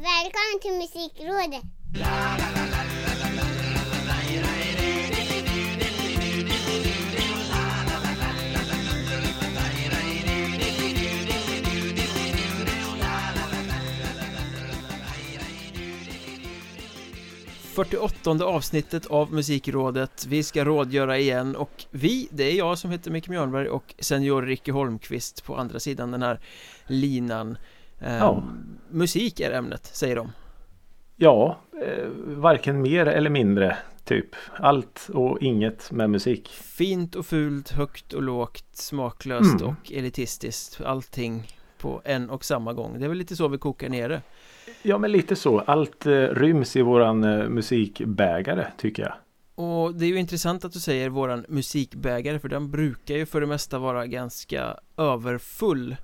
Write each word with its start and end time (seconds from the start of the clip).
Välkommen 0.00 0.60
till 0.62 0.72
Musikrådet! 0.72 1.62
48 17.74 18.44
avsnittet 18.44 19.06
av 19.06 19.32
Musikrådet 19.32 20.26
Vi 20.28 20.42
ska 20.42 20.64
rådgöra 20.64 21.18
igen 21.18 21.56
och 21.56 21.84
vi, 21.90 22.28
det 22.30 22.44
är 22.44 22.54
jag 22.54 22.78
som 22.78 22.90
heter 22.90 23.10
Micke 23.10 23.28
Mjörnberg 23.28 23.68
och 23.68 23.94
senior 23.98 24.42
Ricke 24.42 24.72
Holmqvist 24.72 25.44
på 25.44 25.56
andra 25.56 25.80
sidan 25.80 26.10
den 26.10 26.22
här 26.22 26.40
linan 26.86 27.56
Ja. 28.00 28.42
Musik 28.90 29.40
är 29.40 29.50
ämnet, 29.50 29.86
säger 29.86 30.16
de 30.16 30.32
Ja, 31.16 31.58
eh, 31.86 32.08
varken 32.26 32.82
mer 32.82 33.06
eller 33.06 33.30
mindre 33.30 33.76
typ. 34.04 34.26
Allt 34.56 35.10
och 35.12 35.38
inget 35.42 35.92
med 35.92 36.10
musik. 36.10 36.48
Fint 36.48 37.14
och 37.14 37.26
fult, 37.26 37.70
högt 37.70 38.12
och 38.12 38.22
lågt, 38.22 38.64
smaklöst 38.72 39.60
Mm. 39.60 39.66
och 39.68 39.92
elitistiskt 39.92 40.80
Allting 40.80 41.46
på 41.78 42.00
en 42.04 42.30
och 42.30 42.44
samma 42.44 42.72
gång 42.72 42.98
Det 42.98 43.04
är 43.04 43.08
väl 43.08 43.18
lite 43.18 43.36
så 43.36 43.48
vi 43.48 43.58
kokar 43.58 43.88
ner 43.88 44.08
det 44.08 44.22
Ja, 44.82 44.98
men 44.98 45.12
lite 45.12 45.36
så. 45.36 45.58
Allt 45.60 46.06
eh, 46.06 46.12
ryms 46.12 46.76
i 46.76 46.82
våran 46.82 47.24
eh, 47.24 47.48
musikbägare 47.48 48.66
tycker 48.76 49.02
jag. 49.02 49.12
Och 49.54 49.94
det 49.94 50.04
är 50.04 50.08
ju 50.08 50.18
intressant 50.18 50.64
att 50.64 50.72
du 50.72 50.80
säger 50.80 51.08
våran 51.08 51.44
musikbägare 51.48 52.38
för 52.38 52.48
den 52.48 52.70
brukar 52.70 53.14
ju 53.16 53.26
för 53.26 53.40
det 53.40 53.46
mesta 53.46 53.78
vara 53.78 54.06
ganska 54.06 54.76
överfull 54.96 55.96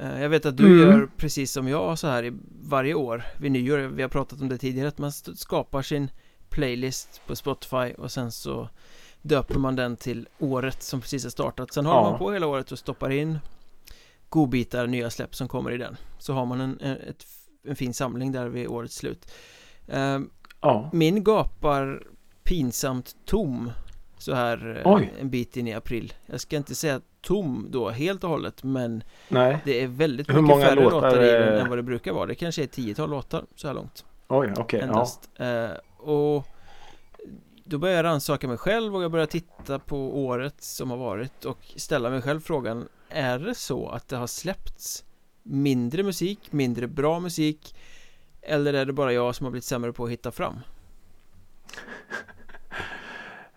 Jag 0.00 0.28
vet 0.28 0.46
att 0.46 0.56
du 0.56 0.66
Mm. 0.66 0.78
gör 0.80 1.08
precis 1.16 1.52
som 1.52 1.68
jag 1.68 1.98
så 1.98 2.06
här 2.06 2.24
i 2.24 2.32
varje 2.62 2.94
år 2.94 3.22
vid 3.38 3.52
nyår, 3.52 3.78
vi 3.78 4.02
har 4.02 4.08
pratat 4.08 4.40
om 4.40 4.48
det 4.48 4.58
tidigare, 4.58 4.88
att 4.88 4.98
man 4.98 5.12
skapar 5.12 5.82
sin 5.82 6.10
playlist 6.48 7.20
på 7.26 7.36
Spotify 7.36 7.92
och 7.98 8.12
sen 8.12 8.32
så 8.32 8.68
döper 9.22 9.58
man 9.58 9.76
den 9.76 9.96
till 9.96 10.28
året 10.38 10.82
som 10.82 11.00
precis 11.00 11.22
har 11.24 11.30
startat. 11.30 11.72
Sen 11.72 11.86
håller 11.86 11.98
Ja. 12.00 12.10
man 12.10 12.18
på 12.18 12.32
hela 12.32 12.46
året 12.46 12.72
och 12.72 12.78
stoppar 12.78 13.10
in 13.10 13.38
godbitar, 14.28 14.86
nya 14.86 15.10
släpp 15.10 15.34
som 15.34 15.48
kommer 15.48 15.70
i 15.70 15.76
den. 15.78 15.96
Så 16.18 16.32
har 16.32 16.46
man 16.46 16.60
en, 16.60 16.78
en, 16.80 16.96
ett, 16.96 17.26
en 17.68 17.76
fin 17.76 17.94
samling 17.94 18.32
där 18.32 18.48
vid 18.48 18.68
årets 18.68 18.94
slut. 18.96 19.30
Eh, 19.88 20.20
Ja, 20.60 20.90
min 20.92 21.24
gapar 21.24 22.02
pinsamt 22.42 23.16
tom 23.24 23.70
så 24.18 24.34
här 24.34 24.82
eh, 24.86 25.20
en 25.20 25.30
bit 25.30 25.56
in 25.56 25.68
i 25.68 25.74
april. 25.74 26.12
Jag 26.26 26.40
ska 26.40 26.56
inte 26.56 26.74
säga 26.74 27.00
tom 27.24 27.66
då 27.70 27.90
helt 27.90 28.24
och 28.24 28.30
hållet 28.30 28.62
men 28.62 29.04
nej. 29.28 29.58
det 29.64 29.82
är 29.82 29.86
väldigt 29.86 30.28
Hur 30.28 30.34
mycket 30.34 30.48
många 30.48 30.64
färre 30.64 30.74
låtar, 30.74 31.00
låtar 31.00 31.22
i 31.22 31.32
den 31.32 31.58
än 31.58 31.68
vad 31.68 31.78
det 31.78 31.82
brukar 31.82 32.12
vara 32.12 32.26
Det 32.26 32.34
kanske 32.34 32.62
är 32.62 32.64
ett 32.64 32.72
tiotal 32.72 33.10
låtar 33.10 33.44
så 33.54 33.66
här 33.66 33.74
långt 33.74 34.04
Oj, 34.28 34.52
okej. 34.56 34.80
ja. 34.80 34.86
endast 34.86 35.30
eh, 35.34 35.70
Och 35.98 36.46
då 37.64 37.78
börjar 37.78 37.96
jag 37.96 38.04
rannsaka 38.04 38.48
mig 38.48 38.56
själv 38.56 38.96
och 38.96 39.02
jag 39.02 39.10
börjar 39.10 39.26
titta 39.26 39.78
på 39.78 40.24
året 40.24 40.54
som 40.58 40.90
har 40.90 40.96
varit 40.96 41.44
och 41.44 41.58
ställa 41.76 42.10
mig 42.10 42.22
själv 42.22 42.40
frågan 42.40 42.88
Är 43.08 43.38
det 43.38 43.54
så 43.54 43.88
att 43.88 44.08
det 44.08 44.16
har 44.16 44.26
släppts 44.26 45.04
mindre 45.42 46.02
musik, 46.02 46.52
mindre 46.52 46.86
bra 46.86 47.20
musik 47.20 47.74
Eller 48.42 48.74
är 48.74 48.86
det 48.86 48.92
bara 48.92 49.12
jag 49.12 49.34
som 49.34 49.44
har 49.44 49.50
blivit 49.50 49.64
sämre 49.64 49.92
på 49.92 50.04
att 50.04 50.10
hitta 50.10 50.30
fram? 50.30 50.54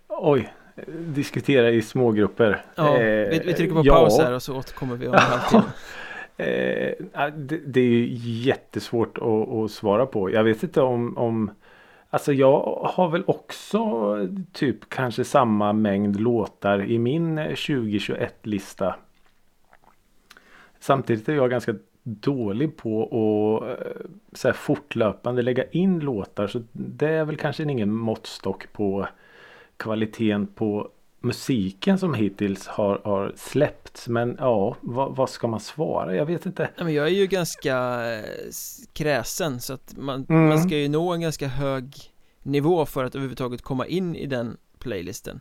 Oj, 0.08 0.54
diskutera 0.88 1.70
i 1.70 1.82
smågrupper. 1.82 2.62
Ja, 2.76 2.98
Eh, 2.98 3.30
vi, 3.30 3.42
vi 3.46 3.54
trycker 3.54 3.76
på 3.76 3.82
ja. 3.86 3.94
paus 3.94 4.20
här 4.20 4.34
och 4.34 4.44
så 4.44 4.58
återkommer 4.58 4.96
vi 4.96 5.08
om 5.08 5.14
en 5.14 5.20
halvtimme 5.20 5.64
Eh, 6.40 6.94
det, 7.36 7.58
det 7.66 7.80
är 7.80 7.90
ju 7.90 8.08
jättesvårt 8.42 9.18
att, 9.18 9.50
att 9.50 9.72
svara 9.72 10.06
på. 10.06 10.32
Jag 10.32 10.44
vet 10.44 10.64
inte 10.64 10.82
om, 10.82 11.18
om 11.18 11.52
Alltså 12.10 12.34
jag 12.34 12.62
har 12.84 13.10
väl 13.10 13.24
också 13.28 13.80
typ 14.54 14.90
kanske 14.90 15.24
samma 15.24 15.74
mängd 15.74 16.20
låtar 16.20 16.84
i 16.84 17.00
min 17.00 17.40
2021-lista. 17.40 18.96
Samtidigt 20.80 21.30
är 21.30 21.34
jag 21.34 21.50
ganska 21.50 21.76
dålig 22.04 22.78
på 22.78 23.04
att 23.04 23.80
eh, 23.80 23.96
så 24.34 24.48
här 24.48 24.54
fortlöpande 24.54 25.42
lägga 25.42 25.64
in 25.64 26.00
låtar. 26.00 26.48
Så 26.48 26.64
det 26.72 27.10
är 27.10 27.26
väl 27.26 27.38
kanske 27.38 27.64
ingen 27.64 27.94
måttstock 27.94 28.74
på 28.74 29.08
kvaliteten 29.78 30.48
på 30.48 30.90
musiken 31.20 32.00
som 32.00 32.14
hittills 32.14 32.68
har, 32.68 33.02
har 33.04 33.34
släppts. 33.36 34.08
Men 34.08 34.36
ja, 34.40 34.76
vad, 34.82 35.16
vad 35.16 35.30
ska 35.30 35.48
man 35.48 35.60
svara? 35.60 36.16
Jag 36.16 36.26
vet 36.26 36.46
inte. 36.46 36.62
Nej, 36.76 36.86
men 36.86 36.94
jag 36.94 37.06
är 37.08 37.12
ju 37.12 37.28
ganska 37.28 37.78
eh, 38.14 38.24
kräsen 38.94 39.62
så 39.62 39.74
att 39.74 39.94
man, 39.98 40.26
Mm. 40.30 40.48
man 40.50 40.60
ska 40.64 40.78
ju 40.78 40.90
nå 40.90 41.14
en 41.14 41.22
ganska 41.22 41.48
hög 41.48 42.12
nivå 42.44 42.86
för 42.86 43.04
att 43.04 43.16
överhuvudtaget 43.16 43.62
komma 43.62 43.86
in 43.86 44.16
i 44.16 44.26
den 44.26 44.58
playlisten 44.80 45.40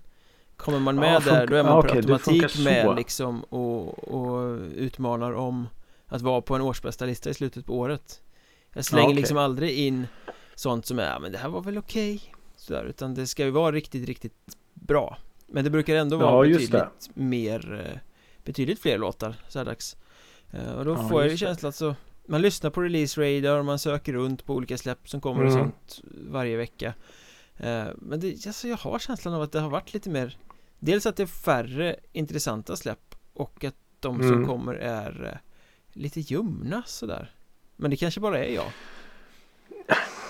Kommer 0.56 0.78
man 0.78 0.96
med 0.96 1.22
Ja, 1.26 1.32
där 1.32 1.46
då 1.46 1.56
är 1.56 1.62
man 1.62 1.72
ja, 1.72 1.82
per 1.82 1.96
automatik 1.96 2.64
med 2.64 2.96
liksom 2.96 3.40
och, 3.44 3.98
och 4.14 4.58
utmanar 4.76 5.32
om 5.32 5.68
att 6.06 6.22
vara 6.22 6.40
på 6.40 6.54
en 6.54 6.60
årsbästa 6.62 7.04
lista 7.04 7.30
i 7.30 7.34
slutet 7.34 7.66
på 7.66 7.78
året 7.78 8.20
Jag 8.74 8.84
slänger 8.84 9.02
Ja, 9.04 9.08
okej. 9.08 9.16
liksom 9.16 9.38
aldrig 9.38 9.78
in 9.78 10.06
sånt 10.54 10.86
som 10.86 10.98
är, 10.98 11.04
ja 11.12 11.18
men 11.18 11.32
det 11.32 11.38
här 11.38 11.48
var 11.48 11.60
väl 11.60 11.78
okej 11.78 12.34
sådär, 12.66 12.84
utan 12.84 13.14
det 13.14 13.26
ska 13.26 13.44
ju 13.44 13.50
vara 13.50 13.72
riktigt, 13.72 14.06
riktigt 14.08 14.56
bra. 14.74 15.18
Men 15.46 15.64
det 15.64 15.70
brukar 15.70 15.94
ändå 15.96 16.16
vara 16.16 16.46
Ja, 16.46 16.52
betydligt 16.52 17.10
mer, 17.14 17.86
eh, 17.92 17.98
betydligt 18.44 18.80
fler 18.80 18.98
låtar 18.98 19.34
så 19.48 19.58
här 19.58 19.66
dags 19.66 19.96
Eh, 20.50 20.72
Och 20.78 20.84
då 20.84 20.90
Ja, 20.92 21.08
får 21.08 21.22
jag 21.22 21.30
ju 21.30 21.36
känslan 21.36 21.68
att 21.68 21.74
så 21.76 21.94
Man 22.28 22.42
lyssnar 22.42 22.70
på 22.70 22.82
release 22.82 23.20
radar 23.20 23.58
och 23.58 23.64
man 23.64 23.78
söker 23.78 24.12
runt 24.12 24.44
på 24.44 24.54
olika 24.54 24.78
släpp 24.78 25.08
som 25.08 25.20
kommer 25.20 25.44
och 25.44 25.50
Mm. 25.52 25.62
sånt 25.64 26.00
varje 26.30 26.56
vecka. 26.56 26.94
Eh, 27.56 27.86
Men 27.96 28.20
det, 28.20 28.46
alltså 28.46 28.68
jag 28.68 28.76
har 28.76 28.98
känslan 28.98 29.34
av 29.34 29.42
att 29.42 29.52
det 29.52 29.60
har 29.60 29.70
varit 29.70 29.94
lite 29.94 30.10
mer 30.10 30.38
Dels 30.78 31.06
att 31.06 31.16
det 31.16 31.22
är 31.22 31.26
färre 31.26 31.96
intressanta 32.12 32.76
släpp 32.76 33.14
och 33.32 33.64
att 33.64 33.74
de 34.00 34.18
som 34.18 34.32
Mm. 34.32 34.46
kommer 34.46 34.74
är 34.74 35.40
lite 35.92 36.20
ljumna 36.20 36.82
sådär. 36.86 37.30
Men 37.76 37.90
det 37.90 37.96
kanske 37.96 38.20
bara 38.20 38.44
är 38.44 38.54
jag 38.54 38.72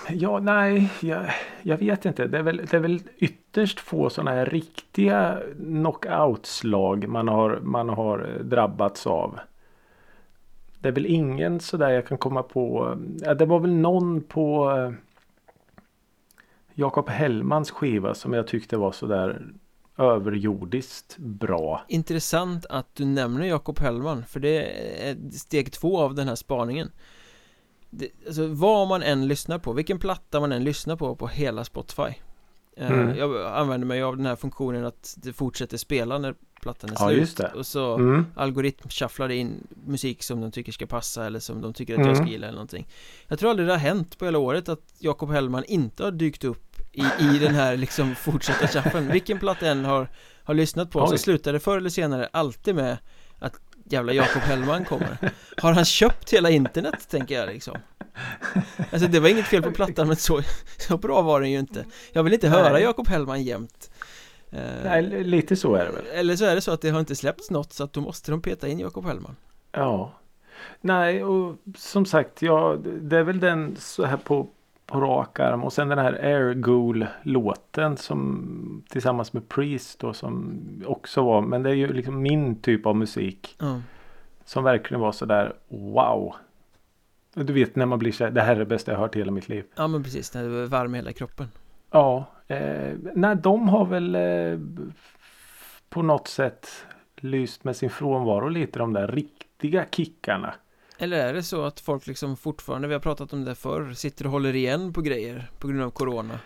Ja, 0.09 0.39
nej, 0.39 0.91
jag, 1.01 1.25
jag 1.61 1.77
vet 1.77 2.05
inte. 2.05 2.27
Det 2.27 2.37
är, 2.37 2.43
väl, 2.43 2.57
det 2.57 2.73
är 2.73 2.81
väl 2.81 3.01
ytterst 3.17 3.79
få 3.79 4.09
sådana 4.09 4.31
här 4.31 4.45
riktiga 4.45 5.39
knockoutslag 5.57 7.07
man 7.07 7.27
har, 7.27 7.59
man 7.63 7.89
har 7.89 8.19
eh, 8.19 8.45
drabbats 8.45 9.07
av. 9.07 9.39
Det 10.79 10.87
är 10.87 10.93
väl 10.93 11.05
ingen 11.05 11.59
sådär 11.59 11.89
jag 11.89 12.07
kan 12.07 12.17
komma 12.17 12.43
på. 12.43 12.97
Ja, 13.21 13.33
det 13.33 13.45
var 13.45 13.59
väl 13.59 13.73
någon 13.73 14.21
på 14.21 14.71
eh, 14.71 14.91
Jakob 16.73 17.09
Hellmans 17.09 17.71
skiva 17.71 18.13
som 18.13 18.33
jag 18.33 18.47
tyckte 18.47 18.77
var 18.77 18.91
sådär 18.91 19.41
överjordiskt 19.97 21.17
bra. 21.17 21.81
Intressant 21.87 22.65
att 22.65 22.95
du 22.95 23.05
nämner 23.05 23.45
Jakob 23.45 23.79
Hellman 23.79 24.25
för 24.25 24.39
det 24.39 24.63
är 25.09 25.31
steg 25.31 25.71
två 25.71 25.99
av 25.99 26.15
den 26.15 26.27
här 26.27 26.35
spaningen 26.35 26.91
det, 27.89 28.09
Alltså 28.27 28.47
vad 28.47 28.87
man 28.87 29.03
än 29.03 29.27
lyssnar 29.27 29.59
på, 29.59 29.73
vilken 29.73 29.99
platta 29.99 30.39
man 30.39 30.51
än 30.51 30.63
lyssnar 30.63 30.95
på 30.95 31.15
på 31.15 31.27
hela 31.27 31.63
Spotify 31.63 32.01
eh, 32.77 32.91
Mm. 32.91 33.17
Jag 33.17 33.45
använder 33.45 33.87
mig 33.87 34.01
av 34.03 34.17
den 34.17 34.25
här 34.25 34.35
funktionen 34.35 34.85
att 34.85 35.15
det 35.17 35.33
fortsätter 35.33 35.77
spela 35.77 36.17
när 36.17 36.35
plattan 36.61 36.89
är 36.89 36.93
Ja, 36.99 37.07
slut 37.07 37.19
just 37.19 37.37
det. 37.37 37.51
och 37.55 37.65
så 37.65 37.95
Mm. 37.95 38.25
algoritm 38.35 38.89
shufflar 38.89 39.29
in 39.29 39.67
musik 39.85 40.23
som 40.23 40.41
de 40.41 40.51
tycker 40.51 40.71
ska 40.71 40.85
passa 40.85 41.25
eller 41.25 41.39
som 41.39 41.61
de 41.61 41.73
tycker 41.73 41.93
att 41.93 41.97
Mm. 41.97 42.07
jag 42.09 42.17
ska 42.17 42.25
gilla 42.27 42.47
eller 42.47 42.55
någonting 42.55 42.87
Jag 43.27 43.39
tror 43.39 43.49
aldrig 43.49 43.67
det 43.67 43.73
har 43.73 43.79
hänt 43.79 44.17
på 44.17 44.25
hela 44.25 44.37
året 44.39 44.69
att 44.69 44.93
Jakob 44.99 45.29
Hellman 45.31 45.63
inte 45.63 46.03
har 46.03 46.11
dykt 46.11 46.43
upp 46.43 46.63
i, 46.91 47.01
i 47.19 47.39
den 47.39 47.55
här 47.55 47.77
liksom 47.77 48.15
fortsätta 48.15 48.67
shuffeln 48.67 49.11
Vilken 49.11 49.39
platta 49.39 49.67
än 49.67 49.85
har, 49.85 50.09
har 50.43 50.53
lyssnat 50.53 50.91
på 50.91 51.07
så 51.07 51.13
Oj. 51.13 51.17
slutar 51.19 51.53
det 51.53 51.59
förr 51.59 51.77
eller 51.77 51.89
senare 51.89 52.29
alltid 52.33 52.75
med 52.75 52.97
jävla 53.89 54.13
Jakob 54.13 54.41
Hellman 54.41 54.85
kommer 54.85 55.17
Har 55.57 55.73
han 55.73 55.85
köpt 55.85 56.33
hela 56.33 56.49
internet 56.49 57.09
tänker 57.09 57.39
jag 57.39 57.49
liksom 57.49 57.77
Alltså 58.91 59.07
det 59.07 59.19
var 59.19 59.29
inget 59.29 59.45
fel 59.45 59.63
på 59.63 59.71
plattan 59.71 60.07
men 60.07 60.15
så, 60.15 60.41
så 60.77 60.97
bra 60.97 61.21
var 61.21 61.41
den 61.41 61.51
ju 61.51 61.59
inte 61.59 61.85
Jag 62.11 62.23
vill 62.23 62.33
inte 62.33 62.49
höra. 62.49 62.79
Jakob 62.79 63.07
Hellman 63.07 63.43
jämt 63.43 63.91
Eh, 64.51 64.83
Nej, 64.83 65.23
lite 65.23 65.55
så 65.55 65.75
är 65.75 65.85
det 65.85 65.91
väl. 65.91 66.05
Eller 66.13 66.35
så 66.35 66.45
är 66.45 66.55
det 66.55 66.61
så 66.61 66.71
att 66.71 66.81
det 66.81 66.89
har 66.89 66.99
inte 66.99 67.15
släppts 67.15 67.51
något 67.51 67.73
så 67.73 67.83
att 67.83 67.93
då 67.93 68.01
måste 68.01 68.31
de 68.31 68.41
peta 68.41 68.67
in 68.67 68.79
Jakob 68.79 69.05
Hellman 69.05 69.35
Ja. 69.71 70.13
Nej, 70.81 71.23
och 71.23 71.55
som 71.77 72.05
sagt, 72.05 72.41
ja, 72.41 72.77
det 73.01 73.17
är 73.17 73.23
väl 73.23 73.39
den 73.39 73.75
så 73.79 74.05
här 74.05 74.17
på, 74.17 74.49
på 74.87 74.99
rak 75.01 75.39
arm. 75.39 75.63
Och 75.63 75.73
sen 75.73 75.87
den 75.87 75.97
här 75.99 76.13
Air 76.13 76.53
Ghoul-låten 76.53 77.97
som 77.97 78.83
tillsammans 78.89 79.33
med 79.33 79.49
Priest 79.49 79.99
då 79.99 80.13
som 80.13 80.59
också 80.85 81.23
var. 81.23 81.41
Men 81.41 81.63
det 81.63 81.69
är 81.69 81.73
ju 81.73 81.93
liksom 81.93 82.21
min 82.21 82.61
typ 82.61 82.85
av 82.85 82.95
musik. 82.95 83.55
Ja, 83.59 83.81
Som 84.45 84.63
verkligen 84.63 85.01
var 85.01 85.11
sådär 85.11 85.53
wow. 85.67 86.35
Du 87.33 87.53
vet 87.53 87.75
när 87.75 87.85
man 87.85 87.99
blir 87.99 88.11
så 88.11 88.23
här, 88.23 88.31
det 88.31 88.41
här 88.41 88.55
är 88.55 88.59
det 88.59 88.65
bästa 88.65 88.91
jag 88.91 88.99
hört 88.99 89.15
i 89.15 89.19
hela 89.19 89.31
mitt 89.31 89.49
liv. 89.49 89.65
ja 89.75 89.87
men 89.87 90.03
precis, 90.03 90.33
när 90.33 90.43
det 90.43 90.57
är 90.57 90.65
varm 90.65 90.95
i 90.95 90.97
hela 90.97 91.13
kroppen 91.13 91.47
Ja, 91.91 92.25
eh, 92.47 92.93
nej 93.15 93.35
de 93.35 93.69
har 93.69 93.85
väl 93.85 94.15
eh, 94.15 94.59
på 95.89 96.01
något 96.01 96.27
sätt 96.27 96.67
lyst 97.15 97.63
med 97.63 97.75
sin 97.75 97.89
frånvaro 97.89 98.49
lite 98.49 98.79
de 98.79 98.93
där 98.93 99.07
riktiga 99.07 99.85
kickarna. 99.91 100.53
Eller 100.97 101.17
är 101.17 101.33
det 101.33 101.43
så 101.43 101.65
att 101.65 101.79
folk 101.79 102.07
liksom 102.07 102.37
fortfarande, 102.37 102.87
vi 102.87 102.93
har 102.93 103.01
pratat 103.01 103.33
om 103.33 103.45
det 103.45 103.55
förr, 103.55 103.93
sitter 103.93 104.25
och 104.25 104.31
håller 104.31 104.55
igen 104.55 104.93
på 104.93 105.01
grejer 105.01 105.51
på 105.59 105.67
grund 105.67 105.81
av 105.81 105.89
Corona? 105.89 106.39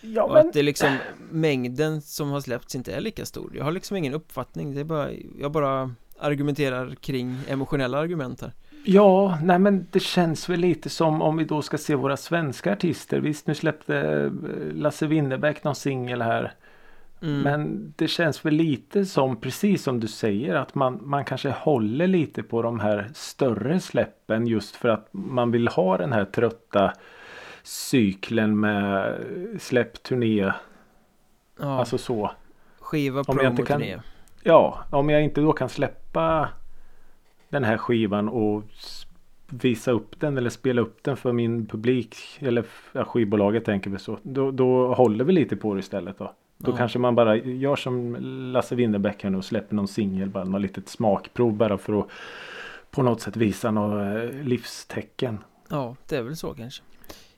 Ja, 0.00 0.22
Och 0.22 0.38
att 0.38 0.52
det 0.52 0.62
liksom, 0.62 0.96
mängden 1.30 2.02
som 2.02 2.30
har 2.30 2.40
släppts 2.40 2.74
inte 2.74 2.92
är 2.92 3.00
lika 3.00 3.26
stor 3.26 3.52
Jag 3.56 3.64
har 3.64 3.72
liksom 3.72 3.96
ingen 3.96 4.14
uppfattning, 4.14 4.74
det 4.74 4.80
är 4.80 4.84
bara, 4.84 5.10
jag 5.38 5.52
bara 5.52 5.94
argumenterar 6.18 6.94
kring 6.94 7.36
emotionella 7.48 7.98
argument 7.98 8.40
här 8.40 8.52
Ja, 8.84 9.38
nej 9.42 9.58
men 9.58 9.86
det 9.90 10.00
känns 10.00 10.48
väl 10.48 10.60
lite 10.60 10.88
som 10.88 11.22
om 11.22 11.36
vi 11.36 11.44
då 11.44 11.62
ska 11.62 11.78
se 11.78 11.94
våra 11.94 12.16
svenska 12.16 12.72
artister. 12.72 13.20
Visst, 13.20 13.46
nu 13.46 13.54
släppte 13.54 13.96
eh, 13.96 14.30
Lasse 14.74 15.06
Winnerbäck 15.06 15.64
någon 15.64 15.74
singel 15.74 16.22
här. 16.22 16.54
Mm. 17.22 17.40
Men 17.40 17.92
det 17.96 18.08
känns 18.08 18.44
väl 18.44 18.54
lite 18.54 19.04
som, 19.04 19.36
precis 19.36 19.82
som 19.82 20.00
du 20.00 20.08
säger, 20.08 20.54
att 20.54 20.74
man, 20.74 21.00
man 21.02 21.24
kanske 21.24 21.50
håller 21.50 22.06
lite 22.06 22.42
på 22.42 22.62
de 22.62 22.80
här 22.80 23.10
större 23.14 23.80
släppen 23.80 24.46
just 24.46 24.76
för 24.76 24.88
att 24.88 25.08
man 25.12 25.50
vill 25.50 25.68
ha 25.68 25.98
den 25.98 26.12
här 26.12 26.24
trötta 26.24 26.92
cykeln 27.62 28.60
med 28.60 29.14
släpp, 29.58 30.02
turné, 30.02 30.52
ja, 31.60 31.78
alltså 31.78 31.98
så. 31.98 32.30
skiva, 32.80 33.20
om 33.20 33.24
promo, 33.24 33.56
kan- 33.56 33.80
turné 33.80 33.98
Ja, 34.42 34.84
om 34.90 35.10
jag 35.10 35.22
inte 35.24 35.40
då 35.40 35.52
kan 35.52 35.68
släppa 35.68 36.48
den 37.48 37.64
här 37.64 37.76
skivan 37.76 38.28
och 38.28 38.62
visa 39.50 39.90
upp 39.90 40.20
den 40.20 40.38
eller 40.38 40.50
spela 40.50 40.80
upp 40.80 41.02
den 41.02 41.16
för 41.16 41.32
min 41.32 41.66
publik 41.66 42.16
eller 42.38 42.64
ja, 42.92 43.04
skivbolaget 43.04 43.64
tänker 43.64 43.90
vi 43.90 43.98
så. 43.98 44.18
Då, 44.22 44.50
då 44.50 44.94
håller 44.94 45.24
vi 45.24 45.32
lite 45.32 45.56
på 45.56 45.74
det 45.74 45.80
istället 45.80 46.18
då. 46.18 46.32
Då 46.58 46.70
Ja. 46.70 46.76
kanske 46.76 46.98
man 46.98 47.14
bara 47.14 47.36
gör 47.36 47.76
som 47.76 48.16
Lasse 48.52 48.74
Winnerbäck 48.74 49.22
här 49.22 49.30
nu 49.30 49.36
och 49.38 49.44
släpper 49.44 49.74
någon 49.76 49.88
singel, 49.88 50.28
bara 50.30 50.44
något 50.44 50.60
litet 50.60 50.88
smakprov 50.88 51.52
bara 51.52 51.78
för 51.78 52.00
att 52.00 52.06
på 52.90 53.02
något 53.02 53.20
sätt 53.20 53.36
visa 53.36 53.70
något 53.70 54.16
eh, 54.32 54.42
livstecken. 54.42 55.38
Ja, 55.68 55.96
det 56.08 56.16
är 56.16 56.22
väl 56.22 56.36
så 56.36 56.54
kanske 56.54 56.82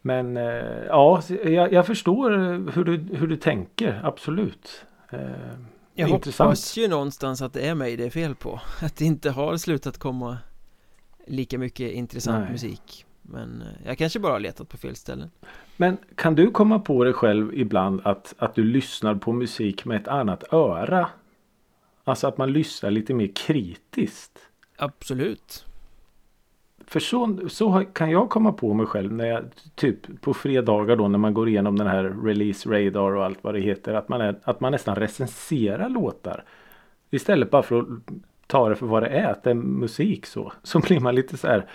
Men 0.02 0.36
eh, 0.36 0.44
ja, 0.88 1.22
jag, 1.44 1.72
jag 1.72 1.86
förstår 1.86 2.30
hur 2.72 2.84
du, 2.84 3.16
hur 3.16 3.26
du 3.26 3.36
tänker, 3.36 4.00
absolut. 4.04 4.84
Eh, 5.10 5.20
Jag 5.94 6.08
intressant. 6.08 6.46
hoppas 6.48 6.76
ju 6.78 6.88
någonstans 6.88 7.42
att 7.42 7.52
det 7.52 7.60
är 7.68 7.74
mig 7.74 7.96
det 7.96 8.06
är 8.06 8.10
fel 8.10 8.34
på 8.34 8.60
Att 8.82 8.96
det 8.96 9.04
inte 9.04 9.30
har 9.30 9.56
slutat 9.56 9.98
komma 9.98 10.38
lika 11.26 11.58
mycket 11.58 11.92
intressant 11.92 12.42
Nej. 12.44 12.52
musik 12.52 13.04
Men 13.32 13.62
eh, 13.62 13.86
jag 13.86 13.98
kanske 13.98 14.18
bara 14.18 14.32
har 14.32 14.40
letat 14.40 14.68
på 14.68 14.76
fel 14.76 14.96
ställen 14.96 15.30
Men 15.76 15.96
kan 16.14 16.34
du 16.34 16.50
komma 16.50 16.78
på 16.78 17.04
dig 17.04 17.12
själv 17.12 17.54
ibland 17.54 18.00
att, 18.04 18.34
att 18.38 18.54
du 18.54 18.64
lyssnar 18.64 19.14
på 19.14 19.32
musik 19.32 19.84
med 19.84 20.00
ett 20.00 20.08
annat 20.08 20.52
öra? 20.52 21.08
Alltså 22.04 22.26
att 22.26 22.38
man 22.38 22.52
lyssnar 22.52 22.90
lite 22.90 23.14
mer 23.14 23.30
kritiskt. 23.34 24.38
Absolut 24.76 25.66
För 26.86 27.00
så, 27.00 27.38
så 27.48 27.84
kan 27.92 28.10
jag 28.10 28.30
komma 28.30 28.52
på 28.52 28.74
mig 28.74 28.86
själv 28.86 29.12
när 29.12 29.26
jag 29.26 29.44
typ 29.74 30.20
på 30.20 30.34
fredagar 30.34 30.96
då 30.96 31.08
när 31.08 31.18
man 31.18 31.34
går 31.34 31.48
igenom 31.48 31.78
den 31.78 31.86
här 31.86 32.04
release 32.24 32.68
radar 32.68 33.16
och 33.16 33.24
allt 33.24 33.38
vad 33.44 33.54
det 33.54 33.60
heter. 33.60 33.94
Att 33.94 34.08
man, 34.08 34.20
är, 34.20 34.38
att 34.44 34.60
man 34.60 34.72
nästan 34.72 34.96
recenserar 34.96 35.88
låtar. 35.88 36.44
Istället 37.10 37.50
bara 37.50 37.62
för 37.62 37.78
att 37.78 37.86
ta 38.46 38.68
det 38.68 38.76
för 38.76 38.86
vad 38.86 39.02
det 39.02 39.08
är, 39.08 39.30
att 39.30 39.42
det 39.42 39.50
är 39.50 39.54
musik 39.54 40.26
så. 40.26 40.52
Så 40.62 40.80
blir 40.80 41.00
man 41.00 41.14
lite 41.14 41.36
så 41.36 41.46
här. 41.46 41.66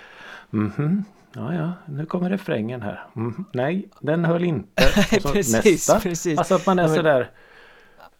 Mhm, 0.49 1.03
ja 1.35 1.53
ja, 1.53 1.71
nu 1.87 2.05
kommer 2.05 2.29
refrängen 2.29 2.81
här. 2.81 3.03
Mhm, 3.13 3.45
nej, 3.53 3.89
den 3.99 4.25
höll 4.25 4.43
inte. 4.43 4.83
Precis, 5.33 5.65
nästa. 5.65 5.99
precis 5.99 6.37
Alltså 6.39 6.55
att 6.55 6.65
man 6.65 6.79
är 6.79 6.83
Ja, 6.83 6.87
men- 6.87 6.95
så 6.97 7.01
där. 7.01 7.29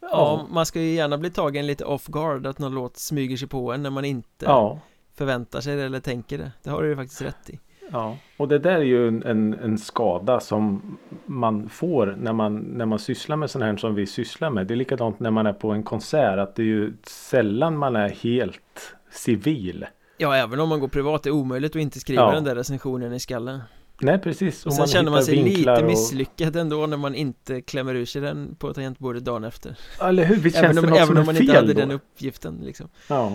Ja, 0.02 0.48
man 0.50 0.66
ska 0.66 0.82
ju 0.82 0.94
gärna 0.94 1.18
bli 1.18 1.30
tagen 1.30 1.68
lite 1.68 1.86
off 1.86 2.08
guard 2.08 2.46
Att 2.48 2.60
någon 2.60 2.74
låt 2.76 2.98
smyger 2.98 3.38
sig 3.38 3.48
på 3.48 3.74
en 3.74 3.84
när 3.84 3.90
man 3.90 4.06
inte 4.06 4.46
Ja. 4.46 4.80
förväntar 5.16 5.62
sig 5.62 5.76
det 5.76 5.84
eller 5.84 6.00
tänker 6.00 6.38
det 6.38 6.52
Det 6.64 6.70
har 6.70 6.84
du 6.84 6.90
ju 6.90 6.96
faktiskt 6.96 7.22
rätt 7.22 7.50
i 7.50 7.60
Ja, 7.92 8.18
och 8.38 8.48
det 8.48 8.60
där 8.60 8.72
är 8.76 8.82
ju 8.82 9.08
en, 9.08 9.24
en, 9.24 9.54
en 9.54 9.78
skada 9.78 10.40
som 10.40 10.98
man 11.26 11.70
får 11.70 12.16
när 12.22 12.34
man, 12.34 12.56
när 12.58 12.86
man 12.86 13.00
sysslar 13.00 13.36
med 13.36 13.50
sånt 13.50 13.66
här 13.66 13.78
som 13.78 13.96
vi 13.96 14.06
sysslar 14.06 14.50
med. 14.50 14.68
Det 14.68 14.74
är 14.74 14.76
likadant 14.76 15.20
när 15.20 15.32
man 15.32 15.48
är 15.48 15.54
på 15.54 15.72
en 15.72 15.84
konsert 15.84 16.40
att 16.40 16.56
det 16.56 16.62
är 16.62 16.66
ju 16.66 16.94
sällan 17.08 17.78
man 17.78 17.96
är 17.96 18.10
helt 18.10 18.96
civil. 19.12 19.86
Ja, 20.18 20.36
även 20.36 20.60
om 20.60 20.70
man 20.70 20.80
går 20.80 20.88
privat, 20.88 21.24
det 21.24 21.30
är 21.30 21.32
omöjligt 21.32 21.72
att 21.76 21.82
inte 21.82 22.00
skriva 22.00 22.22
Ja. 22.22 22.32
den 22.32 22.44
där 22.44 22.56
recensionen 22.56 23.14
i 23.14 23.20
skallen 23.20 23.62
Nej 24.02 24.20
precis. 24.20 24.66
Och 24.66 24.74
sen 24.74 24.88
känner 24.88 25.12
man 25.12 25.24
sig 25.24 25.36
lite 25.36 25.72
och- 25.72 25.86
misslyckad 25.86 26.56
ändå 26.56 26.86
när 26.88 26.98
man 26.98 27.16
inte 27.16 27.62
klämmer 27.62 27.96
ur 27.96 28.06
sig 28.06 28.22
den 28.22 28.56
på 28.56 28.74
tangentbordet 28.74 29.26
dagen 29.26 29.44
efter 29.44 29.76
Eller 30.02 30.26
hur? 30.26 30.36
Visst 30.36 30.58
Även 30.58 30.68
känns 30.68 30.78
om, 30.78 30.84
det 30.86 30.90
något 30.90 31.00
även 31.00 31.18
om 31.18 31.26
man 31.26 31.38
inte 31.38 31.54
hade 31.56 31.74
då? 31.74 31.80
den 31.80 31.92
uppgiften 31.92 32.60
liksom 32.64 32.90
Ja. 33.08 33.28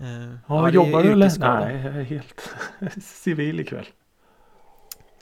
Eh, 0.00 0.06
Ja, 0.46 0.70
jobbar 0.70 1.02
du 1.02 1.12
eller? 1.12 1.32
Nej, 1.38 1.76
jag 1.84 1.96
är 1.96 2.02
helt 2.02 2.50
civil 3.02 3.60
ikväll. 3.60 3.86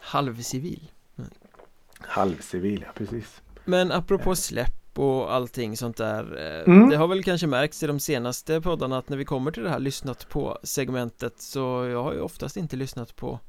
Halvcivil 0.00 0.91
Halvcivil, 2.00 2.82
ja 2.87 2.93
precis. 2.94 3.43
Men 3.64 3.93
apropå 3.93 4.37
släpp 4.37 4.75
och 4.99 5.35
allting 5.35 5.77
sånt 5.77 5.97
där 5.97 6.39
eh, 6.67 6.73
Mm. 6.75 6.89
Det 6.91 6.97
har 6.97 7.09
väl 7.09 7.25
kanske 7.25 7.47
märkts 7.47 7.83
i 7.83 7.87
de 7.87 8.01
senaste 8.01 8.61
poddarna 8.61 8.99
att 8.99 9.09
när 9.09 9.17
vi 9.17 9.25
kommer 9.25 9.51
till 9.51 9.63
det 9.63 9.71
här 9.71 9.79
lyssnat 9.79 10.29
på 10.29 10.59
segmentet 10.63 11.41
Så 11.41 11.59
jag 11.93 12.03
har 12.03 12.13
ju 12.13 12.21
oftast 12.21 12.57
inte 12.57 12.77
lyssnat 12.77 13.17
på 13.17 13.41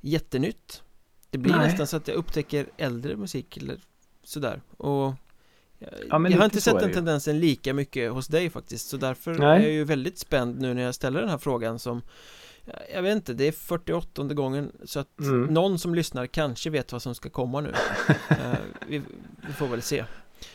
jättenytt 0.00 0.82
Det 1.30 1.38
blir 1.38 1.56
Nej. 1.56 1.66
nästan 1.66 1.86
så 1.86 1.96
att 1.96 2.08
jag 2.08 2.14
upptäcker 2.16 2.66
äldre 2.76 3.16
musik 3.16 3.56
eller 3.56 3.78
sådär 4.24 4.60
och 4.76 5.14
jag, 5.78 5.90
Ja, 6.10 6.28
jag 6.28 6.38
har 6.38 6.44
inte 6.44 6.60
sett 6.60 6.80
den 6.80 6.92
tendensen 6.92 7.40
lika 7.40 7.74
mycket 7.74 8.12
hos 8.12 8.26
dig 8.26 8.50
faktiskt 8.50 8.88
Så 8.88 8.96
därför 8.96 9.34
Nej. 9.34 9.58
är 9.58 9.62
jag 9.62 9.72
ju 9.72 9.84
väldigt 9.84 10.18
spänd 10.18 10.60
nu 10.60 10.74
när 10.74 10.82
jag 10.82 10.94
ställer 10.94 11.20
den 11.20 11.28
här 11.30 11.38
frågan 11.38 11.78
som 11.78 12.02
jag- 12.92 13.02
vet 13.02 13.16
inte, 13.16 13.32
det 13.32 13.44
är 13.48 13.52
48 13.52 14.24
gången 14.34 14.72
så 14.84 15.00
att 15.00 15.20
Mm. 15.20 15.42
någon 15.54 15.78
som 15.78 15.94
lyssnar 15.94 16.26
kanske 16.26 16.70
vet 16.70 16.92
vad 16.92 17.02
som 17.02 17.14
ska 17.14 17.30
komma 17.30 17.60
nu 17.60 17.74
Eh, 18.30 18.54
vi 18.88 19.02
får 19.56 19.66
väl 19.68 19.82
se 19.82 20.04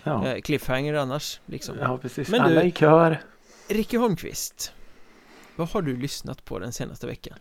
Ja, 0.04 0.28
Eh, 0.28 0.42
Cliffhanger 0.42 0.94
annars 0.94 1.40
liksom 1.46 1.78
ja 1.82 1.98
precis. 1.98 2.30
Men 2.30 2.40
du- 2.40 2.46
Alla 2.46 2.64
i 2.64 2.72
kör. 2.72 3.22
Ricky 3.70 3.98
Holmqvist 3.98 4.74
Vad 5.56 5.70
har 5.70 5.82
du 5.82 5.98
lyssnat 5.98 6.46
på 6.46 6.60
den 6.60 6.72
senaste 6.74 7.08
veckan? 7.08 7.38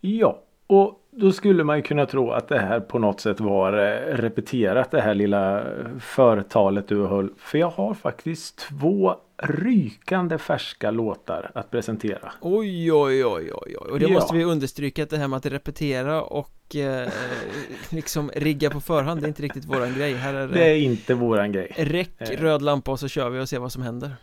Ja, 0.00 0.42
och 0.66 0.99
då 1.10 1.32
skulle 1.32 1.64
man 1.64 1.76
ju 1.76 1.82
kunna 1.82 2.06
tro 2.06 2.30
att 2.30 2.48
det 2.48 2.58
här 2.58 2.80
på 2.80 2.98
något 2.98 3.20
sätt 3.20 3.40
var 3.40 3.72
eh, 3.72 4.16
repeterat 4.16 4.90
det 4.90 5.00
här 5.00 5.14
lilla 5.14 5.60
eh, 5.60 5.66
förtalet 6.00 6.88
du 6.88 7.06
höll. 7.06 7.30
För 7.38 7.58
jag 7.58 7.70
har 7.70 7.94
faktiskt 7.94 8.58
två 8.58 9.14
rykande 9.42 10.38
färska 10.38 10.90
låtar 10.90 11.50
att 11.54 11.70
presentera. 11.70 12.32
Oj, 12.40 12.92
oj, 12.92 13.24
oj, 13.24 13.52
oj, 13.52 13.52
oj. 13.54 13.76
Och 13.76 13.98
det 13.98 14.06
Ja. 14.06 14.12
måste 14.12 14.34
vi 14.36 14.44
understryka 14.44 15.02
att 15.02 15.10
det 15.10 15.16
här 15.16 15.28
med 15.28 15.36
att 15.36 15.46
repetera 15.46 16.22
och 16.22 16.76
eh, 16.76 17.08
liksom 17.90 18.30
rigga 18.34 18.70
på 18.70 18.80
förhand, 18.80 19.20
det 19.20 19.26
är 19.26 19.28
inte 19.28 19.42
riktigt 19.42 19.64
våran 19.64 19.94
grej. 19.94 20.14
Här 20.14 20.34
är 20.34 20.48
Det 20.48 20.64
är 20.70 20.76
inte 20.76 21.14
våran 21.14 21.52
grej. 21.52 21.72
räck, 21.76 22.10
Eh. 22.18 22.40
röd 22.40 22.62
lampa 22.62 22.90
och 22.90 23.00
så 23.00 23.08
kör 23.08 23.30
vi 23.30 23.40
och 23.40 23.48
ser 23.48 23.58
vad 23.58 23.72
som 23.72 23.82
händer. 23.82 24.16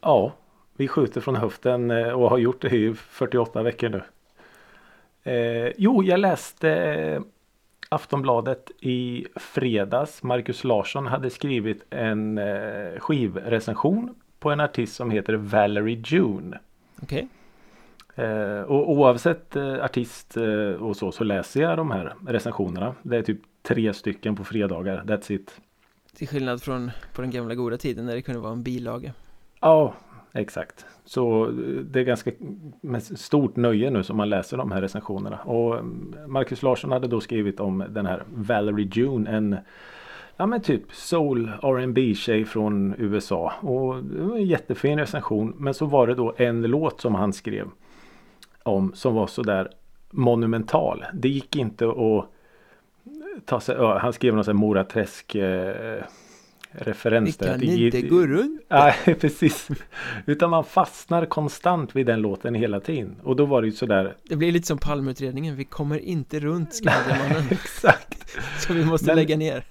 Ja, 0.00 0.32
vi 0.76 0.88
skjuter 0.88 1.20
från 1.20 1.36
höften 1.36 1.90
och 1.90 2.30
har 2.30 2.38
gjort 2.38 2.62
det 2.62 2.68
i 2.76 2.94
48 2.94 3.62
veckor 3.62 3.88
nu. 3.88 4.02
Eh, 5.22 5.72
jo, 5.76 6.02
jag 6.02 6.20
läste 6.20 6.70
eh, 6.70 7.22
Aftonbladet 7.88 8.70
i 8.80 9.26
fredags. 9.36 10.22
Marcus 10.22 10.64
Larsson 10.64 11.06
hade 11.06 11.30
skrivit 11.30 11.84
en 11.90 12.38
eh, 12.38 12.98
skivrecension 12.98 14.14
på 14.38 14.50
en 14.50 14.60
artist 14.60 14.96
som 14.96 15.10
heter 15.10 15.34
Valerie 15.34 16.02
June. 16.06 16.58
Okej? 17.02 17.28
Eh, 18.14 18.62
och 18.62 18.90
oavsett 18.90 19.56
eh, 19.56 19.84
artist 19.84 20.36
eh, 20.36 20.82
och 20.82 20.96
så 20.96 21.12
så 21.12 21.24
läser 21.24 21.62
jag 21.62 21.76
de 21.76 21.90
här 21.90 22.14
recensionerna. 22.26 22.94
Det 23.02 23.16
är 23.16 23.22
typ 23.22 23.40
tre 23.62 23.94
stycken 23.94 24.36
på 24.36 24.44
fredagar. 24.44 25.02
That's 25.06 25.32
it. 25.32 25.60
Till 26.16 26.28
skillnad 26.28 26.62
från 26.62 26.90
på 27.14 27.22
den 27.22 27.30
gamla 27.30 27.54
goda 27.54 27.76
tiden 27.76 28.06
när 28.06 28.14
det 28.14 28.22
kunde 28.22 28.40
vara 28.40 28.52
en 28.52 28.62
bilaga. 28.62 29.12
Ja, 29.60 29.94
exakt. 30.32 30.86
Så 31.04 31.44
eh, 31.44 31.52
det 31.64 32.00
är 32.00 32.04
ganska 32.04 32.30
med 32.80 33.02
stort 33.02 33.56
nöje 33.56 33.90
nu 33.90 34.02
som 34.02 34.16
man 34.16 34.28
läser 34.28 34.56
de 34.56 34.72
här 34.72 34.80
recensionerna. 34.80 35.38
Och 35.38 35.78
mm, 35.78 36.14
Marcus 36.26 36.62
Larsson 36.62 36.92
hade 36.92 37.08
då 37.08 37.20
skrivit 37.20 37.60
om 37.60 37.84
den 37.88 38.06
här 38.06 38.22
Valerie 38.34 38.90
June. 38.92 39.30
En 39.30 39.56
ja 40.36 40.46
men 40.46 40.60
typ 40.60 40.92
soul 40.92 41.50
R&B 41.62 42.14
tjej 42.14 42.44
från 42.44 42.94
USA. 42.98 43.52
Och 43.60 44.04
det 44.04 44.22
var 44.22 44.36
en 44.36 44.46
jättefin 44.46 44.98
recension. 44.98 45.54
Men 45.58 45.74
så 45.74 45.86
var 45.86 46.06
det 46.06 46.14
då 46.14 46.34
en 46.36 46.62
låt 46.62 47.00
som 47.00 47.14
han 47.14 47.32
skrev 47.32 47.68
om 48.62 48.92
som 48.94 49.14
var 49.14 49.26
sådär 49.26 49.70
monumental. 50.10 51.04
Det 51.14 51.28
gick 51.28 51.56
inte 51.56 51.88
att 51.88 52.26
ta 53.44 53.60
sig 53.60 53.76
Han 53.76 54.12
skrev 54.12 54.34
någon 54.34 54.44
sån 54.44 54.56
här 54.56 54.60
Mora 54.60 54.84
Träsk 54.84 55.34
eh, 55.34 56.02
referens 56.72 57.42
Vi 57.42 57.46
kan 57.46 57.62
inte 57.62 58.02
gå 58.02 58.26
runt. 58.26 58.60
Nej, 58.68 58.94
precis. 59.20 59.68
Utan 60.26 60.50
man 60.50 60.64
fastnar 60.64 61.26
konstant 61.26 61.96
vid 61.96 62.06
den 62.06 62.20
låten 62.20 62.54
hela 62.54 62.80
tiden. 62.80 63.16
Och 63.22 63.36
då 63.36 63.44
var 63.44 63.62
det 63.62 63.68
ju 63.68 63.72
sådär. 63.72 64.16
Det 64.28 64.36
blir 64.36 64.52
lite 64.52 64.66
som 64.66 64.78
Palmeutredningen, 64.78 65.56
vi 65.56 65.64
kommer 65.64 65.98
inte 65.98 66.40
runt 66.40 66.74
Skandiamannen. 66.74 67.44
Exakt. 67.50 68.30
så 68.58 68.72
vi 68.72 68.84
måste 68.84 69.06
Men- 69.06 69.16
lägga 69.16 69.36
ner. 69.36 69.64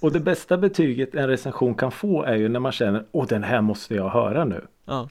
Och 0.00 0.12
det 0.12 0.20
bästa 0.20 0.58
betyget 0.58 1.14
en 1.14 1.28
recension 1.28 1.74
kan 1.74 1.90
få 1.92 2.22
är 2.22 2.36
ju 2.36 2.48
när 2.48 2.60
man 2.60 2.72
känner 2.72 3.04
Åh 3.12 3.26
den 3.28 3.42
här 3.42 3.60
måste 3.60 3.94
jag 3.94 4.08
höra 4.08 4.44
nu. 4.44 4.64
Ja, 4.86 5.08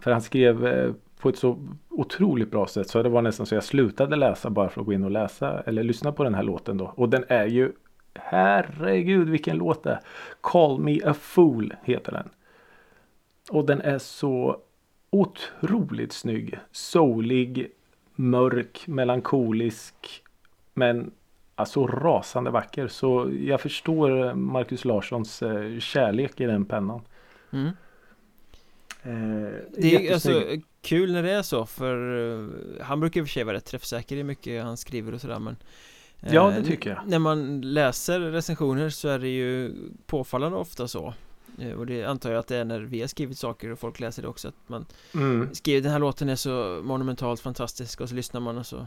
För 0.00 0.10
han 0.10 0.22
skrev 0.22 0.66
eh, 0.66 0.92
på 1.20 1.28
ett 1.28 1.38
så 1.38 1.68
otroligt 1.90 2.50
bra 2.50 2.66
sätt 2.66 2.88
så 2.88 3.02
det 3.02 3.08
var 3.08 3.22
nästan 3.22 3.46
så 3.46 3.54
jag 3.54 3.64
slutade 3.64 4.16
läsa 4.16 4.50
bara 4.50 4.68
för 4.68 4.80
att 4.80 4.86
gå 4.86 4.92
in 4.92 5.04
och 5.04 5.10
läsa 5.10 5.60
eller 5.60 5.82
lyssna 5.82 6.12
på 6.12 6.24
den 6.24 6.34
här 6.34 6.42
låten 6.42 6.76
då. 6.76 6.92
Och 6.96 7.08
den 7.08 7.24
är 7.28 7.46
ju 7.46 7.72
Herregud 8.14 9.28
vilken 9.28 9.56
låt 9.56 9.82
det 9.82 9.90
är. 9.90 10.00
Call 10.40 10.80
me 10.80 11.00
a 11.04 11.14
fool 11.14 11.74
heter 11.82 12.12
den. 12.12 12.28
Och 13.50 13.66
den 13.66 13.80
är 13.80 13.98
så 13.98 14.60
otroligt 15.10 16.12
snygg. 16.12 16.58
Soulig, 16.72 17.70
mörk, 18.14 18.86
melankolisk. 18.86 20.22
Men 20.74 21.10
alltså 21.54 21.86
rasande 21.86 22.50
vacker. 22.50 22.88
Så 22.88 23.32
jag 23.40 23.60
förstår 23.60 24.34
Marcus 24.34 24.84
Larssons 24.84 25.42
eh, 25.42 25.78
kärlek 25.78 26.40
i 26.40 26.44
den 26.44 26.64
pennan. 26.64 27.00
Mm. 27.52 27.66
Eh, 29.02 29.52
Det 29.78 30.08
är 30.08 30.12
alltså 30.12 30.42
kul 30.82 31.12
när 31.12 31.22
det 31.22 31.30
är 31.30 31.42
så 31.42 31.66
för 31.66 32.16
eh, 32.40 32.48
han 32.80 33.00
brukar 33.00 33.20
i 33.20 33.22
och 33.22 33.26
för 33.26 33.32
sig 33.32 33.44
vara 33.44 33.56
rätt 33.56 33.64
träffsäker 33.64 34.16
i 34.16 34.24
mycket 34.24 34.64
han 34.64 34.76
skriver 34.76 35.14
och 35.14 35.20
sådär 35.20 35.38
men 35.38 35.52
eh, 35.52 35.58
Ja, 36.20 36.50
det 36.50 36.62
tycker 36.64 36.90
jag. 36.90 36.98
När 37.06 37.18
man 37.18 37.60
läser 37.60 38.20
recensioner 38.20 38.90
så 38.90 39.08
är 39.08 39.18
det 39.18 39.28
ju 39.28 39.74
påfallande 40.06 40.58
ofta 40.58 40.88
så 40.88 41.14
Eh, 41.58 41.72
Och 41.72 41.86
det 41.86 42.04
antar 42.04 42.30
jag 42.30 42.38
att 42.38 42.46
det 42.46 42.56
är 42.56 42.64
när 42.64 42.80
vi 42.80 43.00
har 43.00 43.08
skrivit 43.08 43.38
saker 43.38 43.70
och 43.70 43.78
folk 43.78 44.00
läser 44.00 44.22
det 44.22 44.28
också 44.28 44.48
att 44.48 44.54
man 44.66 44.86
Mm, 45.14 45.54
skriver 45.54 45.80
den 45.82 45.92
här 45.92 45.98
låten 45.98 46.28
är 46.28 46.36
så 46.36 46.80
monumentalt 46.84 47.40
fantastisk 47.40 48.00
och 48.00 48.08
så 48.08 48.14
lyssnar 48.14 48.40
man 48.40 48.58
och 48.58 48.66
så 48.66 48.86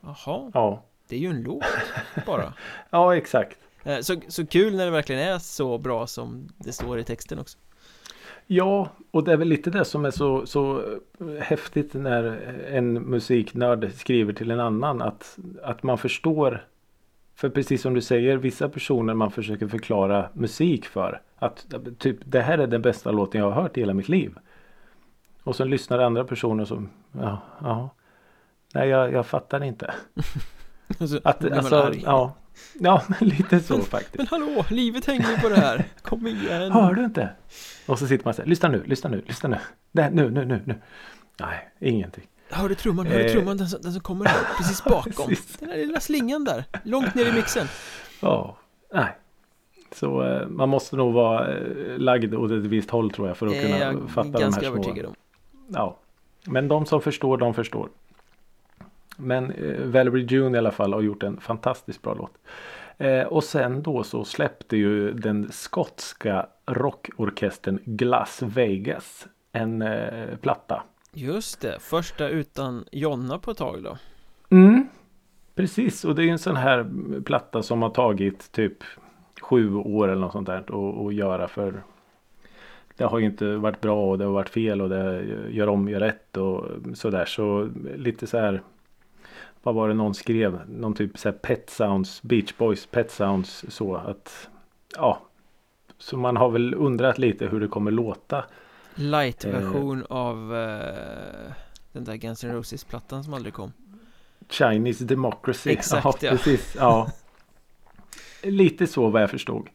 Jaha, 0.00 0.50
ja. 0.54 0.84
det 1.08 1.16
är 1.16 1.20
ju 1.20 1.28
en 1.30 1.42
låt 1.42 1.64
bara 2.26 2.54
ja, 2.90 3.16
exakt. 3.16 3.58
Eh, 3.84 4.00
så, 4.00 4.20
så 4.28 4.46
kul 4.46 4.76
när 4.76 4.84
det 4.84 4.90
verkligen 4.90 5.22
är 5.22 5.38
så 5.38 5.78
bra 5.78 6.06
som 6.06 6.48
det 6.58 6.72
står 6.72 6.98
i 6.98 7.04
texten 7.04 7.38
också 7.38 7.58
Ja, 8.46 8.88
och 9.10 9.24
det 9.24 9.32
är 9.32 9.36
väl 9.36 9.48
lite 9.48 9.70
det 9.70 9.84
som 9.84 10.04
är 10.04 10.10
så, 10.10 10.46
så 10.46 10.78
eh, 11.20 11.26
häftigt 11.40 11.94
när 11.94 12.24
en 12.70 12.92
musiknörd 12.92 13.92
skriver 13.92 14.32
till 14.32 14.50
en 14.50 14.60
annan. 14.60 15.02
Att, 15.02 15.38
att 15.62 15.82
man 15.82 15.98
förstår. 15.98 16.66
För 17.36 17.48
precis 17.48 17.82
som 17.82 17.94
du 17.94 18.00
säger, 18.00 18.36
vissa 18.36 18.68
personer 18.68 19.14
man 19.14 19.30
försöker 19.30 19.68
förklara 19.68 20.28
musik 20.32 20.86
för. 20.86 21.20
Att 21.36 21.66
typ 21.98 22.18
det 22.24 22.40
här 22.40 22.58
är 22.58 22.66
den 22.66 22.82
bästa 22.82 23.10
låten 23.10 23.40
jag 23.40 23.50
har 23.50 23.62
hört 23.62 23.76
i 23.76 23.80
hela 23.80 23.94
mitt 23.94 24.08
liv. 24.08 24.38
Och 25.42 25.56
sen 25.56 25.70
lyssnar 25.70 25.98
andra 25.98 26.24
personer 26.24 26.64
som, 26.64 26.88
ja, 27.12 27.38
ja. 27.60 27.90
Nej, 28.74 28.88
jag, 28.88 29.12
jag 29.12 29.26
fattar 29.26 29.64
inte. 29.64 29.94
Och 31.00 31.08
så 31.08 31.20
Att, 31.24 31.52
alltså, 31.52 31.92
ja. 32.04 32.34
Ja, 32.80 33.02
men 33.08 33.28
lite 33.28 33.60
så 33.60 33.78
faktiskt. 33.78 34.18
Men 34.18 34.26
hallå, 34.26 34.64
livet 34.70 35.04
hänger 35.06 35.30
ju 35.30 35.36
på 35.36 35.48
det 35.48 35.56
här 35.56 35.84
Kom 36.02 36.26
igen 36.26 36.72
Hör 36.72 36.94
du 36.94 37.04
inte? 37.04 37.28
Och 37.86 37.98
så 37.98 38.06
sitter 38.06 38.24
man 38.24 38.34
så 38.34 38.42
här, 38.42 38.48
lyssna 38.48 38.68
nu, 38.68 38.82
lyssna 38.86 39.10
nu, 39.10 39.22
lyssna 39.26 39.48
nu. 39.48 39.58
Där, 39.92 40.10
nu, 40.10 40.30
nu, 40.30 40.44
nu, 40.44 40.62
nu. 40.64 40.74
Nej, 41.40 41.68
ingenting. 41.80 42.24
Hör 42.50 42.68
du 42.68 42.74
trumman, 42.74 43.06
hör 43.06 43.18
du 43.18 43.24
Eh. 43.24 43.32
trumman, 43.32 43.56
den 43.56 43.68
som, 43.68 43.82
den 43.82 43.92
som 43.92 44.00
kommer 44.02 44.24
här, 44.26 44.40
precis 44.58 44.84
bakom 44.84 45.26
Precis. 45.26 45.56
Den 45.56 45.68
där 45.68 45.76
lilla 45.76 46.00
slingan 46.00 46.44
där, 46.44 46.64
långt 46.82 47.14
ner 47.14 47.26
i 47.26 47.32
mixen 47.32 47.66
Ja, 48.20 48.56
nej. 48.94 49.16
Så 49.94 50.22
eh, 50.22 50.48
man 50.48 50.68
måste 50.68 50.96
nog 50.96 51.12
vara 51.14 51.56
eh, 51.56 51.98
lagd 51.98 52.34
åt 52.34 52.50
ett 52.50 52.58
visst 52.66 52.90
håll 52.90 53.10
tror 53.10 53.28
jag 53.28 53.36
för 53.36 53.46
att 53.46 53.54
är 53.54 53.62
kunna 53.62 53.78
jag 53.78 54.10
fatta 54.10 54.28
de 54.30 54.32
här 54.32 54.40
ganska 54.40 54.60
små. 54.60 54.70
övertygad 54.70 55.06
om 55.06 55.14
Ja. 55.68 55.98
Men 56.44 56.68
de 56.68 56.86
som 56.86 57.00
förstår, 57.00 57.36
de 57.38 57.54
förstår. 57.54 57.88
Men 59.16 59.50
eh, 59.50 59.86
Valerie 59.86 60.26
June 60.30 60.56
i 60.56 60.58
alla 60.58 60.70
fall 60.70 60.92
har 60.92 61.00
gjort 61.00 61.22
en 61.22 61.40
fantastiskt 61.40 62.02
bra 62.02 62.14
låt. 62.14 62.38
Eh, 62.98 63.22
och 63.22 63.44
sen 63.44 63.82
då 63.82 64.02
så 64.02 64.24
släppte 64.24 64.76
ju 64.76 65.12
den 65.12 65.52
skotska 65.52 66.46
rockorkestern 66.66 67.78
Glass 67.84 68.42
Vegas 68.42 69.26
en 69.52 69.82
eh, 69.82 70.36
platta. 70.36 70.82
Just 71.12 71.60
det, 71.60 71.78
första 71.80 72.28
utan 72.28 72.84
Jonna 72.92 73.38
på 73.38 73.50
ett 73.50 73.58
tag 73.58 73.82
då 73.82 73.96
Mm, 74.50 74.88
precis. 75.54 76.04
Och 76.04 76.14
det 76.14 76.22
är 76.22 76.24
ju 76.24 76.30
en 76.30 76.38
sån 76.38 76.56
här 76.56 76.86
platta 77.24 77.62
som 77.62 77.82
har 77.82 77.90
tagit 77.90 78.52
typ 78.52 78.84
sju 79.40 79.74
år 79.74 80.08
eller 80.08 80.20
något 80.20 80.32
sånt 80.32 80.46
där 80.46 81.06
att 81.06 81.14
göra 81.14 81.48
för 81.48 81.82
det 82.96 83.04
har 83.04 83.18
ju 83.18 83.26
inte 83.26 83.56
varit 83.56 83.80
bra 83.80 84.10
och 84.10 84.18
det 84.18 84.24
har 84.24 84.32
varit 84.32 84.48
fel 84.48 84.82
och 84.82 84.88
det 84.88 85.24
gör 85.50 85.68
om, 85.68 85.88
gör 85.88 86.00
rätt 86.00 86.36
och 86.36 86.66
sådär. 86.94 87.24
Så 87.24 87.70
lite 87.96 88.26
så 88.26 88.38
här 88.38 88.62
vad 89.64 89.74
var 89.74 89.88
det 89.88 89.94
någon 89.94 90.14
skrev? 90.14 90.60
Någon 90.68 90.94
typ 90.94 91.18
så 91.18 91.28
här 91.28 91.36
Pet 91.36 91.70
Sounds, 91.70 92.22
Beach 92.22 92.54
Boys 92.58 92.86
Pet 92.86 93.10
Sounds 93.10 93.64
så 93.68 93.94
att 93.96 94.48
ja. 94.96 95.18
Så 95.98 96.16
man 96.16 96.36
har 96.36 96.50
väl 96.50 96.74
undrat 96.74 97.18
lite 97.18 97.46
hur 97.46 97.60
det 97.60 97.68
kommer 97.68 97.90
låta. 97.90 98.44
Light-version 98.94 100.06
av 100.08 100.56
eh, 100.56 101.52
den 101.92 102.04
där 102.04 102.16
Guns 102.16 102.44
N' 102.44 102.52
Roses-plattan 102.52 103.24
som 103.24 103.34
aldrig 103.34 103.54
kom 103.54 103.72
Chinese 104.48 105.04
Democracy. 105.04 105.70
Exakt, 105.70 106.04
ja. 106.04 106.28
ja. 106.28 106.30
Precis, 106.30 106.76
ja. 106.78 107.08
Lite 108.42 108.86
så 108.86 109.10
vad 109.10 109.22
jag 109.22 109.30
förstod. 109.30 109.68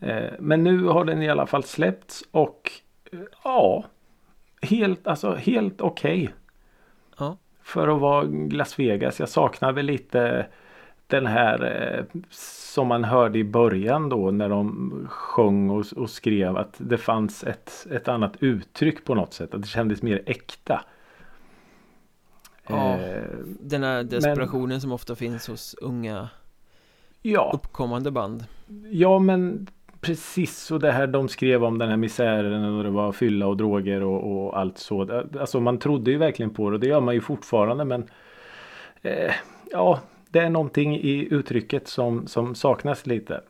Eh, 0.00 0.32
Men 0.38 0.64
nu 0.64 0.84
har 0.84 1.04
den 1.04 1.22
i 1.22 1.28
alla 1.28 1.46
fall 1.46 1.64
släppts 1.64 2.24
och 2.30 2.72
eh, 3.12 3.18
ja. 3.44 3.84
Helt, 4.62 5.06
alltså 5.06 5.34
helt 5.34 5.80
okej. 5.80 6.22
Ja. 6.24 6.30
För 7.68 7.88
att 7.88 8.00
vara 8.00 8.22
Las 8.50 8.78
Vegas. 8.78 9.20
Jag 9.20 9.28
saknar 9.28 9.72
väl 9.72 9.86
lite 9.86 10.46
den 11.06 11.26
här 11.26 11.64
eh, 11.64 12.20
som 12.30 12.88
man 12.88 13.04
hörde 13.04 13.38
i 13.38 13.44
början 13.44 14.08
då 14.08 14.30
när 14.30 14.48
de 14.48 15.06
sjöng 15.10 15.70
och, 15.70 15.84
och 15.96 16.10
skrev 16.10 16.56
att 16.56 16.74
det 16.78 16.98
fanns 16.98 17.44
ett, 17.44 17.86
ett 17.90 18.08
annat 18.08 18.32
uttryck 18.40 19.04
på 19.04 19.14
något 19.14 19.32
sätt. 19.32 19.54
Att 19.54 19.62
det 19.62 19.68
kändes 19.68 20.02
mer 20.02 20.22
äkta. 20.26 20.84
Ja. 22.66 22.96
Eh, 22.96 23.22
Den 23.60 23.82
här 23.82 24.02
desperationen 24.02 24.80
som 24.80 24.92
ofta 24.92 25.14
finns 25.14 25.48
hos 25.48 25.74
unga 25.74 26.28
ja. 27.22 27.50
uppkommande 27.54 28.10
band 28.10 28.44
Ja 28.90 29.18
men 29.18 29.66
precis 30.00 30.70
och 30.70 30.80
det 30.80 30.92
här 30.92 31.06
de 31.06 31.28
skrev 31.28 31.64
om 31.64 31.78
den 31.78 31.88
här 31.88 31.96
misären 31.96 32.74
och 32.74 32.84
det 32.84 32.90
var 32.90 33.12
fylla 33.12 33.46
och 33.46 33.56
droger 33.56 34.02
och, 34.02 34.46
och 34.46 34.58
allt 34.58 34.78
så. 34.78 35.22
Alltså 35.40 35.60
man 35.60 35.78
trodde 35.78 36.10
ju 36.10 36.18
verkligen 36.18 36.50
på 36.50 36.70
det 36.70 36.74
och 36.74 36.80
det 36.80 36.86
gör 36.86 37.00
man 37.00 37.14
ju 37.14 37.20
fortfarande 37.20 37.84
men 37.84 38.04
eh, 39.02 39.32
ja 39.70 40.00
det 40.30 40.38
är 40.38 40.50
någonting 40.50 40.96
i 40.96 41.28
uttrycket 41.30 41.88
som, 41.88 42.26
som 42.26 42.54
saknas 42.54 43.06
lite. 43.06 43.40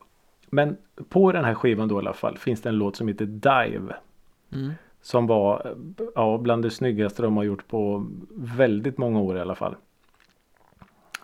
Men 0.51 0.77
på 1.09 1.33
den 1.33 1.45
här 1.45 1.55
skivan 1.55 1.89
då 1.89 1.95
i 1.95 1.99
alla 1.99 2.13
fall 2.13 2.39
finns 2.39 2.63
det 2.63 2.69
en 2.69 2.77
låt 2.77 2.97
som 2.97 3.09
heter 3.09 3.27
Dive. 3.27 3.95
mm. 4.53 4.73
Som 5.03 5.27
var 5.27 5.77
ja, 6.15 6.39
bland 6.39 6.63
det 6.63 6.71
snyggaste 6.71 7.23
de 7.23 7.37
har 7.37 7.45
gjort 7.45 7.69
på 7.69 8.07
väldigt 8.37 8.99
många 8.99 9.21
år 9.21 9.37
i 9.37 9.41
alla 9.41 9.55
fall. 9.55 9.77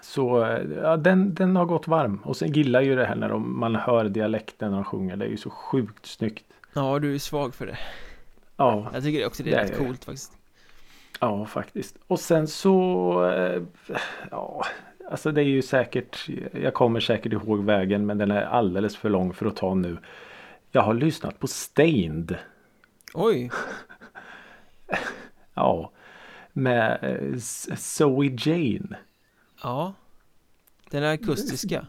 Så 0.04 0.58
ja, 0.82 0.96
den, 0.96 1.34
den 1.34 1.56
har 1.56 1.64
gått 1.64 1.88
varm. 1.88 2.20
Och 2.24 2.36
sen 2.36 2.52
gillar 2.52 2.80
ju 2.80 2.96
det 2.96 3.04
här 3.04 3.14
när 3.14 3.28
de, 3.28 3.60
man 3.60 3.76
hör 3.76 4.04
dialekten 4.04 4.70
när 4.70 4.76
de 4.78 4.84
sjunger. 4.84 5.16
Det 5.16 5.24
är 5.24 5.28
ju 5.28 5.36
så 5.36 5.50
sjukt 5.50 6.06
snyggt. 6.06 6.44
Ja, 6.72 6.98
du 6.98 7.14
är 7.14 7.18
svag 7.18 7.54
för 7.54 7.66
det 7.66 7.78
Ja, 8.56 8.90
Jag 8.92 9.02
tycker 9.02 9.26
också 9.26 9.42
det 9.42 9.50
är 9.52 9.56
Det 9.56 9.62
rätt 9.62 9.70
är 9.70 9.84
coolt 9.84 10.04
faktiskt 10.04 10.32
ja 11.20 11.46
faktiskt. 11.46 11.96
Och 12.06 12.20
sen 12.20 12.48
så 12.48 13.30
eh, 13.30 13.62
ja, 14.30 14.64
alltså 15.10 15.32
det 15.32 15.40
är 15.40 15.44
ju 15.44 15.62
säkert. 15.62 16.28
Jag 16.52 16.74
kommer 16.74 17.00
säkert 17.00 17.32
ihåg 17.32 17.64
vägen 17.64 18.06
men 18.06 18.18
den 18.18 18.30
är 18.30 18.42
alldeles 18.42 18.96
för 18.96 19.10
lång 19.10 19.32
för 19.32 19.46
att 19.46 19.56
ta 19.56 19.74
nu. 19.74 19.98
Jag 20.70 20.82
har 20.82 20.94
lyssnat 20.94 21.38
på 21.38 21.46
Stained. 21.46 22.36
Oj, 23.14 23.50
Ja. 25.54 25.90
Med 26.52 26.98
eh, 27.02 27.38
Zoe 27.76 28.36
Jane. 28.38 28.96
Ja 29.64 29.92
Den 30.90 31.02
är 31.02 31.12
akustiska 31.14 31.86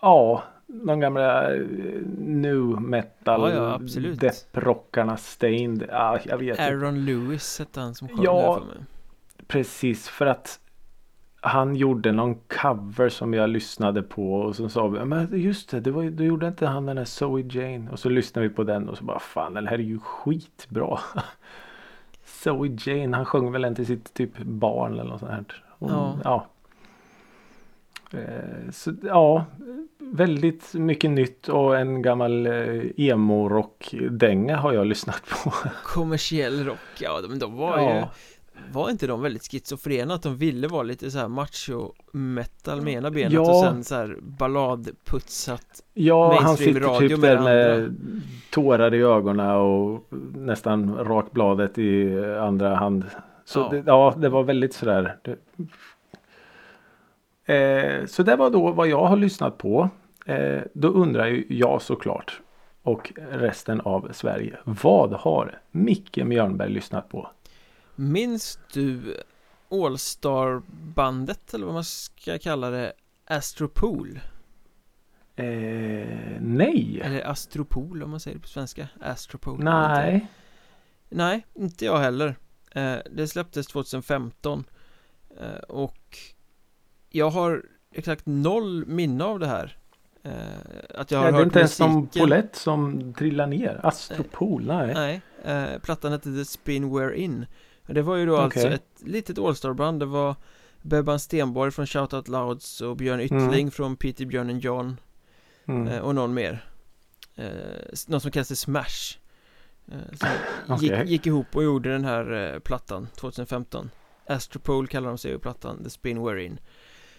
Ja, 0.00 0.42
de 0.66 1.00
gamla 1.00 1.54
eh, 1.54 1.60
nu 2.18 2.54
metal 2.64 3.40
Ja, 3.40 3.50
ja, 3.56 3.74
absolut. 3.74 4.20
depprockarna 4.20 5.16
Stained. 5.16 5.86
Ja, 5.90 6.18
jag 6.24 6.38
vet 6.38 6.48
inte. 6.48 6.64
Aaron 6.64 7.04
Lewis 7.04 7.58
hette 7.58 7.80
han 7.80 7.94
som 7.94 8.08
sjöng 8.08 8.22
Ja. 8.24 8.54
för 8.58 8.66
mig 8.66 8.84
Precis 9.46 10.08
för 10.08 10.26
att 10.26 10.58
han 11.40 11.76
gjorde 11.76 12.12
någon 12.12 12.34
cover 12.34 13.08
som 13.08 13.34
jag 13.34 13.50
lyssnade 13.50 14.02
på 14.02 14.34
och 14.34 14.56
så 14.56 14.68
sa 14.68 14.88
vi 14.88 15.04
men 15.04 15.40
just 15.40 15.70
det, 15.70 15.80
det 15.80 15.90
var, 15.90 16.04
då 16.10 16.24
gjorde 16.24 16.46
inte 16.48 16.66
han 16.66 16.86
den 16.86 16.98
här 16.98 17.04
Zoe 17.04 17.40
Jane 17.50 17.90
och 17.90 17.98
så 17.98 18.08
lyssnade 18.08 18.48
vi 18.48 18.54
på 18.54 18.64
den 18.64 18.88
och 18.88 18.98
så 18.98 19.04
bara 19.04 19.18
fan 19.18 19.54
den 19.54 19.66
här 19.66 19.74
är 19.74 19.78
ju 19.82 19.98
skitbra. 19.98 20.98
Zoe 22.24 22.76
Jane, 22.86 23.16
han 23.16 23.24
sjöng 23.26 23.52
väl 23.52 23.64
en 23.64 23.74
till 23.74 23.86
sitt 23.86 24.14
typ 24.14 24.38
barn 24.38 24.92
eller 24.92 25.04
något 25.04 25.20
sånt 25.20 25.32
här. 25.32 25.44
Och, 25.78 25.90
Ja. 25.90 26.18
ja. 26.24 26.46
Eh, 28.14 28.70
Så 28.70 28.92
ja, 29.02 29.44
väldigt 29.98 30.74
mycket 30.74 31.10
nytt 31.10 31.48
och 31.48 31.78
en 31.78 32.02
gammal 32.02 32.46
eh, 32.46 32.82
emo-rock-dänga 32.96 34.56
har 34.56 34.72
jag 34.72 34.86
lyssnat 34.86 35.22
på. 35.44 35.52
Kommersiell 35.84 36.64
rock, 36.64 36.78
ja 37.00 37.20
men 37.28 37.38
de 37.38 37.56
var 37.56 37.78
Ja. 37.78 37.94
ju 37.96 38.02
Var 38.72 38.90
inte 38.90 39.06
de 39.06 39.22
väldigt 39.22 39.50
schizofrena 39.50 40.14
att 40.14 40.22
de 40.22 40.36
ville 40.36 40.68
vara 40.68 40.82
lite 40.82 41.10
så 41.10 41.18
här 41.18 41.28
macho 41.28 41.92
metal 42.12 42.80
med 42.82 42.92
ena 42.94 43.10
benet 43.10 43.32
Ja. 43.32 43.40
och 43.40 43.64
sen 43.64 43.84
så 43.84 43.94
här 43.94 44.16
balladputsat 44.22 45.66
Ja, 45.94 46.38
han 46.42 46.56
sitter 46.56 46.98
typ 47.08 47.18
med 47.18 47.30
där 47.36 47.42
med 47.42 47.74
andra. 47.74 47.92
tårar 48.50 48.94
i 48.94 49.02
ögonen 49.02 49.50
och 49.50 50.06
nästan 50.34 50.96
rakbladet 50.98 51.78
i 51.78 52.24
andra 52.40 52.74
hand 52.76 53.04
Så 53.44 53.60
Ja. 53.60 53.68
Det, 53.70 53.82
ja, 53.86 54.14
det 54.18 54.28
var 54.28 54.42
väldigt 54.42 54.74
sådär. 54.74 55.16
Eh, 57.44 58.06
så 58.06 58.22
det 58.22 58.36
var 58.36 58.50
då 58.50 58.72
vad 58.72 58.88
jag 58.88 59.06
har 59.06 59.16
lyssnat 59.16 59.58
på. 59.58 59.90
Eh, 60.26 60.60
då 60.74 60.88
undrar 60.88 61.26
ju 61.26 61.46
jag 61.48 61.82
såklart 61.82 62.40
och 62.82 63.12
resten 63.16 63.80
av 63.80 64.08
Sverige. 64.12 64.58
Vad 64.64 65.12
har 65.12 65.60
Micke 65.70 66.16
Mjörnberg 66.16 66.70
lyssnat 66.70 67.08
på? 67.08 67.30
Minns 67.94 68.58
du 68.72 69.16
All-Star-bandet 69.70 71.54
eller 71.54 71.64
vad 71.64 71.74
man 71.74 71.84
ska 71.84 72.38
kalla 72.38 72.70
det 72.70 72.92
Astropol? 73.26 74.20
Eh, 75.36 75.46
nej. 76.40 77.00
Eller 77.04 77.30
Astropol 77.30 78.02
om 78.02 78.10
man 78.10 78.20
säger 78.20 78.36
det 78.36 78.42
på 78.42 78.48
svenska 78.48 78.88
Astropol 79.00 79.64
Nej. 79.64 80.26
Nej, 81.08 81.46
inte 81.54 81.84
jag 81.84 81.98
heller 81.98 82.36
eh, 82.70 82.96
Det 83.10 83.28
släpptes 83.28 83.66
2015 83.66 84.64
eh, 85.40 85.62
Och 85.68 86.18
Jag 87.12 87.30
har 87.30 87.62
exakt 87.92 88.26
noll 88.26 88.86
minne 88.86 89.24
av 89.24 89.38
det 89.38 89.46
här 89.46 89.76
eh, 90.22 90.32
Att 90.94 91.10
jag 91.10 91.18
har 91.18 91.26
är 91.28 91.32
det 91.32 91.38
hört 91.38 91.46
inte 91.46 91.58
ens 91.58 91.74
som 91.74 91.94
musiken 92.00 92.20
Paulette 92.20 92.58
som 92.58 93.14
trillar 93.14 93.46
ner? 93.46 93.80
Astropol? 93.82 94.64
Nej. 94.66 94.94
Nej, 94.94 95.20
eh, 95.44 95.78
plattan 95.78 96.12
hette 96.12 96.34
The 96.34 96.44
Spin 96.44 96.90
We're 96.92 97.12
In 97.12 97.46
Det 97.86 98.02
var 98.02 98.16
ju 98.16 98.26
då 98.26 98.32
Okej. 98.34 98.44
alltså 98.44 98.68
ett 98.68 99.02
litet 99.06 99.38
All-Star-band 99.38 100.00
Det 100.00 100.06
var 100.06 100.36
Bebban 100.82 101.20
Stenborg 101.20 101.70
från 101.70 101.86
Shout 101.86 102.12
Out 102.12 102.28
Louds 102.28 102.80
och 102.80 102.96
Björn 102.96 103.20
Yttling 103.20 103.70
från 103.70 103.96
Peter 103.96 104.24
Björn 104.26 104.50
and 104.50 104.60
John 104.60 104.96
Mm. 105.66 105.88
eh, 105.88 105.98
och 106.00 106.14
någon 106.14 106.34
mer 106.34 106.64
eh, 107.36 107.46
Någon 108.06 108.20
som 108.20 108.30
kallas 108.30 108.60
Smash 108.60 109.16
eh, 109.92 110.16
Som 110.18 110.28
Okej. 110.74 110.88
gick, 111.00 111.08
gick 111.10 111.26
ihop 111.26 111.46
och 111.56 111.64
gjorde 111.64 111.92
den 111.92 112.04
här 112.04 112.52
eh, 112.54 112.58
plattan 112.58 113.08
2015 113.16 113.90
Astropole 114.26 114.86
kallar 114.88 115.08
de 115.08 115.18
sig 115.18 115.34
i 115.34 115.38
plattan 115.38 115.84
The 115.84 115.90
Spin 115.90 116.18
We're 116.18 116.36
In 116.38 116.58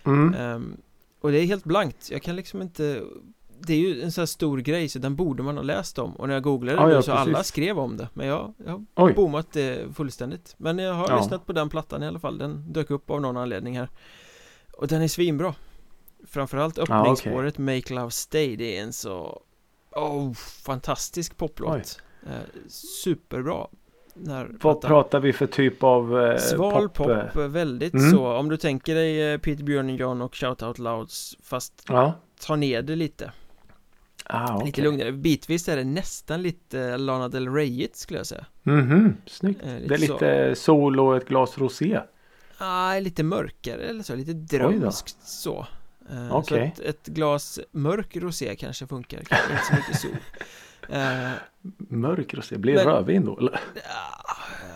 Mm. 0.06 0.34
Ehm, 0.34 0.78
Och 1.22 1.32
det 1.32 1.38
är 1.40 1.46
helt 1.46 1.64
blankt, 1.64 2.10
jag 2.12 2.22
kan 2.22 2.36
liksom 2.36 2.62
inte 2.62 3.04
Det 3.60 3.74
är 3.74 3.78
ju 3.78 4.02
en 4.02 4.12
sån 4.12 4.22
här 4.22 4.26
stor 4.26 4.58
grej 4.58 4.90
så 4.90 5.00
den 5.00 5.16
borde 5.16 5.44
man 5.44 5.56
ha 5.58 5.64
läst 5.64 6.00
om. 6.00 6.16
Och 6.16 6.28
när 6.28 6.34
jag 6.34 6.44
googlade 6.44 6.86
nu 6.88 6.94
ja, 6.94 7.02
så 7.02 7.12
precis. 7.12 7.28
alla 7.28 7.44
skrev 7.44 7.80
om 7.80 7.98
det. 7.98 8.10
Men 8.14 8.28
jag, 8.28 8.54
jag 8.66 8.86
har 8.96 9.08
Oj. 9.08 9.14
bommat 9.14 9.52
det 9.52 9.96
fullständigt. 9.96 10.56
Men 10.58 10.78
jag 10.78 10.94
har 10.94 11.10
Ja. 11.10 11.18
lyssnat 11.20 11.46
på 11.46 11.54
den 11.54 11.70
plattan 11.70 12.04
i 12.04 12.08
alla 12.08 12.20
fall. 12.20 12.38
Den 12.38 12.74
dök 12.74 12.92
upp 12.92 13.10
av 13.10 13.22
någon 13.22 13.38
anledning 13.38 13.78
här. 13.78 13.90
Och 14.78 14.88
den 14.88 15.02
är 15.02 15.08
svinbra. 15.08 15.56
Framförallt 16.28 16.78
öppningsspåret 16.78 17.58
Make 17.58 17.94
Love 17.94 18.12
Stay. 18.12 18.56
Det 18.56 18.78
är 18.78 18.84
en 18.84 18.94
så 18.94 19.42
Oh, 19.92 20.34
fantastisk 20.34 21.38
poplåt. 21.38 22.02
Eh, 22.26 22.60
Superbra 23.04 23.68
när 24.14 24.46
Vad 24.46 24.60
plattan- 24.60 24.90
pratar 24.90 25.20
vi 25.20 25.34
för 25.34 25.48
typ 25.48 25.84
av 25.84 26.22
eh, 26.22 26.38
Sval 26.38 26.90
pop, 26.90 27.08
eh? 27.36 27.48
väldigt 27.48 27.94
Mm. 27.94 28.12
så 28.12 28.28
Om 28.28 28.50
du 28.50 28.58
tänker 28.58 28.96
dig 28.96 29.32
eh, 29.34 29.38
Peter 29.38 29.64
Björn 29.64 29.90
och 29.90 29.96
John 29.96 30.22
och 30.22 30.36
Shout 30.36 30.64
Out 30.64 30.80
Louds 30.80 31.38
Fast 31.44 31.86
Ja. 31.90 32.14
ta 32.46 32.56
ner 32.56 32.82
det 32.82 32.96
lite 32.96 33.32
Ah, 34.26 34.58
Lite 34.58 34.70
okej. 34.70 34.84
lugnare 34.84 35.12
Bitvis 35.12 35.70
är 35.70 35.76
det 35.78 35.84
nästan 35.84 36.42
lite 36.42 36.98
Lana 36.98 37.30
Del 37.30 37.48
Reyigt 37.54 37.96
skulle 37.96 38.20
jag 38.20 38.28
säga 38.28 38.46
Mhm, 38.64 39.18
snyggt. 39.26 39.62
Eh, 39.66 39.80
lite 39.80 39.88
det 39.88 39.94
är 39.96 40.08
så. 40.08 40.14
lite 40.14 40.56
sol 40.56 41.00
och 41.00 41.18
ett 41.18 41.28
glas 41.28 41.58
rosé. 41.58 42.00
Ah, 42.58 43.00
lite 43.00 43.24
mörkare 43.24 43.82
eller 43.82 44.04
så, 44.04 44.16
lite 44.16 44.34
drömskt 44.34 45.18
så 45.28 45.68
Eh, 46.12 46.36
Okej. 46.36 46.74
Så 46.78 46.82
ett, 46.84 46.90
ett 46.90 47.08
glas 47.08 47.60
mörk 47.72 48.16
rosé 48.18 48.56
kanske 48.56 48.88
funkar, 48.88 49.20
kanske 49.22 49.52
inte 49.54 49.64
så 49.66 49.74
mycket 49.76 50.00
sol 50.00 50.12
Eh, 50.90 51.32
Mörk 51.78 52.34
rosé. 52.34 52.58
Blir 52.58 52.76
Men- 52.76 52.86
rödvin 52.86 53.26
då 53.26 53.38
eller? 53.38 53.60
ja, 53.76 53.82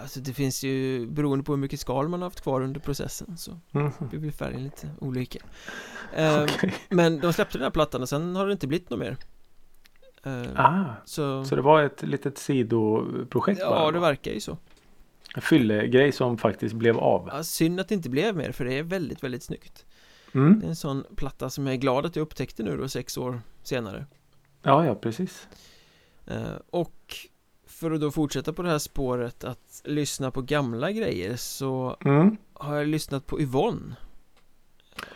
Alltså 0.01 0.19
det 0.19 0.33
finns 0.33 0.63
ju, 0.63 1.07
beroende 1.07 1.43
på 1.45 1.51
hur 1.51 1.57
mycket 1.59 1.79
skal 1.79 2.07
man 2.07 2.21
har 2.21 2.25
haft 2.25 2.41
kvar 2.41 2.61
under 2.61 2.79
processen 2.79 3.37
så 3.37 3.59
Mhm. 3.71 3.91
blir 3.99 4.31
färgen 4.31 4.63
lite 4.63 4.89
olika 4.99 5.39
Eh, 6.15 6.43
Okej. 6.43 6.73
Men 6.89 7.19
de 7.19 7.33
släppte 7.33 7.57
den 7.57 7.63
här 7.63 7.71
plattan 7.71 8.01
och 8.01 8.09
sen 8.09 8.35
har 8.35 8.45
det 8.47 8.51
inte 8.51 8.67
blivit 8.67 8.89
något 8.89 8.99
mer 8.99 9.17
Eh, 10.23 10.43
Ah, 10.65 10.85
Så, 11.05 11.45
så 11.45 11.55
det 11.55 11.61
var 11.61 11.83
ett 11.83 12.01
litet 12.03 12.37
sidoprojekt 12.37 13.61
bara? 13.61 13.79
ja 13.79 13.85
det 13.91 13.97
då? 13.97 13.99
verkar 14.01 14.31
ju 14.31 14.39
så 14.39 14.57
En 15.35 15.41
fyllegrej 15.41 16.11
som 16.11 16.37
faktiskt 16.37 16.75
blev 16.75 16.97
av. 16.97 17.29
ja, 17.33 17.43
Synd 17.43 17.79
att 17.79 17.87
det 17.87 17.95
inte 17.95 18.09
blev 18.09 18.35
mer 18.35 18.51
för 18.51 18.65
det 18.65 18.73
är 18.73 18.83
väldigt, 18.83 19.23
väldigt 19.23 19.43
snyggt 19.43 19.85
Mm. 20.33 20.59
Det 20.59 20.65
är 20.65 20.69
en 20.69 20.75
sån 20.75 21.03
platta 21.15 21.49
som 21.49 21.65
jag 21.67 21.73
är 21.73 21.77
glad 21.79 22.05
att 22.05 22.15
jag 22.15 22.23
upptäckte 22.23 22.63
nu 22.63 22.77
då 22.77 22.87
sex 22.87 23.17
år 23.17 23.41
senare 23.63 24.05
Ja, 24.63 24.85
ja 24.85 24.95
precis. 24.95 25.47
Eh, 26.27 26.51
Och 26.69 27.15
för 27.65 27.91
att 27.91 28.01
då 28.01 28.11
fortsätta 28.11 28.53
på 28.53 28.61
det 28.61 28.69
här 28.69 28.79
spåret 28.79 29.43
att 29.43 29.81
lyssna 29.85 30.31
på 30.31 30.41
gamla 30.41 30.91
grejer 30.91 31.35
så 31.35 31.97
Mm. 32.05 32.37
har 32.53 32.75
jag 32.75 32.87
lyssnat 32.87 33.25
på 33.27 33.41
Yvonne 33.41 33.95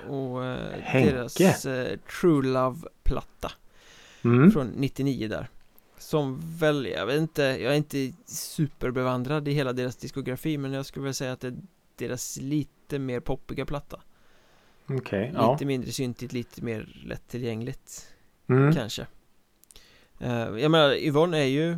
och 0.07 0.45
eh, 0.45 0.71
Henke. 0.81 1.11
deras 1.11 1.65
eh, 1.65 1.97
True 2.21 2.47
Love-platta 2.47 3.51
Mm. 4.23 4.51
från 4.51 4.67
99 4.67 5.27
där 5.27 5.47
Som 5.97 6.39
väl, 6.57 6.85
jag 6.85 7.05
vet 7.05 7.19
inte, 7.21 7.41
jag 7.43 7.73
är 7.73 7.77
inte 7.77 8.13
superbevandrad 8.25 9.47
i 9.47 9.51
hela 9.51 9.73
deras 9.73 9.95
diskografi 9.95 10.57
men 10.57 10.73
jag 10.73 10.85
skulle 10.85 11.03
väl 11.03 11.13
säga 11.13 11.31
att 11.31 11.39
det 11.41 11.47
är 11.47 11.57
deras 11.95 12.37
lite 12.41 12.99
mer 12.99 13.19
poppiga 13.19 13.65
platta 13.65 13.99
Okej, 14.89 15.31
ja. 15.35 15.51
Lite 15.53 15.65
mindre 15.65 15.91
syntigt, 15.91 16.33
lite 16.33 16.63
mer 16.63 17.01
lättillgängligt 17.05 18.07
Mm. 18.47 18.73
kanske 18.75 19.07
Jag 20.59 20.71
menar, 20.71 20.93
Yvonne 20.93 21.37
är 21.37 21.45
ju 21.47 21.77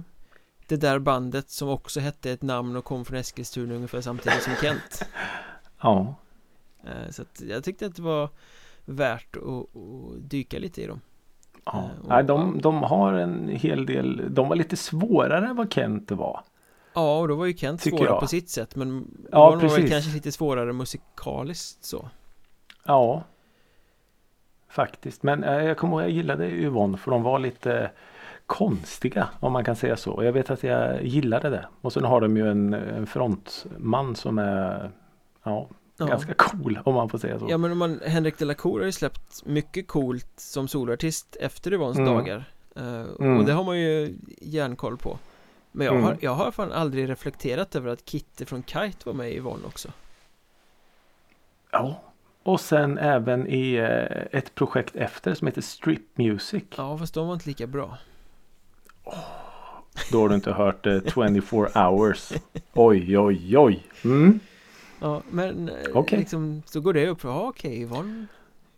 det 0.68 0.76
där 0.78 1.00
bandet 1.00 1.50
som 1.50 1.70
också 1.70 2.00
hette 2.00 2.32
ett 2.32 2.42
namn 2.42 2.76
och 2.76 2.86
kom 2.86 3.06
från 3.06 3.18
Eskilstuna 3.18 3.76
ungefär 3.76 4.02
samtidigt 4.02 4.44
som 4.44 4.54
Kent 4.62 5.06
Ja. 5.82 6.16
Eh, 6.84 7.12
Så 7.12 7.22
att 7.22 7.42
jag 7.42 7.64
tyckte 7.64 7.86
att 7.86 7.96
det 7.96 8.02
var 8.02 8.30
värt 8.86 9.36
att, 9.38 9.44
att 9.44 10.30
dyka 10.30 10.60
lite 10.60 10.82
i 10.82 10.88
dem 10.88 11.02
ja. 11.66 11.80
Eh, 11.80 12.08
Nej, 12.08 12.24
de, 12.24 12.62
de 12.62 12.84
har 12.84 13.14
en 13.14 13.48
hel 13.50 13.86
del. 13.86 14.28
De 14.34 14.50
var 14.50 14.56
lite 14.56 14.78
svårare 14.78 15.48
än 15.48 15.56
vad 15.56 15.74
Kent 15.74 16.12
var. 16.12 16.42
Ja, 16.94 17.20
och 17.20 17.28
då 17.28 17.36
var 17.36 17.46
ju 17.46 17.58
Kent 17.58 17.82
svårare 17.82 18.20
på 18.20 18.28
sitt 18.28 18.50
sätt 18.50 18.76
men 18.76 19.08
Ja, 19.32 19.50
var 19.52 19.60
precis. 19.60 19.90
kanske 19.90 20.12
lite 20.12 20.32
svårare 20.32 20.74
musikaliskt 20.74 21.84
så 21.84 22.10
Ja. 22.86 23.24
Faktiskt. 24.70 25.24
Men 25.24 25.44
eh, 25.44 25.64
jag 25.64 25.78
kommer 25.78 25.94
ihåg 25.94 26.04
jag 26.04 26.10
gillade 26.10 26.50
Yvonne 26.52 26.98
för 26.98 27.12
de 27.12 27.24
var 27.24 27.40
lite 27.40 27.92
konstiga 28.46 29.30
om 29.40 29.54
man 29.54 29.64
kan 29.66 29.76
säga 29.76 29.98
så. 29.98 30.12
Och 30.12 30.26
jag 30.26 30.34
vet 30.34 30.50
att 30.50 30.64
jag 30.64 31.04
gillade 31.06 31.50
det. 31.50 31.68
Och 31.82 31.94
sen 31.94 32.04
har 32.04 32.22
de 32.22 32.38
ju 32.38 32.52
en, 32.52 32.74
en 32.74 33.08
frontman 33.08 34.16
som 34.16 34.38
är 34.38 34.92
ja, 35.44 35.68
ja. 35.98 36.06
ganska 36.06 36.34
cool 36.34 36.80
om 36.84 36.96
man 36.96 37.10
får 37.10 37.18
säga 37.18 37.40
så. 37.40 37.46
Ja 37.50 37.58
men 37.58 37.72
om 37.72 37.78
man, 37.78 38.00
Henrik 38.06 38.38
de 38.38 38.46
la 38.46 38.54
Cour 38.54 38.80
har 38.80 38.86
ju 38.86 38.92
släppt 38.92 39.46
mycket 39.46 39.88
coolt 39.88 40.28
som 40.36 40.68
soloartist 40.68 41.36
efter 41.40 41.74
Yvonnes 41.74 41.98
Mm. 41.98 42.14
dagar 42.14 42.50
Eh, 42.76 43.02
Mm. 43.20 43.38
Och 43.38 43.46
det 43.46 43.54
har 43.54 43.64
man 43.64 43.80
ju 43.80 44.16
järnkoll 44.42 44.98
på 44.98 45.18
Men 45.72 45.86
jag, 45.86 45.94
Mm. 45.96 46.06
har, 46.06 46.18
jag 46.22 46.32
har 46.34 46.52
fan 46.52 46.72
aldrig 46.72 47.10
reflekterat 47.10 47.76
över 47.76 47.90
att 47.90 48.10
Kitte 48.10 48.46
från 48.46 48.64
Kite 48.64 48.98
var 49.06 49.14
med 49.14 49.32
i 49.32 49.36
Yvonne 49.38 49.66
också 49.66 49.90
Ja. 51.72 52.02
Och 52.44 52.60
sen 52.62 52.98
även 52.98 53.48
i 53.48 53.74
eh, 53.76 54.40
ett 54.40 54.56
projekt 54.56 54.96
efter 54.96 55.34
som 55.34 55.48
heter 55.48 55.62
Strip 55.62 56.18
Music. 56.18 56.64
Ja 56.78 56.98
fast 56.98 57.14
de 57.14 57.28
var 57.28 57.34
inte 57.34 57.48
lika 57.50 57.68
bra 57.68 57.98
Då 60.12 60.22
har 60.22 60.30
du 60.30 60.36
inte 60.36 60.52
hört 60.52 60.86
eh, 60.86 61.00
24 61.14 61.70
hours. 61.90 62.34
Oj, 62.74 63.18
oj, 63.20 63.58
oj. 63.58 63.88
Mm. 64.04 64.40
Ja 65.04 65.22
men 65.30 65.70
eh, 65.70 65.76
Okej. 65.94 66.20
liksom 66.20 66.64
Så 66.66 66.82
går 66.82 66.94
det 66.94 67.08
upp, 67.08 67.24
ja 67.24 67.48
okej 67.48 67.82
Yvonne 67.82 68.26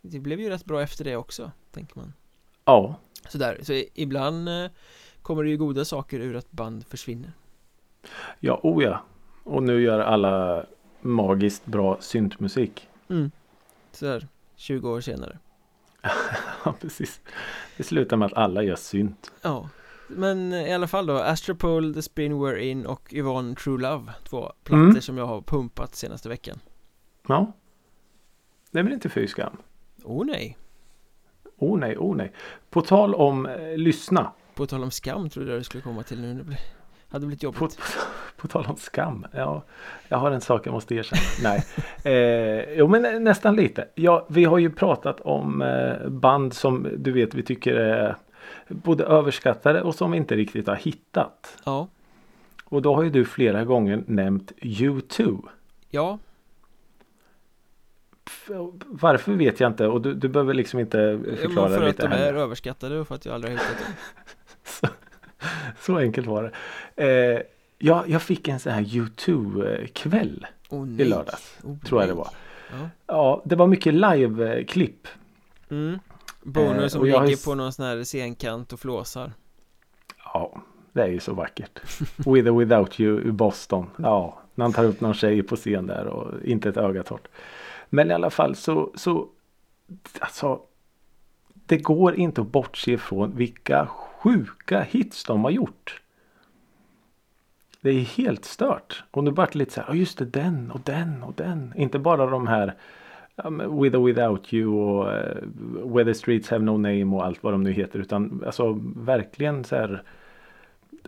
Det 0.02 0.18
blev 0.18 0.40
ju 0.40 0.48
rätt 0.48 0.64
bra 0.64 0.82
efter 0.82 1.04
det 1.04 1.16
också 1.16 1.50
Tänker 1.72 1.98
man 1.98 2.12
Ja. 2.64 2.94
Sådär, 3.28 3.58
så 3.62 3.82
ibland 3.94 4.48
eh, 4.48 4.70
Kommer 5.22 5.42
det 5.44 5.50
ju 5.50 5.56
goda 5.56 5.84
saker 5.84 6.20
ur 6.20 6.36
att 6.36 6.50
band 6.52 6.86
försvinner 6.86 7.32
Ja, 8.40 8.60
oh 8.62 8.84
ja. 8.84 9.02
Och 9.44 9.62
nu 9.62 9.82
gör 9.82 10.00
alla 10.00 10.64
magiskt 11.00 11.66
bra 11.66 11.96
syntmusik. 12.00 12.88
mm. 13.08 13.30
Sådär 13.92 14.28
20 14.56 14.90
år 14.90 15.00
senare 15.00 15.38
Ja, 16.64 16.74
precis. 16.80 17.20
Det 17.76 17.82
slutar 17.82 18.16
med 18.16 18.26
att 18.26 18.32
alla 18.32 18.62
gör 18.62 18.76
synt. 18.76 19.32
Ja 19.42 19.68
Men 20.08 20.52
i 20.52 20.72
alla 20.74 20.86
fall 20.86 21.06
då 21.06 21.16
Astropole, 21.18 21.94
The 21.94 22.02
Spin 22.02 22.32
We're 22.32 22.56
In 22.56 22.86
och 22.86 23.12
Yvonne 23.14 23.54
True 23.54 23.82
Love 23.82 24.12
Två 24.24 24.52
plattor 24.64 24.84
Mm. 24.84 25.00
som 25.00 25.18
jag 25.18 25.26
har 25.26 25.40
pumpat 25.42 25.94
senaste 25.94 26.28
veckan 26.28 26.58
Ja. 27.28 27.52
Det 28.70 28.78
är 28.78 28.82
väl 28.82 28.92
inte 28.92 29.08
fy 29.08 29.26
skam? 29.26 29.56
Oh 30.04 30.26
nej 30.26 30.56
Oh 31.58 31.78
nej, 31.78 31.96
oh 31.98 32.16
nej. 32.16 32.32
På 32.70 32.80
tal 32.82 33.14
om 33.14 33.46
eh, 33.46 33.76
lyssna. 33.76 34.32
På 34.54 34.66
tal 34.66 34.82
om 34.82 34.90
skam 34.90 35.30
trodde 35.30 35.50
jag 35.50 35.60
det 35.60 35.64
skulle 35.64 35.82
komma 35.82 36.02
till 36.02 36.20
nu 36.20 36.34
Det 36.34 36.44
blir- 36.44 36.58
hade 37.08 37.26
blivit 37.26 37.40
På, 37.40 37.46
jobbigt 37.46 37.76
på, 37.76 37.82
på 38.42 38.48
tal 38.48 38.66
om 38.66 38.76
skam. 38.76 39.26
Ja, 39.32 39.64
jag 40.08 40.18
har 40.18 40.30
en 40.30 40.40
sak 40.40 40.66
jag 40.66 40.72
måste 40.72 40.94
erkänna. 40.94 41.20
Nej. 41.42 41.64
Eh, 42.04 42.78
jo 42.78 42.88
men 42.88 43.02
nä- 43.02 43.18
nästan 43.18 43.56
lite. 43.56 43.88
Ja, 43.94 44.26
vi 44.30 44.44
har 44.44 44.58
ju 44.58 44.70
pratat 44.70 45.20
om 45.20 45.62
eh, 45.62 46.08
band 46.08 46.54
som 46.54 46.88
du 46.96 47.12
vet 47.12 47.34
vi 47.34 47.42
tycker 47.42 47.74
är 47.74 48.16
både 48.68 49.04
överskattade 49.04 49.82
och 49.82 49.94
som 49.94 50.10
vi 50.10 50.16
inte 50.16 50.36
riktigt 50.36 50.66
har 50.66 50.76
hittat. 50.76 51.58
Ja 51.64 51.88
Och 52.64 52.82
då 52.82 52.94
har 52.94 53.02
ju 53.02 53.10
du 53.10 53.24
flera 53.24 53.64
gånger 53.64 54.04
nämnt 54.06 54.52
U2. 54.60 55.48
Ja, 55.90 56.18
Varför 58.86 59.32
vet 59.32 59.60
jag 59.60 59.70
inte 59.70 59.86
och 59.86 60.00
du, 60.00 60.14
du 60.14 60.28
behöver 60.28 60.54
liksom 60.54 60.80
inte 60.80 61.20
förklara 61.40 61.68
för 61.68 61.82
att 61.82 61.88
lite 61.88 62.08
de 62.08 62.12
är 62.14 62.34
överskattade 62.34 63.00
och 63.00 63.08
för 63.08 63.14
att 63.14 63.26
jag 63.26 63.34
aldrig 63.34 63.52
har 63.52 63.58
hittat 63.58 63.78
dem. 63.78 63.94
Så, 64.64 64.86
så 65.80 65.98
enkelt 65.98 66.26
var 66.26 66.42
det. 66.42 67.04
Eh, 67.04 67.42
ja, 67.78 68.04
jag 68.06 68.22
fick 68.22 68.48
en 68.48 68.60
sån 68.60 68.72
här 68.72 68.82
YouTube-kväll 68.82 70.46
Oh, 70.68 71.00
i 71.00 71.04
lördags. 71.04 71.58
Oh, 71.62 71.78
Tror 71.78 72.02
jag 72.02 72.10
det 72.10 72.14
var. 72.14 72.28
Ja. 72.70 72.88
Ja, 73.06 73.42
det 73.44 73.56
var 73.56 73.66
mycket 73.66 73.94
live-klipp. 73.94 75.08
Mm. 75.70 75.98
Bonus 76.46 76.82
Eh, 76.82 76.88
som 76.88 77.00
har 77.00 77.06
ligger 77.24 77.34
s- 77.36 77.44
på 77.44 77.54
någon 77.54 77.72
sån 77.72 77.84
här 77.86 78.04
scenkant 78.04 78.72
och 78.72 78.80
flåsar. 78.80 79.32
Ja, 80.24 80.62
det 80.92 81.02
är 81.02 81.06
ju 81.08 81.20
så 81.20 81.34
vackert. 81.34 81.80
With 82.16 82.48
or 82.48 82.58
without 82.58 83.00
you 83.00 83.22
i 83.28 83.32
Boston. 83.32 83.86
Ja, 83.96 84.38
när 84.54 84.64
han 84.64 84.72
tar 84.72 84.84
upp 84.84 85.00
någon 85.00 85.14
tjej 85.14 85.42
på 85.42 85.56
scen 85.56 85.86
där 85.86 86.06
och 86.06 86.44
inte 86.44 86.68
ett 86.68 86.76
öga 86.76 87.02
torrt. 87.02 87.28
Men 87.88 88.10
i 88.10 88.14
alla 88.14 88.30
fall 88.30 88.54
så, 88.56 88.92
så 88.94 89.28
alltså 90.20 90.60
det 91.54 91.78
går 91.78 92.14
inte 92.14 92.40
att 92.40 92.46
bortse 92.52 92.92
ifrån 92.92 93.36
vilka 93.36 93.86
sjuka 93.86 94.80
hits 94.80 95.24
de 95.24 95.44
har 95.44 95.50
gjort. 95.50 96.02
Det 97.80 97.90
är 97.90 98.00
helt 98.00 98.44
stört. 98.44 99.04
Och 99.10 99.24
nu 99.24 99.30
vart 99.30 99.52
det 99.52 99.58
lite 99.58 99.72
så 99.72 99.80
här, 99.80 99.88
ja 99.88 99.94
just 99.94 100.18
det, 100.18 100.24
den 100.24 100.70
och 100.70 100.80
den 100.84 101.22
och 101.22 101.34
den. 101.34 101.72
Inte 101.76 101.98
bara 101.98 102.26
de 102.26 102.46
här 102.46 102.74
With 103.82 103.96
or 103.96 104.06
without 104.06 104.52
you 104.54 104.74
och 104.80 105.06
uh, 105.06 105.92
Where 105.94 106.04
the 106.04 106.14
streets 106.14 106.48
have 106.50 106.64
no 106.64 106.70
name 106.76 107.04
och 107.04 107.24
allt 107.26 107.42
vad 107.42 107.52
de 107.54 107.62
nu 107.62 107.72
heter. 107.72 107.98
Utan 107.98 108.42
alltså 108.46 108.80
verkligen 108.96 109.64
så 109.64 109.76
här 109.76 110.02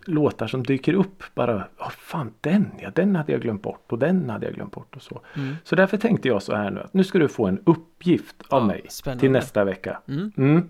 låtar 0.05 0.47
som 0.47 0.63
dyker 0.63 0.95
upp 0.95 1.23
bara. 1.35 1.65
Ja 1.79 1.91
fan 1.91 2.33
den 2.41 2.71
ja, 2.81 2.91
den 2.95 3.17
hade 3.17 3.33
jag 3.33 3.41
glömt 3.41 3.63
bort 3.63 3.93
och 3.93 3.99
den 3.99 4.31
hade 4.31 4.47
jag 4.47 4.55
glömt 4.55 4.73
bort 4.73 4.97
och 4.97 5.03
så. 5.03 5.21
Mm. 5.37 5.55
Så 5.65 5.77
därför 5.77 5.97
tänkte 5.97 6.29
jag 6.29 6.43
så 6.43 6.55
här 6.55 6.71
nu 6.71 6.81
att 6.81 6.95
nu 6.95 7.05
ska 7.05 7.19
du 7.19 7.29
få 7.29 7.47
en 7.47 7.61
uppgift 7.67 8.37
av 8.49 8.63
Ja, 8.63 8.67
mig 8.67 8.87
spännande. 8.89 9.21
till 9.21 9.31
nästa 9.31 9.65
vecka. 9.65 10.01
Mm. 10.09 10.33
Mm. 10.37 10.69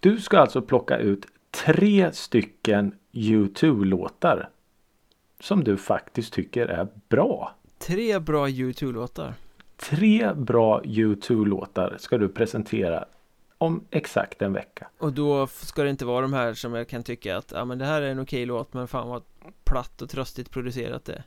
Du 0.00 0.18
ska 0.20 0.38
alltså 0.38 0.62
plocka 0.62 0.98
ut 0.98 1.26
tre 1.64 2.12
stycken 2.12 2.92
U2-låtar 3.12 4.48
som 5.40 5.64
du 5.64 5.76
faktiskt 5.76 6.32
tycker 6.32 6.66
är 6.66 6.88
bra. 7.08 7.54
Tre 7.78 8.18
bra 8.18 8.46
U2-låtar. 8.48 9.32
Tre 9.90 10.32
bra 10.36 10.80
U2-låtar 10.82 11.96
ska 11.98 12.18
du 12.18 12.28
presentera 12.28 13.04
om 13.58 13.84
exakt 13.90 14.42
en 14.42 14.52
vecka. 14.52 14.86
Och 14.98 15.12
då 15.12 15.46
ska 15.46 15.82
det 15.84 15.90
inte 15.90 16.04
vara 16.04 16.20
de 16.20 16.32
här 16.32 16.54
som 16.54 16.74
jag 16.74 16.88
kan 16.88 17.02
tycka 17.02 17.36
att 17.36 17.52
ja 17.56 17.64
men 17.64 17.78
det 17.78 17.84
här 17.84 18.02
är 18.02 18.10
en 18.10 18.20
okej 18.20 18.46
låt 18.46 18.74
men 18.74 18.88
fan 18.88 19.08
vad 19.08 19.22
platt 19.64 20.02
och 20.02 20.08
tröstigt 20.10 20.50
producerat 20.50 21.04
det 21.04 21.12
är. 21.12 21.24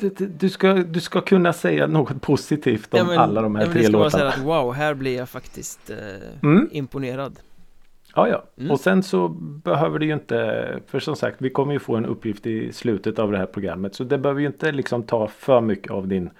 Du, 0.00 0.08
du- 0.26 0.48
ska, 0.48 0.72
du 0.74 1.00
ska 1.00 1.20
kunna 1.20 1.52
säga 1.52 1.86
något 1.86 2.22
positivt 2.22 2.94
om 2.94 2.98
Ja, 2.98 3.04
men- 3.04 3.18
alla 3.18 3.42
de 3.42 3.54
här 3.56 3.66
ja, 3.66 3.72
tre 3.72 3.88
låtarna. 3.88 4.24
här 4.24 4.30
att 4.30 4.38
wow, 4.44 4.72
här 4.74 4.94
blir 4.94 5.16
jag 5.16 5.28
faktiskt 5.28 5.90
eh, 5.90 5.96
Mm. 6.42 6.68
imponerad. 6.72 7.38
Ja, 8.14 8.28
ja. 8.28 8.44
Mm. 8.58 8.70
Och 8.70 8.80
sen 8.80 9.02
så 9.02 9.28
behöver 9.64 9.98
det 9.98 10.06
ju 10.06 10.12
inte, 10.12 10.80
för 10.86 11.00
som 11.00 11.16
sagt, 11.16 11.36
vi 11.42 11.50
kommer 11.50 11.72
ju 11.72 11.78
få 11.78 11.96
en 11.96 12.06
uppgift 12.06 12.46
i 12.46 12.72
slutet 12.72 13.18
av 13.18 13.32
det 13.32 13.38
här 13.38 13.46
programmet. 13.46 13.94
Så 13.94 14.04
det 14.04 14.18
behöver 14.18 14.40
ju 14.40 14.46
inte 14.46 14.72
liksom 14.72 15.02
ta 15.02 15.28
för 15.28 15.60
mycket 15.60 15.92
av 15.92 16.08
din 16.08 16.30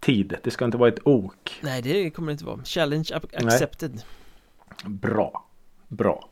tid. 0.00 0.36
Det 0.44 0.50
ska 0.50 0.64
inte 0.64 0.76
vara 0.78 0.88
ett 0.88 1.06
ok. 1.06 1.58
Nej 1.62 1.82
det 1.82 2.10
kommer 2.10 2.26
det 2.28 2.32
inte 2.32 2.44
vara. 2.44 2.64
Challenge 2.64 3.04
ac- 3.14 3.46
accepted. 3.46 4.02
Bra. 4.84 5.46
Bra. 5.88 6.28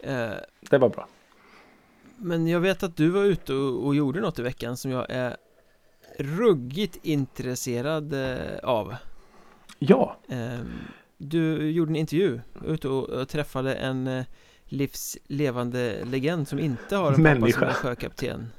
Eh, 0.00 0.30
Det 0.60 0.78
var 0.78 0.88
bra. 0.88 1.08
men 2.16 2.46
jag 2.46 2.60
vet 2.60 2.82
att 2.82 2.96
du 2.96 3.08
var 3.08 3.24
ute 3.24 3.54
och, 3.54 3.86
och 3.86 3.94
gjorde 3.94 4.20
något 4.20 4.38
i 4.38 4.42
veckan 4.42 4.76
som 4.76 4.90
jag 4.90 5.06
är 5.10 5.36
ruggigt 6.18 6.98
intresserad 7.02 8.12
eh, 8.12 8.58
av. 8.62 8.94
Ja, 9.78 10.16
Eh, 10.28 10.60
du 11.18 11.70
gjorde 11.70 11.90
en 11.92 11.96
intervju, 11.96 12.40
ute 12.66 12.88
och, 12.88 13.08
och 13.08 13.28
träffade 13.28 13.74
en 13.74 14.06
eh, 14.06 14.24
livslevande 14.64 16.04
legend 16.04 16.48
som 16.48 16.58
inte 16.58 16.96
har 16.96 17.06
en 17.06 17.10
pappa 17.12 17.14
som 17.14 17.22
Människa. 17.22 17.66
är 17.66 17.72
sjökapten. 17.72 18.52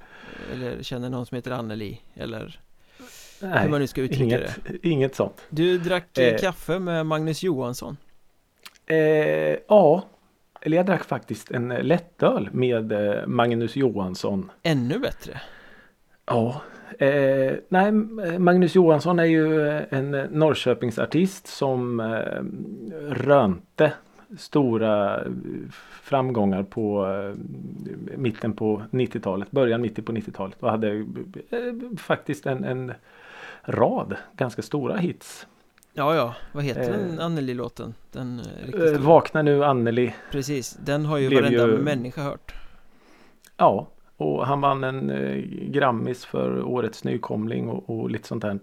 Eller 0.54 0.84
känner 0.84 1.10
någon 1.10 1.26
som 1.26 1.36
heter 1.36 1.52
Anneli, 1.52 2.02
eller 2.14 2.62
hur 3.42 3.48
nej, 3.50 3.70
man 3.70 3.82
nu 3.82 3.88
ska 3.88 4.02
uttrycka 4.02 4.24
inget, 4.24 4.60
det. 4.68 4.88
inget 4.90 5.16
sånt. 5.16 5.42
Du 5.50 5.78
drack 5.78 6.18
eh, 6.18 6.28
Eh. 6.28 6.38
kaffe 6.40 6.80
med 6.80 7.06
Magnus 7.06 7.44
Johansson. 7.44 7.98
Eh, 8.86 8.98
ja, 9.68 10.04
eller 10.62 10.78
jag 10.78 10.86
drack 10.86 11.04
faktiskt 11.04 11.52
en 11.52 11.68
lättöl 11.68 12.50
med 12.52 12.92
eh, 12.92 13.28
Magnus 13.28 13.76
Johansson. 13.76 14.52
Ännu 14.64 15.00
bättre. 15.00 15.42
Ja, 16.26 16.62
eh, 17.00 17.54
nej 17.70 17.92
Magnus 18.40 18.76
Johansson 18.76 19.20
är 19.20 19.24
ju 19.26 19.68
eh, 19.68 19.82
en 19.90 20.12
Norrköpingsartist 20.12 21.48
som 21.48 22.02
rönte 23.10 23.94
stora 24.38 25.24
framgångar 26.02 26.64
på 26.64 27.08
mitten 28.18 28.54
på 28.54 28.82
90-talet, 28.92 29.52
början 29.52 29.82
mitten 29.82 30.04
på 30.04 30.12
90-talet 30.12 30.64
och 30.64 30.72
hade 30.72 31.06
faktiskt 31.98 32.46
en, 32.46 32.64
en 32.64 32.92
rad 33.66 34.16
ganska 34.38 34.62
stora 34.62 34.98
hits. 34.98 35.48
Ja, 35.94 36.16
ja, 36.16 36.36
vad 36.52 36.64
heter 36.64 36.82
Eh. 36.94 36.98
den 36.98 37.20
Anneli-låten? 37.20 37.94
Den 38.12 38.40
eh, 38.40 38.94
Eh. 38.94 39.00
Vakna 39.00 39.42
nu 39.42 39.64
Anneli. 39.66 40.14
Precis, 40.32 40.74
den 40.86 41.06
har 41.06 41.18
ju 41.18 41.36
varenda 41.36 41.68
ju- 41.68 41.78
människa 41.78 42.22
hört. 42.22 42.54
Ja, 43.58 43.88
och 44.18 44.48
han 44.48 44.62
vann 44.62 44.84
en 44.84 45.10
eh, 45.10 45.36
Grammis 45.70 46.26
för 46.26 46.64
årets 46.64 47.04
nykomling 47.04 47.70
och, 47.70 47.90
och 48.00 48.10
lite 48.10 48.28
sånt 48.28 48.42
där. 48.42 48.60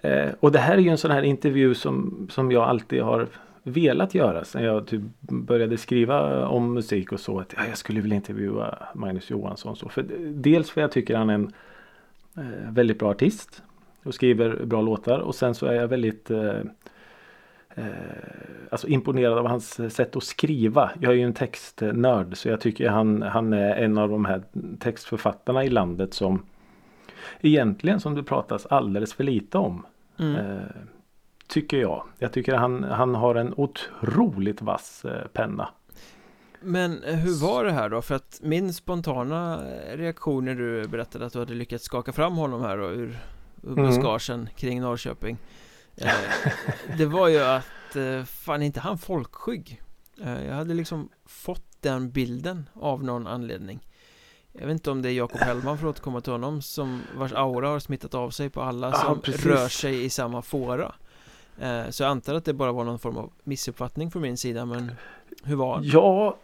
Eh, 0.00 0.30
och 0.40 0.52
det 0.52 0.58
här 0.58 0.74
är 0.74 0.78
ju 0.78 0.88
en 0.88 0.98
sån 0.98 1.10
här 1.10 1.22
intervju 1.22 1.74
som, 1.74 2.26
som 2.30 2.52
jag 2.52 2.62
alltid 2.62 3.02
har 3.02 3.28
velat 3.62 4.14
göra 4.14 4.44
sen 4.44 4.64
jag 4.64 4.86
typ 4.86 5.02
började 5.20 5.78
skriva 5.78 6.46
om 6.48 6.74
musik 6.74 7.12
och 7.12 7.20
så. 7.20 7.40
Att 7.40 7.54
ja, 7.56 7.62
jag 7.68 7.78
skulle 7.78 8.00
vilja 8.00 8.16
intervjua 8.16 8.78
Magnus 8.94 9.30
Johansson. 9.30 9.76
Så. 9.76 9.88
För, 9.88 10.02
dels 10.34 10.70
för 10.70 10.80
jag 10.80 10.92
tycker 10.92 11.16
han 11.16 11.30
är 11.30 11.34
en 11.34 11.52
eh, 12.36 12.70
väldigt 12.72 12.98
bra 12.98 13.10
artist 13.10 13.62
och 14.02 14.14
skriver 14.14 14.64
bra 14.64 14.82
låtar 14.82 15.18
och 15.18 15.34
sen 15.34 15.54
så 15.54 15.66
är 15.66 15.72
jag 15.72 15.88
väldigt 15.88 16.30
eh, 16.30 16.60
eh, 17.74 17.84
alltså 18.70 18.88
imponerad 18.88 19.38
av 19.38 19.46
hans 19.46 19.94
sätt 19.94 20.16
att 20.16 20.24
skriva. 20.24 20.90
Jag 21.00 21.12
är 21.12 21.16
ju 21.16 21.22
en 21.22 21.34
textnörd 21.34 22.36
så 22.36 22.48
jag 22.48 22.60
tycker 22.60 22.88
han, 22.88 23.22
han 23.22 23.52
är 23.52 23.74
en 23.74 23.98
av 23.98 24.08
de 24.08 24.24
här 24.24 24.42
textförfattarna 24.78 25.64
i 25.64 25.68
landet 25.68 26.14
som 26.14 26.46
egentligen 27.40 28.00
som 28.00 28.14
det 28.14 28.22
pratas 28.22 28.66
alldeles 28.66 29.14
för 29.14 29.24
lite 29.24 29.58
om. 29.58 29.86
Mm. 30.18 30.36
Eh, 30.36 30.62
tycker 31.46 31.76
jag. 31.76 32.04
Jag 32.18 32.32
tycker 32.32 32.54
han, 32.54 32.84
han 32.84 33.14
har 33.14 33.34
en 33.34 33.54
otroligt 33.56 34.62
vass 34.62 35.04
eh, 35.04 35.26
penna. 35.32 35.68
Men 36.60 37.02
eh, 37.02 37.14
hur 37.14 37.46
var 37.46 37.64
det 37.64 37.72
här 37.72 37.88
då? 37.88 38.02
För 38.02 38.14
att 38.14 38.40
min 38.42 38.72
spontana 38.72 39.60
reaktion 39.94 40.44
när 40.44 40.54
du 40.54 40.88
berättade 40.88 41.26
att 41.26 41.32
du 41.32 41.38
hade 41.38 41.54
lyckats 41.54 41.84
skaka 41.84 42.12
fram 42.12 42.36
honom 42.36 42.62
här 42.62 42.78
då 42.78 42.90
ur, 42.90 43.18
Mm. 43.64 43.74
buskagen 43.74 44.48
kring 44.56 44.80
Norrköping 44.80 45.38
eh, 45.96 46.10
Det 46.98 47.06
var 47.06 47.28
ju 47.28 47.40
att, 47.40 47.96
eh, 47.96 48.24
fan 48.24 48.62
inte 48.62 48.80
han 48.80 48.98
folkskygg? 48.98 49.82
Eh, 50.22 50.44
jag 50.46 50.54
hade 50.54 50.74
liksom 50.74 51.08
fått 51.26 51.64
den 51.80 52.10
bilden 52.10 52.68
av 52.74 53.04
någon 53.04 53.26
anledning 53.26 53.88
Jag 54.52 54.66
vet 54.66 54.72
inte 54.72 54.90
om 54.90 55.02
det 55.02 55.08
är 55.08 55.12
Jakob 55.12 55.40
Hellman 55.40 55.78
för 55.78 55.86
att 55.86 55.90
återkomma 55.90 56.20
till 56.20 56.32
honom 56.32 56.62
som 56.62 57.02
vars 57.16 57.32
aura 57.32 57.68
har 57.68 57.78
smittat 57.78 58.14
av 58.14 58.30
sig 58.30 58.50
på 58.50 58.62
alla 58.62 58.92
som 58.92 59.20
precis. 59.20 59.46
rör 59.46 59.68
sig 59.68 60.04
i 60.04 60.10
samma 60.10 60.42
fåra 60.42 60.94
Så 61.90 62.02
jag 62.02 62.10
antar 62.10 62.34
att 62.34 62.44
det 62.44 62.52
bara 62.52 62.72
var 62.72 62.84
någon 62.84 62.98
form 62.98 63.16
av 63.16 63.32
missuppfattning 63.44 64.10
från 64.10 64.22
min 64.22 64.36
sida 64.36 64.64
men 64.64 64.92
hur 65.44 65.56
var 65.56 65.74
han? 65.74 65.84
Ja, 65.84 66.36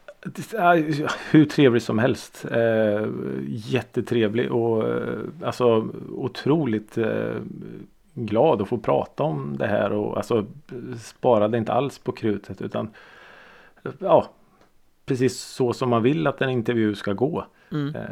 hur 1.30 1.44
trevlig 1.44 1.82
som 1.82 1.98
helst. 1.98 2.44
Eh, 2.50 3.06
jättetrevlig 3.46 4.52
och 4.52 4.88
eh, 4.88 5.18
alltså 5.42 5.88
otroligt 6.10 6.98
eh, 6.98 7.34
glad 8.14 8.62
att 8.62 8.68
få 8.68 8.78
prata 8.78 9.22
om 9.22 9.56
det 9.58 9.66
här 9.66 9.92
och 9.92 10.16
alltså 10.16 10.46
sparade 11.00 11.58
inte 11.58 11.72
alls 11.72 11.98
på 11.98 12.12
krutet 12.12 12.62
utan 12.62 12.90
ja, 13.98 14.30
precis 15.06 15.40
så 15.40 15.72
som 15.72 15.90
man 15.90 16.02
vill 16.02 16.26
att 16.26 16.42
en 16.42 16.50
intervju 16.50 16.94
ska 16.94 17.12
gå. 17.12 17.44
Mm. 17.72 17.94
Eh, 17.94 18.02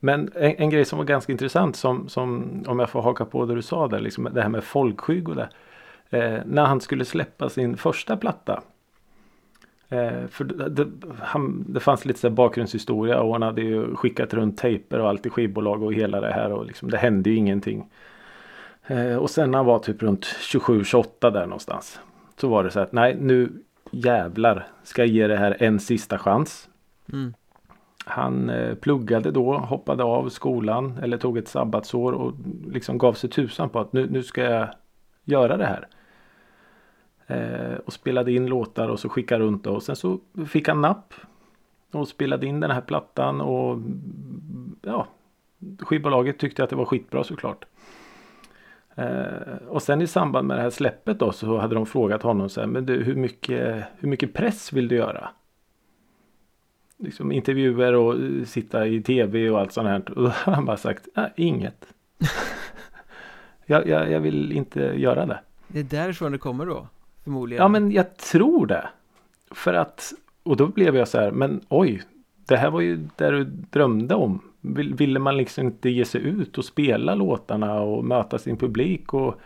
Men 0.00 0.30
en, 0.34 0.54
en 0.58 0.70
grej 0.70 0.84
som 0.84 0.98
var 0.98 1.04
ganska 1.04 1.32
intressant 1.32 1.76
som, 1.76 2.08
som 2.08 2.62
om 2.66 2.78
jag 2.78 2.90
får 2.90 3.02
haka 3.02 3.24
på 3.24 3.46
det 3.46 3.54
du 3.54 3.62
sa 3.62 3.88
där, 3.88 4.00
liksom 4.00 4.28
det 4.32 4.42
här 4.42 4.48
med 4.48 4.64
folkskygg 4.64 5.28
och 5.28 5.36
det. 5.36 5.48
Eh, 6.10 6.40
när 6.46 6.64
han 6.64 6.80
skulle 6.80 7.04
släppa 7.04 7.48
sin 7.48 7.76
första 7.76 8.16
platta. 8.16 8.62
Eh, 9.88 10.26
för 10.26 10.44
det, 10.44 10.86
han, 11.20 11.64
det 11.68 11.80
fanns 11.80 12.04
lite 12.04 12.20
så 12.20 12.30
bakgrundshistoria 12.30 13.20
och 13.20 13.32
han 13.32 13.42
hade 13.42 13.62
ju 13.62 13.94
skickat 13.94 14.34
runt 14.34 14.58
tejper 14.58 15.00
och 15.00 15.08
allt 15.08 15.26
i 15.26 15.30
skivbolag 15.30 15.82
och 15.82 15.94
hela 15.94 16.20
det 16.20 16.32
här 16.32 16.52
och 16.52 16.66
liksom, 16.66 16.90
det 16.90 16.98
hände 16.98 17.30
ju 17.30 17.36
ingenting. 17.36 17.90
Eh, 18.86 19.16
och 19.16 19.30
sen 19.30 19.50
när 19.50 19.58
han 19.58 19.66
var 19.66 19.78
typ 19.78 20.02
runt 20.02 20.24
27-28 20.24 21.30
där 21.30 21.46
någonstans. 21.46 22.00
Så 22.36 22.48
var 22.48 22.64
det 22.64 22.70
så 22.70 22.80
att 22.80 22.92
nej 22.92 23.16
nu 23.20 23.52
jävlar 23.90 24.66
ska 24.82 25.02
jag 25.02 25.08
ge 25.08 25.26
det 25.26 25.36
här 25.36 25.56
en 25.60 25.80
sista 25.80 26.18
chans. 26.18 26.68
Mm. 27.12 27.34
han 28.04 28.50
eh, 28.50 28.74
pluggade 28.74 29.30
då, 29.30 29.58
hoppade 29.58 30.04
av 30.04 30.28
skolan 30.28 30.98
eller 31.02 31.18
tog 31.18 31.38
ett 31.38 31.48
sabbatsår 31.48 32.12
och 32.12 32.32
liksom 32.70 32.98
gav 32.98 33.12
sig 33.12 33.30
tusan 33.30 33.68
på 33.68 33.80
att 33.80 33.92
nu, 33.92 34.08
nu 34.10 34.22
ska 34.22 34.42
jag 34.42 34.68
göra 35.24 35.56
det 35.56 35.66
här. 35.66 35.88
Eh, 37.26 37.74
och 37.84 37.92
spelade 37.92 38.32
in 38.32 38.46
låtar 38.46 38.88
och 38.88 39.00
så 39.00 39.08
skickade 39.08 39.44
runt 39.44 39.66
och 39.66 39.82
sen 39.82 39.96
så 39.96 40.20
fick 40.48 40.68
han 40.68 40.80
napp. 40.80 41.14
Och 41.92 42.08
spelade 42.08 42.46
in 42.46 42.60
den 42.60 42.70
här 42.70 42.80
plattan 42.80 43.40
och 43.40 43.78
ja, 44.82 45.06
skivbolaget 45.78 46.38
tyckte 46.38 46.64
att 46.64 46.70
det 46.70 46.76
var 46.76 46.84
skitbra 46.84 47.24
såklart. 47.24 47.64
Eh, 48.94 49.56
och 49.68 49.82
sen 49.82 50.02
i 50.02 50.06
samband 50.06 50.48
med 50.48 50.56
det 50.56 50.62
här 50.62 50.70
släppet 50.70 51.18
då 51.18 51.32
så 51.32 51.58
hade 51.58 51.74
de 51.74 51.86
frågat 51.86 52.22
honom 52.22 52.48
så 52.48 52.60
här, 52.60 52.66
men 52.68 52.86
du, 52.86 53.02
hur 53.02 53.14
mycket, 53.14 53.84
hur 53.98 54.08
mycket 54.08 54.34
press 54.34 54.72
vill 54.72 54.88
du 54.88 54.96
göra? 54.96 55.28
Liksom 56.98 57.32
intervjuer 57.32 57.92
och 57.94 58.14
eh, 58.14 58.44
sitta 58.44 58.86
i 58.86 59.02
tv 59.02 59.50
och 59.50 59.60
allt 59.60 59.72
sånt 59.72 59.88
här. 59.88 60.10
Och 60.18 60.22
då 60.22 60.28
har 60.28 60.52
han 60.52 60.64
bara 60.64 60.76
sagt, 60.76 61.08
nej, 61.14 61.32
inget. 61.36 61.86
jag, 63.66 63.88
jag, 63.88 64.10
jag 64.10 64.20
vill 64.20 64.52
inte 64.52 64.80
göra 64.80 65.26
det. 65.26 65.40
Det 65.68 65.80
är 65.80 65.84
därifrån 65.84 66.32
det 66.32 66.38
kommer 66.38 66.66
då? 66.66 66.86
Förmodligen. 67.26 67.62
Ja 67.62 67.68
men 67.68 67.92
jag 67.92 68.16
tror 68.16 68.66
det. 68.66 68.88
För 69.50 69.74
att, 69.74 70.12
och 70.42 70.56
då 70.56 70.66
blev 70.66 70.96
jag 70.96 71.08
så 71.08 71.18
här, 71.18 71.30
men 71.30 71.60
oj, 71.68 72.02
det 72.48 72.56
här 72.56 72.70
var 72.70 72.80
ju 72.80 73.08
det 73.16 73.30
du 73.30 73.44
drömde 73.44 74.14
om. 74.14 74.40
Ville 74.60 75.18
man 75.18 75.36
liksom 75.36 75.66
inte 75.66 75.90
ge 75.90 76.04
sig 76.04 76.22
ut 76.22 76.58
och 76.58 76.64
spela 76.64 77.14
låtarna 77.14 77.80
och 77.80 78.04
möta 78.04 78.38
sin 78.38 78.56
publik 78.56 79.14
och 79.14 79.40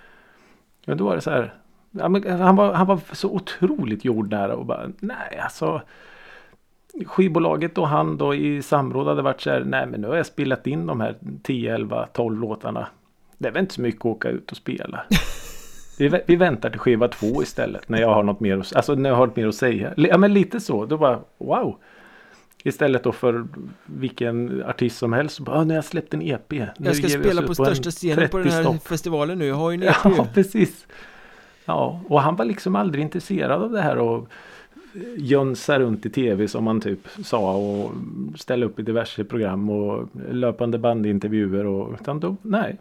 ja, 0.84 0.94
då 0.94 1.04
var 1.04 1.14
det 1.14 1.20
så 1.20 1.30
här. 1.30 1.54
Ja, 1.90 2.02
han, 2.38 2.56
var, 2.56 2.72
han 2.72 2.86
var 2.86 3.00
så 3.12 3.30
otroligt 3.30 4.04
jordnära 4.04 4.56
och 4.56 4.66
bara 4.66 4.90
nej 4.98 5.38
alltså 5.42 5.82
skivbolaget 7.06 7.78
och 7.78 7.88
han 7.88 8.16
då 8.16 8.34
i 8.34 8.62
samråd 8.62 9.06
hade 9.06 9.22
varit 9.22 9.40
så 9.40 9.50
här. 9.50 9.64
Nej 9.64 9.86
men 9.86 10.00
nu 10.00 10.08
har 10.08 10.16
jag 10.16 10.26
spelat 10.26 10.66
in 10.66 10.86
de 10.86 11.00
här 11.00 11.16
10, 11.42 11.74
11, 11.74 12.06
12 12.06 12.40
låtarna. 12.40 12.86
Det 13.38 13.48
är 13.48 13.52
väl 13.52 13.60
inte 13.60 13.74
så 13.74 13.80
mycket 13.80 14.00
att 14.00 14.06
åka 14.06 14.28
ut 14.28 14.50
och 14.50 14.56
spela. 14.56 15.04
vi, 16.08 16.20
vi 16.26 16.36
väntar 16.36 16.70
till 16.70 16.80
skiva 16.80 17.08
två 17.08 17.42
istället 17.42 17.88
när 17.88 18.00
jag 18.00 18.14
har 18.14 18.22
något 18.22 18.40
mer 18.40 18.58
att, 18.58 18.76
alltså 18.76 18.94
när 18.94 19.10
jag 19.10 19.16
har 19.16 19.26
något 19.26 19.36
mer 19.36 19.46
att 19.46 19.54
säga. 19.54 19.94
Ja 19.96 20.18
men 20.18 20.34
lite 20.34 20.60
så. 20.60 20.86
Då 20.86 20.98
bara 20.98 21.20
wow. 21.38 21.76
Istället 22.64 23.04
då 23.04 23.12
för 23.12 23.46
vilken 23.86 24.64
artist 24.64 24.98
som 24.98 25.12
helst. 25.12 25.40
Bara, 25.40 25.58
ah, 25.58 25.64
nu 25.64 25.70
har 25.70 25.76
jag 25.76 25.84
släppt 25.84 26.14
en 26.14 26.22
EP. 26.22 26.50
Nu 26.50 26.68
jag 26.78 26.96
ska 26.96 27.08
spela 27.08 27.40
på, 27.40 27.46
på 27.46 27.54
största 27.54 27.90
scenen 27.90 28.28
på 28.28 28.38
den 28.38 28.48
här 28.48 28.62
stopp. 28.62 28.88
festivalen 28.88 29.38
nu. 29.38 29.46
Jag 29.46 29.54
har 29.54 29.70
ju 29.70 29.74
en 29.74 29.82
EP. 29.82 29.96
Ja, 30.16 30.26
precis. 30.34 30.86
Ja, 31.64 32.00
och 32.08 32.22
han 32.22 32.36
var 32.36 32.44
liksom 32.44 32.76
aldrig 32.76 33.04
intresserad 33.04 33.62
av 33.62 33.72
det 33.72 33.82
här 33.82 33.98
och 33.98 34.28
jönsa 35.16 35.78
runt 35.78 36.06
i 36.06 36.10
tv 36.10 36.48
som 36.48 36.64
man 36.64 36.80
typ 36.80 37.08
sa 37.24 37.56
och 37.56 37.92
ställa 38.36 38.66
upp 38.66 38.78
i 38.78 38.82
diverse 38.82 39.24
program 39.24 39.70
och 39.70 40.08
löpande 40.30 40.78
bandintervjuer 40.78 41.66
och 41.66 41.94
utan 42.00 42.20
då, 42.20 42.36
nej. 42.42 42.78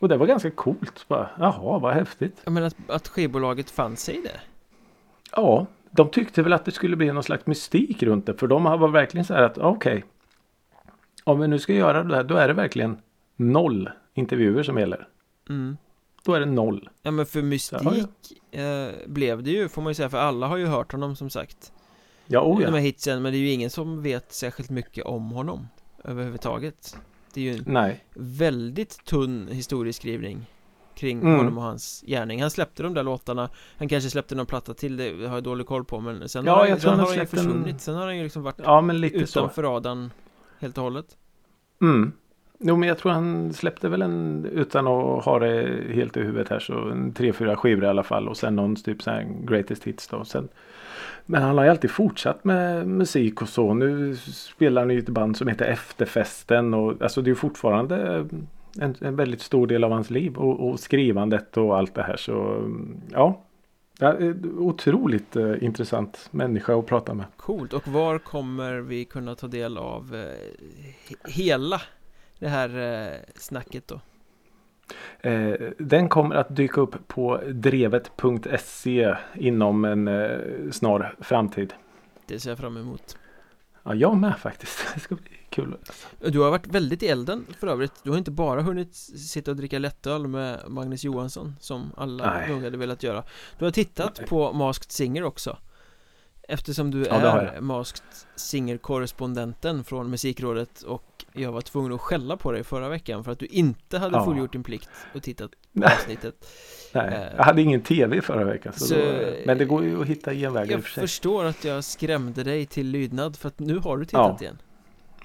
Och 0.00 0.08
det 0.08 0.16
var 0.16 0.26
ganska 0.26 0.50
coolt 0.50 1.08
bara, 1.08 1.30
jaha 1.38 1.78
vad 1.78 1.94
häftigt. 1.94 2.40
Ja 2.44 2.50
men 2.50 2.64
att, 2.64 2.76
att 2.86 3.08
skivbolaget 3.08 3.70
fann 3.70 3.96
sig 3.96 4.20
det? 4.22 4.40
Ja, 5.32 5.66
de 5.90 6.10
tyckte 6.10 6.42
väl 6.42 6.52
att 6.52 6.64
det 6.64 6.72
skulle 6.72 6.96
bli 6.96 7.12
någon 7.12 7.22
slags 7.22 7.46
mystik 7.46 8.02
runt 8.02 8.26
det 8.26 8.34
för 8.34 8.46
de 8.46 8.64
var 8.64 8.88
verkligen 8.88 9.24
så 9.24 9.34
här 9.34 9.42
att 9.42 9.58
okej. 9.58 9.96
Okay, 9.96 10.02
om 11.24 11.40
vi 11.40 11.48
nu 11.48 11.58
ska 11.58 11.74
göra 11.74 12.04
det 12.04 12.16
här 12.16 12.24
då 12.24 12.36
är 12.36 12.48
det 12.48 12.54
verkligen 12.54 12.98
noll 13.36 13.90
intervjuer 14.14 14.62
som 14.62 14.78
gäller. 14.78 15.08
Mm. 15.48 15.76
Då 16.24 16.34
är 16.34 16.40
det 16.40 16.46
noll. 16.46 16.88
Ja 17.02 17.10
men 17.10 17.26
för 17.26 17.42
mystik 17.42 18.38
eh, 18.50 18.88
blev 19.06 19.42
det 19.42 19.50
ju 19.50 19.68
får 19.68 19.82
man 19.82 19.90
ju 19.90 19.94
säga 19.94 20.10
för 20.10 20.18
alla 20.18 20.46
har 20.46 20.56
ju 20.56 20.66
hört 20.66 20.92
honom 20.92 21.16
som 21.16 21.30
sagt. 21.30 21.72
Ja, 22.26 22.40
oh 22.40 22.62
ja. 22.62 22.66
De 22.66 22.74
här 22.74 22.82
hitsen 22.82 23.22
men 23.22 23.32
det 23.32 23.38
är 23.38 23.40
ju 23.40 23.50
ingen 23.50 23.70
som 23.70 24.02
vet 24.02 24.32
särskilt 24.32 24.70
mycket 24.70 25.04
om 25.04 25.30
honom 25.30 25.68
överhuvudtaget. 26.04 26.96
Det 27.34 27.40
är 27.40 27.52
ju 27.52 27.58
en 27.58 27.64
Nej. 27.66 28.04
väldigt 28.14 29.04
tunn 29.04 29.48
historieskrivning 29.48 30.46
kring 30.94 31.20
mm. 31.20 31.36
honom 31.36 31.58
och 31.58 31.64
hans 31.64 32.04
gärning. 32.06 32.40
Han 32.40 32.50
släppte 32.50 32.82
de 32.82 32.94
där 32.94 33.02
låtarna, 33.02 33.50
han 33.78 33.88
kanske 33.88 34.10
släppte 34.10 34.34
någon 34.34 34.46
platta 34.46 34.74
till, 34.74 34.96
det 34.96 35.26
har 35.26 35.34
jag 35.34 35.42
dålig 35.42 35.66
koll 35.66 35.84
på 35.84 36.00
men 36.00 36.28
sen 36.28 36.46
ja, 36.46 36.56
har, 36.56 36.66
jag 36.66 36.76
har 36.76 36.96
han 36.96 37.14
ju 37.14 37.26
försvunnit, 37.26 37.72
en... 37.72 37.78
sen 37.78 37.94
har 37.94 38.06
han 38.06 38.16
ju 38.16 38.22
liksom 38.22 38.42
varit 38.42 38.60
ja, 38.64 38.80
men 38.80 39.00
lite 39.00 39.16
utanför 39.16 39.62
radarn 39.62 40.10
helt 40.58 40.78
och 40.78 40.84
hållet. 40.84 41.16
Mm. 41.82 42.12
Jo 42.58 42.76
men 42.76 42.88
jag 42.88 42.98
tror 42.98 43.12
han 43.12 43.52
släppte 43.52 43.88
väl 43.88 44.02
en 44.02 44.44
utan 44.52 44.86
att 44.86 45.24
ha 45.24 45.38
det 45.38 45.84
helt 45.92 46.16
i 46.16 46.20
huvudet 46.20 46.48
här 46.48 46.58
så 46.58 46.88
en 46.88 47.12
tre, 47.12 47.32
fyra 47.32 47.56
skivor 47.56 47.84
i 47.84 47.86
alla 47.86 48.02
fall 48.02 48.28
och 48.28 48.36
sen 48.36 48.56
någon 48.56 48.76
typ 48.76 49.02
så 49.02 49.10
här 49.10 49.26
greatest 49.44 49.84
hits 49.84 50.08
då. 50.08 50.24
Sen, 50.24 50.48
men 51.30 51.42
han 51.42 51.58
har 51.58 51.64
ju 51.64 51.70
alltid 51.70 51.90
fortsatt 51.90 52.44
med 52.44 52.88
musik 52.88 53.42
och 53.42 53.48
så. 53.48 53.74
Nu 53.74 54.16
spelar 54.16 54.82
han 54.82 54.90
i 54.90 54.96
ett 54.96 55.08
band 55.08 55.36
som 55.36 55.48
heter 55.48 55.64
Efterfesten 55.64 56.74
och 56.74 57.02
alltså 57.02 57.22
det 57.22 57.30
är 57.30 57.34
fortfarande 57.34 58.26
en, 58.80 58.94
en 59.00 59.16
väldigt 59.16 59.40
stor 59.40 59.66
del 59.66 59.84
av 59.84 59.92
hans 59.92 60.10
liv 60.10 60.36
och, 60.36 60.68
och 60.68 60.80
skrivandet 60.80 61.56
och 61.56 61.78
allt 61.78 61.94
det 61.94 62.02
här 62.02 62.16
så 62.16 62.64
ja. 63.12 63.42
Ja, 63.98 64.16
otroligt 64.58 65.36
eh, 65.36 65.64
intressant 65.64 66.28
människa 66.30 66.78
att 66.78 66.86
prata 66.86 67.14
med. 67.14 67.26
Coolt, 67.36 67.72
och 67.72 67.88
var 67.88 68.18
kommer 68.18 68.74
vi 68.74 69.04
kunna 69.04 69.34
ta 69.34 69.46
del 69.46 69.78
av 69.78 70.14
eh, 70.14 71.32
hela 71.32 71.80
det 72.38 72.48
här 72.48 72.78
eh, 72.78 73.18
snacket 73.34 73.88
då? 73.88 74.00
Eh, 75.20 75.52
den 75.78 76.08
kommer 76.08 76.34
att 76.34 76.56
dyka 76.56 76.80
upp 76.80 77.08
på 77.08 77.40
drevet.se 77.52 79.14
inom 79.34 79.84
en 79.84 80.08
eh, 80.08 80.70
snar 80.70 81.14
framtid. 81.20 81.74
Det 82.26 82.40
ser 82.40 82.50
jag 82.50 82.58
fram 82.58 82.76
emot. 82.76 83.16
Ja, 83.82 83.94
jag 83.94 84.16
med 84.16 84.38
faktiskt. 84.38 84.78
Det 84.94 85.00
ska 85.00 85.14
bli 85.14 85.24
kul. 85.48 85.76
Du 86.18 86.40
har 86.40 86.50
varit 86.50 86.66
väldigt 86.66 87.02
i 87.02 87.08
elden 87.08 87.46
för 87.58 87.66
övrigt. 87.66 87.92
Du 88.02 88.10
har 88.10 88.18
inte 88.18 88.30
bara 88.30 88.62
hunnit 88.62 88.94
sitta 88.94 89.50
och 89.50 89.56
dricka 89.56 89.78
lättöl 89.78 90.28
med 90.28 90.60
Magnus 90.68 91.04
Johansson 91.04 91.56
som 91.60 91.92
alla 91.96 92.46
nog 92.48 92.64
hade 92.64 92.76
velat 92.76 93.02
göra. 93.02 93.24
Du 93.58 93.64
har 93.64 93.72
tittat 93.72 94.14
Nej. 94.18 94.28
på 94.28 94.52
Masked 94.52 94.92
Singer 94.92 95.24
också. 95.24 95.56
Eftersom 96.42 96.90
du 96.90 97.04
ja, 97.04 97.14
är 97.14 97.60
Masked 97.60 98.04
Singer-korrespondenten 98.36 99.84
från 99.84 100.10
Musikrådet 100.10 100.82
och 100.82 101.09
jag 101.32 101.52
var 101.52 101.60
tvungen 101.60 101.92
att 101.92 102.00
skälla 102.00 102.36
på 102.36 102.52
dig 102.52 102.64
förra 102.64 102.88
veckan 102.88 103.24
för 103.24 103.32
att 103.32 103.38
du 103.38 103.46
inte 103.46 103.98
hade 103.98 104.16
ja. 104.16 104.24
fullgjort 104.24 104.52
din 104.52 104.62
plikt 104.62 104.90
och 105.14 105.22
tittat 105.22 105.50
på 105.72 105.84
avsnittet. 105.84 106.34
Nej, 106.94 107.14
eh, 107.14 107.36
jag 107.36 107.44
hade 107.44 107.62
ingen 107.62 107.80
tv 107.80 108.20
förra 108.20 108.44
veckan 108.44 108.72
så, 108.72 108.84
så 108.84 108.94
då, 108.94 109.02
Men 109.46 109.58
det 109.58 109.64
går 109.64 109.84
ju 109.84 110.00
att 110.00 110.06
hitta 110.06 110.34
genvägar 110.34 110.72
Jag 110.72 110.84
för 110.84 111.00
förstår 111.00 111.44
att 111.44 111.64
jag 111.64 111.84
skrämde 111.84 112.42
dig 112.42 112.66
till 112.66 112.86
lydnad 112.86 113.36
för 113.36 113.48
att 113.48 113.58
nu 113.58 113.78
har 113.78 113.96
du 113.96 114.04
tittat 114.04 114.36
ja. 114.40 114.44
igen. 114.44 114.58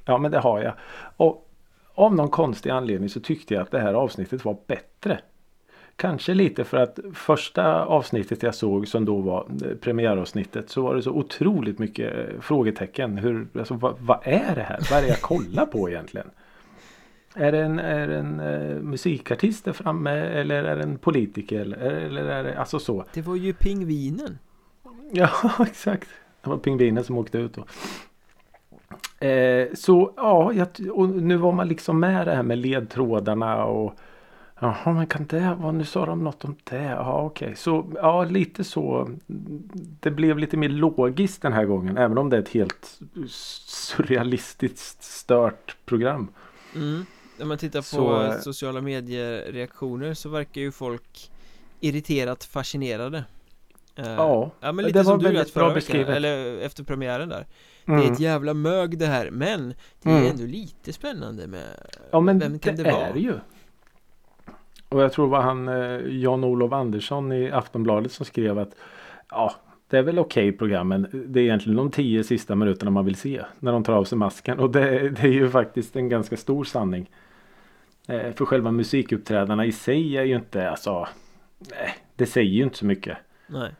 Ja 0.06 0.18
men 0.18 0.32
det 0.32 0.40
har 0.40 0.62
jag. 0.62 0.74
Och 1.18 1.50
av 1.94 2.16
någon 2.16 2.30
konstig 2.30 2.70
anledning 2.70 3.10
så 3.10 3.20
tyckte 3.20 3.54
jag 3.54 3.64
att 3.64 3.72
det 3.72 3.80
här 3.80 3.94
avsnittet 3.94 4.46
var 4.46 4.58
bättre 4.68 5.20
Kanske 5.98 6.34
lite 6.34 6.64
för 6.64 6.78
att 6.78 7.00
första 7.14 7.86
avsnittet 7.86 8.44
jag 8.44 8.56
såg 8.56 8.88
som 8.88 9.06
då 9.06 9.22
var 9.22 9.48
eh, 9.66 9.76
premiäravsnittet 9.78 10.70
så 10.70 10.82
var 10.82 10.96
det 10.96 11.02
så 11.02 11.12
otroligt 11.12 11.80
mycket 11.80 12.14
eh, 12.18 12.42
frågetecken. 12.42 13.18
Hur, 13.18 13.48
alltså, 13.58 13.74
vad, 13.74 13.96
vad 14.00 14.20
är 14.24 14.56
det 14.56 14.62
här? 14.62 14.80
Vad 14.92 15.00
är 15.00 15.04
det 15.04 15.08
jag 15.08 15.22
kollar 15.22 15.66
på 15.66 15.90
egentligen? 15.90 16.28
Är 17.36 17.52
det 17.52 17.60
en, 17.60 17.80
är 17.80 18.08
det 18.08 18.18
en 18.18 18.40
uh, 18.40 18.82
musikartist 18.82 19.66
där 19.66 19.74
framme 19.74 20.12
eller 20.12 20.64
är 20.64 20.76
det 20.76 20.84
en 20.84 20.98
politiker? 20.98 21.60
Eller, 21.60 21.78
eller 21.78 22.26
är 22.26 22.44
det 22.44 22.60
alltså 22.60 22.80
så? 22.80 23.06
Det 23.14 23.22
var 23.22 23.36
ju 23.36 23.54
pingvinen. 23.54 24.40
Ja 25.12 25.30
exakt. 25.60 26.08
Det 26.42 26.50
var 26.50 26.58
pingvinen 26.58 27.04
som 27.04 27.18
åkte 27.18 27.38
ut 27.38 27.54
då. 27.54 27.66
Eh, 29.28 29.68
så 29.74 30.14
ja, 30.16 30.54
jag, 30.54 30.68
och 30.92 31.10
nu 31.10 31.38
var 31.38 31.52
man 31.52 31.68
liksom 31.68 32.00
med 32.00 32.28
det 32.28 32.36
här 32.36 32.44
med 32.44 32.58
ledtrådarna 32.58 33.66
och 33.66 33.96
Jaha, 34.60 34.94
men 34.94 35.08
kan 35.08 35.26
det 35.26 35.56
vara, 35.60 35.72
nu 35.72 35.86
sa 35.86 36.06
de 36.06 36.24
något 36.24 36.46
om 36.46 36.56
det. 36.64 36.84
Ja, 36.84 37.22
okej. 37.22 37.46
Okay. 37.46 37.56
Så 37.56 37.92
ja, 37.96 38.24
lite 38.24 38.64
så. 38.64 39.10
Det 40.00 40.12
blev 40.12 40.38
lite 40.38 40.58
mer 40.58 40.70
logiskt 40.70 41.42
den 41.42 41.54
här 41.54 41.66
gången. 41.66 41.98
Även 41.98 42.18
om 42.18 42.30
det 42.30 42.38
är 42.38 42.42
ett 42.42 42.50
helt 42.50 43.00
surrealistiskt 43.30 45.04
stört 45.04 45.78
program. 45.86 46.28
Mm. 46.76 47.06
När 47.38 47.46
man 47.46 47.58
tittar 47.58 47.80
på 47.80 47.84
så, 47.84 48.34
sociala 48.42 48.82
medier 48.82 49.52
reaktioner 49.52 50.14
så 50.14 50.30
verkar 50.30 50.62
ju 50.62 50.72
folk 50.72 51.32
irriterat 51.80 52.44
fascinerade. 52.44 53.24
Uh, 54.00 54.06
ja, 54.06 54.52
ja 54.60 54.72
men 54.72 54.86
lite 54.86 55.00
det 55.00 55.04
som 55.04 55.12
var 55.12 55.18
du 55.18 55.36
väldigt 55.36 55.54
bra 55.54 55.74
beskrivet. 55.74 56.10
eller 56.10 56.58
efter 56.58 56.84
premiären 56.84 57.30
där. 57.30 57.46
Mm. 57.86 58.00
Det 58.00 58.08
är 58.08 58.12
ett 58.12 58.20
jävla 58.20 58.54
mög 58.54 58.98
det 58.98 59.06
här, 59.06 59.32
men 59.32 59.74
det 60.02 60.10
är 60.10 60.18
mm. 60.18 60.32
ändå 60.32 60.44
lite 60.44 60.94
spännande 60.94 61.48
med 61.48 61.68
Ja 62.12 62.20
men 62.20 62.40
vem 62.40 62.60
kan 62.60 62.76
det, 62.76 62.84
det 62.84 62.92
vara? 62.92 63.08
är 63.08 63.16
ju. 63.16 63.40
Och 64.96 65.02
jag 65.02 65.14
tror 65.14 65.26
det 65.26 65.32
var 65.32 65.42
han 65.42 65.68
eh, 65.68 66.00
Jan-Olof 66.08 66.74
Andersson 66.74 67.32
i 67.32 67.52
Aftonbladet 67.52 68.12
som 68.12 68.26
skrev 68.26 68.60
att 68.60 68.76
ja, 69.30 69.56
det 69.88 69.98
är 69.98 70.02
väl 70.02 70.20
okej 70.20 70.50
okay 70.50 70.58
program 70.58 70.88
men 70.88 71.08
det 71.28 71.40
är 71.40 71.44
egentligen 71.44 71.78
de 71.78 71.92
tio 71.92 72.24
sista 72.24 72.56
minuterna 72.56 72.92
man 72.92 73.06
vill 73.06 73.16
se 73.16 73.42
när 73.60 73.72
de 73.72 73.84
tar 73.84 73.94
av 73.94 74.04
sig 74.04 74.18
masken 74.18 74.60
och 74.60 74.72
det, 74.72 75.10
det 75.10 75.22
är 75.22 75.32
ju 75.32 75.50
faktiskt 75.50 75.96
en 75.96 76.10
ganska 76.10 76.38
stor 76.38 76.64
sanning. 76.64 77.10
Eh, 78.08 78.32
för 78.32 78.46
själva 78.46 78.72
musikuppträdarna 78.72 79.66
i 79.66 79.72
sig 79.72 80.18
är 80.18 80.24
ju 80.24 80.36
inte 80.36 80.70
alltså 80.70 81.08
nej, 81.58 81.96
det 82.16 82.26
säger 82.26 82.52
ju 82.52 82.64
inte 82.64 82.78
så 82.78 82.86
mycket. 82.86 83.18
Nej. 83.48 83.72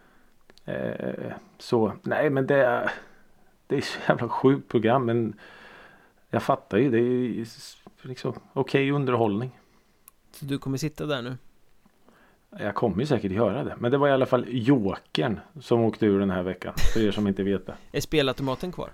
Eh, 0.66 1.34
så 1.58 1.94
nej 2.02 2.30
men 2.30 2.48
det 2.48 2.66
är 2.66 2.92
det 3.68 3.78
är 3.78 3.82
så 3.82 4.00
jävla 4.08 4.30
sjukt 4.30 4.72
program 4.72 5.06
men 5.06 5.34
jag 6.30 6.44
fattar 6.44 6.78
ju. 6.78 6.90
Det 6.90 7.00
är 7.00 7.46
liksom 8.08 8.34
okej 8.54 8.92
underhållning. 8.92 9.52
Du 10.40 10.58
kommer 10.58 10.78
sitta 10.78 11.06
där 11.06 11.22
nu? 11.22 11.38
Jag 12.60 12.76
kommer 12.76 13.00
ju 13.00 13.06
säkert 13.06 13.32
göra 13.32 13.64
det. 13.64 13.76
Men 13.80 13.92
det 13.92 13.98
var 13.98 14.08
i 14.08 14.12
alla 14.12 14.26
fall 14.26 14.46
Jokern 14.48 15.40
som 15.62 15.82
åkte 15.82 16.06
ur 16.06 16.20
den 16.20 16.30
här 16.30 16.44
veckan. 16.44 16.74
För 16.94 17.00
er 17.08 17.12
som 17.12 17.28
inte 17.28 17.44
vet 17.44 17.66
det. 17.66 17.76
Är 17.92 18.02
spelautomaten 18.02 18.72
kvar? 18.72 18.90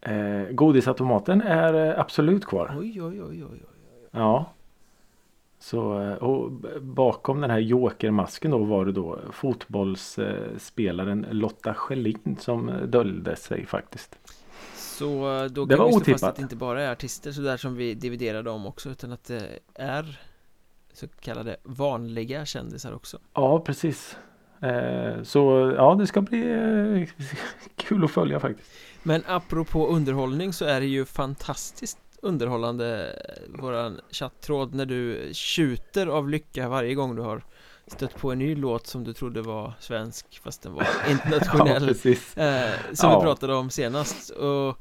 Eh, 0.00 0.42
godisautomaten 0.50 1.42
är 1.42 1.74
eh, 1.74 2.00
absolut 2.00 2.46
kvar. 2.46 2.76
Oj, 2.78 3.02
oj, 3.02 3.22
oj, 3.22 3.44
oj. 3.44 3.44
oj. 3.52 3.60
Ja. 4.10 4.52
Så 5.58 6.00
eh, 6.02 6.14
och 6.14 6.52
bakom 6.82 7.40
den 7.40 7.50
här 7.50 7.58
jokermasken 7.58 8.50
då 8.50 8.58
var 8.58 8.84
det 8.84 8.92
då 8.92 9.18
fotbollsspelaren 9.32 11.26
Lotta 11.30 11.74
Schelin 11.74 12.36
som 12.40 12.68
eh, 12.68 12.82
döljde 12.82 13.36
sig 13.36 13.66
faktiskt. 13.66 14.18
Så 14.74 15.42
eh, 15.42 15.44
då 15.44 15.64
Det 15.64 15.76
kan 15.76 15.84
var 15.84 15.98
vi 15.98 16.04
slå 16.04 16.14
fast 16.14 16.24
att 16.24 16.36
det 16.36 16.42
inte 16.42 16.56
bara 16.56 16.82
är 16.82 16.92
artister 16.92 17.32
sådär 17.32 17.56
som 17.56 17.74
vi 17.74 17.94
dividerade 17.94 18.50
om 18.50 18.66
också 18.66 18.90
utan 18.90 19.12
att 19.12 19.24
det 19.24 19.58
är 19.74 20.20
så 20.92 21.08
kallade 21.20 21.56
vanliga 21.62 22.46
kändisar 22.46 22.92
också. 22.92 23.18
Ja 23.34 23.60
precis. 23.60 24.16
Eh, 24.62 25.22
så 25.22 25.72
ja 25.76 25.94
det 25.94 26.06
ska 26.06 26.20
bli 26.20 26.50
eh, 26.50 27.26
kul 27.76 28.04
att 28.04 28.10
följa 28.10 28.40
faktiskt. 28.40 28.70
Men 29.02 29.22
apropå 29.26 29.86
underhållning 29.86 30.52
så 30.52 30.64
är 30.64 30.80
det 30.80 30.86
ju 30.86 31.04
fantastiskt 31.04 31.98
underhållande 32.22 33.12
eh, 33.28 33.60
våran 33.62 34.00
chattråd 34.10 34.74
när 34.74 34.86
du 34.86 35.28
tjuter 35.32 36.06
av 36.06 36.28
lycka 36.28 36.68
varje 36.68 36.94
gång 36.94 37.16
du 37.16 37.22
har 37.22 37.44
stött 37.86 38.14
på 38.16 38.32
en 38.32 38.38
ny 38.38 38.54
låt 38.54 38.86
som 38.86 39.04
du 39.04 39.12
trodde 39.12 39.42
var 39.42 39.72
svensk 39.80 40.40
fast 40.42 40.62
den 40.62 40.72
var 40.74 40.82
Ja 41.06 41.10
internationell 41.12 41.86
precis. 41.86 42.36
eh, 42.36 42.70
Som 42.92 43.10
Ja. 43.10 43.18
vi 43.20 43.24
pratade 43.24 43.54
om 43.54 43.70
senast 43.70 44.30
och 44.30 44.78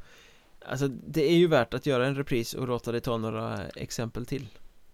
Alltså 0.65 0.87
det 0.87 1.31
är 1.31 1.35
ju 1.35 1.47
värt 1.47 1.73
att 1.73 1.85
göra 1.85 2.07
en 2.07 2.15
repris 2.15 2.53
och 2.53 2.67
låta 2.67 2.91
dig 2.91 3.01
ta 3.01 3.17
några 3.17 3.59
exempel 3.75 4.25
till 4.25 4.47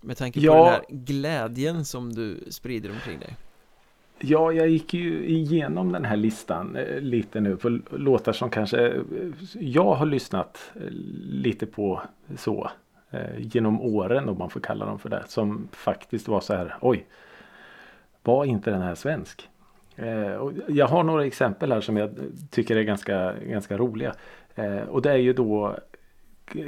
Med 0.06 0.18
tanke 0.18 0.39
på 0.39 0.46
Ja. 0.46 0.56
den 0.63 0.74
här 0.74 0.84
glädjen 0.89 1.86
som 1.86 2.13
du 2.13 2.39
sprider 2.50 2.91
omkring 2.91 3.20
dig 3.20 3.36
Ja, 4.20 4.52
jag 4.52 4.70
gick 4.70 4.94
ju 4.94 5.26
igenom 5.28 5.91
den 5.91 6.06
här 6.06 6.15
listan 6.18 6.76
eh, 6.76 7.00
lite 7.00 7.39
nu 7.41 7.58
på 7.58 7.80
låtar 7.89 8.34
som 8.34 8.50
kanske 8.50 8.88
eh, 8.88 9.02
jag 9.54 9.94
har 9.96 10.06
lyssnat 10.06 10.72
eh, 10.76 10.82
lite 11.30 11.65
på 11.65 12.02
så 12.38 12.70
genom 13.38 13.82
åren 13.82 14.30
om 14.30 14.38
man 14.38 14.50
får 14.50 14.60
kalla 14.60 14.86
dem 14.86 15.00
för 15.00 15.10
det. 15.10 15.24
Som 15.28 15.68
faktiskt 15.72 16.28
var 16.28 16.39
så 16.41 16.54
här, 16.54 16.76
oj, 16.82 17.06
var 18.24 18.46
inte 18.46 18.72
den 18.72 18.82
här 18.82 18.96
svensk? 18.96 19.50
Jag 20.68 20.88
har 20.88 21.04
några 21.04 21.26
exempel 21.26 21.72
här 21.72 21.82
som 21.82 21.98
jag 21.98 22.10
tycker 22.50 22.76
är 22.76 22.84
ganska, 22.84 23.34
ganska 23.34 23.78
roliga. 23.78 24.13
Och 24.89 25.02
det 25.02 25.12
är 25.12 25.18
ju 25.18 25.34
då 25.34 25.78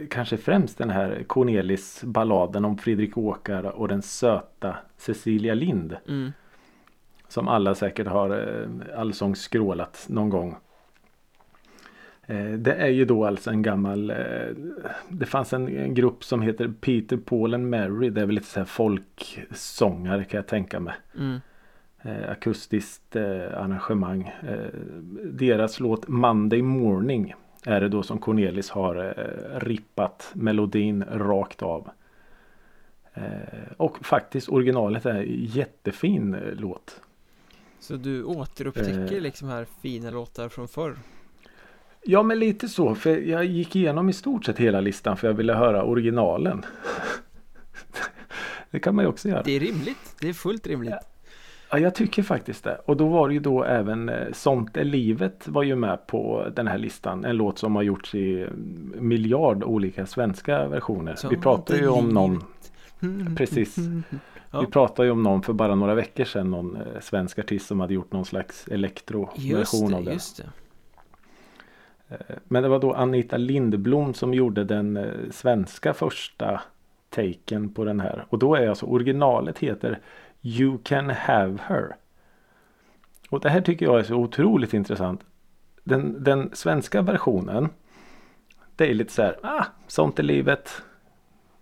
kanske 0.09 0.37
främst 0.37 0.77
den 0.77 0.89
här 0.89 1.23
Cornelis 1.27 2.03
balladen 2.03 2.65
om 2.65 2.77
Fredrik 2.77 3.17
Åkar 3.17 3.63
och 3.63 3.87
den 3.87 4.01
söta 4.01 4.77
Cecilia 4.97 5.53
Lind. 5.53 5.97
mm. 6.07 6.31
Som 7.29 7.47
alla 7.47 7.75
säkert 7.75 8.07
har 8.07 8.29
eh, 8.29 8.99
allsång 8.99 9.35
skrålat 9.35 10.05
någon 10.09 10.29
gång. 10.29 10.55
Eh, 12.25 12.51
Det 12.51 12.73
är 12.73 12.87
ju 12.87 13.05
då 13.05 13.25
alltså 13.25 13.49
en 13.49 13.61
gammal 13.61 14.09
eh, 14.09 14.15
Det 15.09 15.25
fanns 15.25 15.53
en, 15.53 15.93
grupp 15.93 16.23
som 16.23 16.41
heter 16.41 16.73
Peter, 16.81 17.17
Paul 17.17 17.53
and 17.53 17.69
Mary. 17.69 18.09
Det 18.09 18.21
är 18.21 18.25
väl 18.25 18.35
lite 18.35 18.47
så 18.47 18.59
här 18.59 18.65
folksångare 18.65 20.23
kan 20.23 20.37
jag 20.37 20.47
tänka 20.47 20.79
mig. 20.79 20.95
Mm. 21.17 21.39
Akustiskt 22.29 23.15
arrangemang. 23.15 24.31
Deras 25.23 25.79
låt 25.79 26.07
Monday 26.07 26.61
Morning 26.61 27.33
är 27.67 27.81
det 27.81 27.89
då 27.89 28.03
som 28.03 28.19
Cornelis 28.19 28.69
har 28.69 28.95
eh, 28.95 29.59
rippat 29.59 30.31
melodin 30.33 31.03
rakt 31.11 31.61
av. 31.61 31.89
Eh, 33.13 33.23
och 33.77 34.05
faktiskt 34.05 34.49
originalet 34.49 35.05
är 35.05 35.15
en 35.15 35.25
jättefin 35.45 36.33
eh, 36.33 36.53
låt. 36.53 37.01
Så 37.79 37.95
du 37.95 38.23
återupptäcker 38.23 39.21
liksom 39.21 39.47
här 39.47 39.67
fina 39.81 40.11
låtar 40.11 40.49
från 40.49 40.67
förr 40.67 40.95
Ja 42.01 42.23
men 42.23 42.39
lite 42.39 42.69
så 42.69 42.95
för 42.95 43.17
jag 43.17 43.45
gick 43.45 43.75
igenom 43.75 44.09
i 44.09 44.13
stort 44.13 44.45
sett 44.45 44.57
hela 44.57 44.81
listan 44.81 45.17
för 45.17 45.27
jag 45.27 45.33
ville 45.33 45.53
höra 45.53 45.83
originalen. 45.83 46.65
det 48.71 48.79
kan 48.79 48.95
man 48.95 49.05
ju 49.05 49.09
också 49.09 49.29
göra. 49.29 49.43
Det 49.43 49.51
är 49.51 49.59
rimligt, 49.59 50.15
det 50.21 50.29
är 50.29 50.33
fullt 50.33 50.67
rimligt 50.67 51.16
Ja 51.71 51.79
jag 51.79 51.95
tycker 51.95 52.23
faktiskt 52.23 52.63
det. 52.63 52.77
Och 52.85 52.97
då 52.97 53.07
var 53.07 53.27
det 53.27 53.33
ju 53.33 53.39
då 53.39 53.63
även 53.63 54.09
eh, 54.09 54.31
Sånt 54.33 54.77
är 54.77 54.83
livet 54.83 55.47
var 55.47 55.63
ju 55.63 55.75
med 55.75 56.07
på 56.07 56.47
den 56.55 56.67
här 56.67 56.77
listan. 56.77 57.25
En 57.25 57.37
låt 57.37 57.59
som 57.59 57.75
har 57.75 57.83
gjorts 57.83 58.15
i 58.15 58.41
mm, 58.41 58.91
miljard 58.99 59.63
olika 59.63 60.05
svenska 60.05 60.67
versioner. 60.67 61.11
Vi 61.11 61.17
Sånt 61.17 61.41
pratar 61.41 61.75
ju 61.75 61.87
om 61.87 62.09
någon. 62.09 62.43
Mm, 63.01 63.35
Precis. 63.35 63.77
mm, 63.77 64.03
Ja. 64.51 64.59
Vi 64.61 64.67
pratade 64.67 65.07
ju 65.07 65.11
om 65.11 65.23
någon 65.23 65.41
för 65.41 65.53
bara 65.53 65.75
några 65.75 65.95
veckor 65.95 66.23
sedan. 66.23 66.51
Någon 66.51 66.75
eh, 66.75 66.81
svensk 67.01 67.39
artist 67.39 67.67
som 67.67 67.79
hade 67.79 67.93
gjort 67.93 68.11
någon 68.11 68.25
slags 68.25 68.67
elektroversion 68.67 69.93
av 69.93 70.03
det, 70.03 70.13
just 70.13 70.37
det 70.37 70.43
Eh, 72.09 72.35
Men 72.43 72.63
det 72.63 72.69
var 72.69 72.79
då 72.79 72.93
Anita 72.93 73.37
Lindblom 73.37 74.13
som 74.13 74.33
gjorde 74.33 74.63
den 74.63 74.99
svenska 75.31 75.93
första 75.93 76.61
taken 77.09 77.69
på 77.69 77.83
den 77.83 77.99
här. 77.99 78.25
Och 78.29 78.39
då 78.39 78.55
är 78.55 78.69
alltså 78.69 78.85
originalet 78.85 79.59
heter 79.59 79.99
You 80.47 80.77
can 80.83 81.09
have 81.09 81.57
her. 81.67 81.95
Och 83.29 83.39
det 83.39 83.49
här 83.49 83.61
tycker 83.61 83.85
jag 83.85 83.99
är 83.99 84.03
så 84.03 84.15
otroligt 84.15 84.73
intressant. 84.73 85.21
Den, 85.83 86.23
den 86.23 86.49
svenska 86.53 87.01
versionen. 87.01 87.69
Det 88.75 88.89
är 88.89 88.93
lite 88.93 89.13
så 89.13 89.21
här. 89.21 89.39
Ah, 89.43 89.65
sånt 89.87 90.19
är 90.19 90.23
livet. 90.23 90.81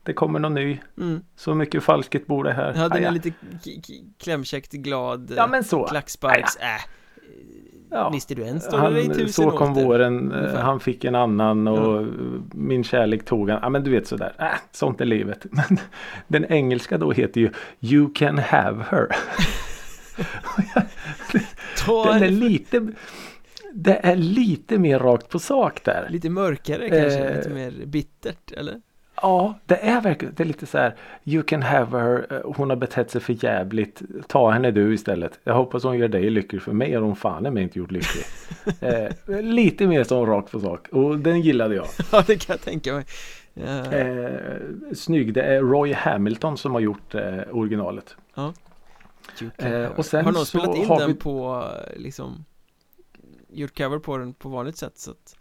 Det 0.03 0.13
kommer 0.13 0.39
någon 0.39 0.53
ny. 0.53 0.79
mm. 0.97 1.21
Så 1.35 1.55
mycket 1.55 1.83
falsket 1.83 2.27
bor 2.27 2.43
det 2.43 2.53
här. 2.53 2.73
Ja, 2.75 2.89
den 2.89 3.03
är 3.03 3.11
lite 3.11 3.31
klämkäckt 4.17 4.71
glad 4.71 5.33
ja 5.37 5.47
men 5.47 5.63
så. 5.63 5.87
Klacksparks, 5.87 6.55
äh 6.55 6.81
Ja. 7.89 8.09
Visste 8.09 8.35
du 8.35 8.43
en 8.43 8.59
står 8.59 8.89
det 8.91 9.01
i 9.01 9.07
Han, 9.07 9.13
tusen 9.15 9.29
så 9.29 9.51
kom 9.51 9.71
åter 9.71 9.83
våren, 9.85 10.31
eh, 10.31 10.37
ungefär. 10.37 10.61
han 10.61 10.79
fick 10.79 11.03
en 11.03 11.15
annan 11.15 11.67
och 11.67 12.05
min 12.53 12.83
kärlek 12.83 13.25
tog 13.25 13.49
han. 13.49 13.59
Ja 13.63 13.69
men 13.69 13.83
du 13.83 13.91
vet 13.91 14.07
sådär, 14.07 14.33
äh, 14.39 14.45
sånt 14.71 15.01
är 15.01 15.05
livet. 15.05 15.45
Men 15.51 15.77
den 16.27 16.45
engelska 16.45 16.97
då 16.97 17.11
heter 17.11 17.41
ju 17.41 17.49
You 17.79 18.09
can 18.15 18.37
have 18.37 18.83
her. 18.91 19.07
Den 21.87 22.23
är 22.23 22.29
lite, 22.29 22.87
det 23.73 23.95
är 24.03 24.15
lite 24.15 24.77
mer 24.77 24.99
rakt 24.99 25.29
på 25.29 25.39
sak 25.39 25.83
där. 25.83 26.07
lite 26.09 26.29
mörkare 26.29 26.89
kanske, 26.89 27.19
Eh. 27.29 27.35
lite 27.37 27.49
mer 27.49 27.85
bittert 27.85 28.51
eller? 28.51 28.75
Ja, 29.25 29.53
det 29.65 29.75
är 29.75 30.01
verkligen, 30.01 30.33
det 30.37 30.43
är 30.43 30.47
lite 30.47 30.65
så 30.65 30.77
här 30.77 30.95
You 31.23 31.43
can 31.43 31.61
have 31.61 31.99
her, 31.99 32.27
eh, 32.33 32.51
hon 32.55 32.69
har 32.69 32.77
betett 32.77 33.11
sig 33.11 33.21
för 33.21 33.43
jävligt. 33.43 34.01
Ta 34.27 34.51
henne 34.51 34.71
du 34.71 34.93
istället. 34.93 35.39
Jag 35.43 35.53
hoppas 35.53 35.83
hon 35.83 35.97
gör 35.97 36.07
dig 36.07 36.29
lycklig 36.29 36.61
för 36.61 36.71
mig 36.73 36.93
har 36.93 37.01
hon 37.01 37.15
fan 37.15 37.43
mig 37.53 37.63
inte 37.63 37.79
gjort 37.79 37.91
lycklig. 37.91 38.23
eh, 38.79 39.41
lite 39.41 39.87
mer 39.87 40.03
som 40.03 40.25
rakt 40.25 40.51
på 40.51 40.59
sak 40.59 40.87
och 40.87 41.19
den 41.19 41.41
gillade 41.41 41.75
jag. 41.75 41.85
Ja, 42.11 42.23
det 42.27 42.35
kan 42.45 42.53
jag 42.53 42.61
tänka 42.61 42.93
mig 42.93 43.05
ja. 43.53 43.91
Eh, 43.93 44.49
snygg, 44.93 45.33
det 45.33 45.41
är 45.41 45.61
Roy 45.61 45.93
Hamilton 45.93 46.57
som 46.57 46.73
har 46.73 46.79
gjort 46.79 47.15
eh, 47.15 47.39
originalet. 47.51 48.15
Can 49.57 49.73
eh, 49.73 49.89
och 49.91 50.05
sen 50.05 50.25
Har 50.25 50.31
någon 50.31 50.45
spelat 50.45 50.75
in 50.75 50.85
har 50.87 50.99
den 50.99 51.07
vi- 51.07 51.15
på, 51.15 51.69
liksom 51.95 52.45
Gjort 53.49 53.77
cover 53.77 53.99
på 53.99 54.17
den 54.17 54.33
på 54.33 54.49
vanligt 54.49 54.77
sätt 54.77 54.97
så 54.97 55.11
att 55.11 55.35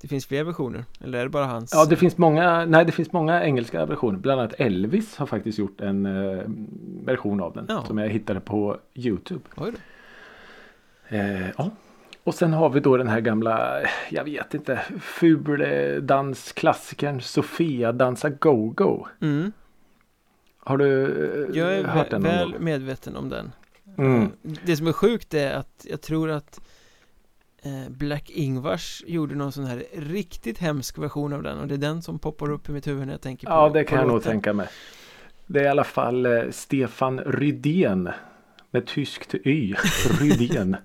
Det 0.00 0.08
finns 0.08 0.26
fler 0.26 0.44
versioner, 0.44 0.84
eller 1.00 1.18
är 1.18 1.22
det 1.22 1.28
bara 1.28 1.46
hans? 1.46 1.70
Ja, 1.74 1.84
det 1.84 1.96
finns 1.96 2.18
många, 2.18 2.64
nej 2.64 2.84
det 2.84 2.92
finns 2.92 3.12
många 3.12 3.44
engelska 3.44 3.86
versioner. 3.86 4.18
Bland 4.18 4.40
annat 4.40 4.54
Elvis 4.58 5.16
har 5.16 5.26
faktiskt 5.26 5.58
gjort 5.58 5.80
en 5.80 6.06
eh, 6.06 6.42
version 7.04 7.40
av 7.40 7.52
den. 7.52 7.66
Ja. 7.68 7.84
Som 7.86 7.98
jag 7.98 8.08
hittade 8.08 8.40
på 8.40 8.78
Youtube. 8.94 9.40
Oj 9.56 9.72
då. 9.72 9.78
Eh, 11.16 11.48
ja. 11.58 11.70
Och 12.24 12.34
sen 12.34 12.52
har 12.52 12.70
vi 12.70 12.80
då 12.80 12.96
den 12.96 13.08
här 13.08 13.20
gamla, 13.20 13.80
jag 14.10 14.24
vet 14.24 14.54
inte, 14.54 14.80
fuldansklassikern 15.00 17.20
Sofia 17.20 17.92
dansa 17.92 18.30
go-go. 18.30 19.06
Mm. 19.20 19.52
Har 20.58 20.76
du 20.76 21.04
eh, 21.50 21.56
Jag 21.58 21.74
är 21.74 21.84
hört 21.84 22.10
den 22.10 22.22
någon 22.22 22.30
väl 22.32 22.52
gång? 22.52 22.64
medveten 22.64 23.16
om 23.16 23.28
den 23.28 23.52
Mm. 23.98 24.28
Det 24.64 24.76
som 24.76 24.86
är 24.86 24.92
sjukt 24.92 25.34
är 25.34 25.54
att 25.54 25.86
jag 25.90 26.00
tror 26.00 26.30
att 26.30 26.58
eh, 26.60 26.64
Black 27.88 28.30
Ingvars 28.30 29.02
gjorde 29.06 29.34
någon 29.34 29.52
sån 29.52 29.64
här 29.64 29.84
riktigt 29.96 30.58
hemsk 30.58 30.98
version 30.98 31.32
av 31.32 31.42
den 31.42 31.58
och 31.58 31.68
det 31.68 31.74
är 31.74 31.78
den 31.78 32.02
som 32.02 32.18
poppar 32.18 32.50
upp 32.50 32.68
i 32.68 32.72
mitt 32.72 32.86
huvud 32.86 33.06
när 33.06 33.14
jag 33.14 33.20
tänker 33.20 33.46
på 33.46 33.52
Ja, 33.52 33.68
det 33.68 33.84
kan 33.84 33.98
jag 33.98 34.08
nog 34.08 34.22
tänka 34.22 34.52
mig. 34.52 34.68
Det 35.46 35.60
är 35.60 35.64
i 35.64 35.68
alla 35.68 35.84
fall 35.84 36.26
eh, 36.26 36.42
Stefan 36.50 37.20
Rydén 37.20 38.10
med 38.70 38.86
tyskt 38.86 39.34
y, 39.34 39.74
Rydén. 40.20 40.76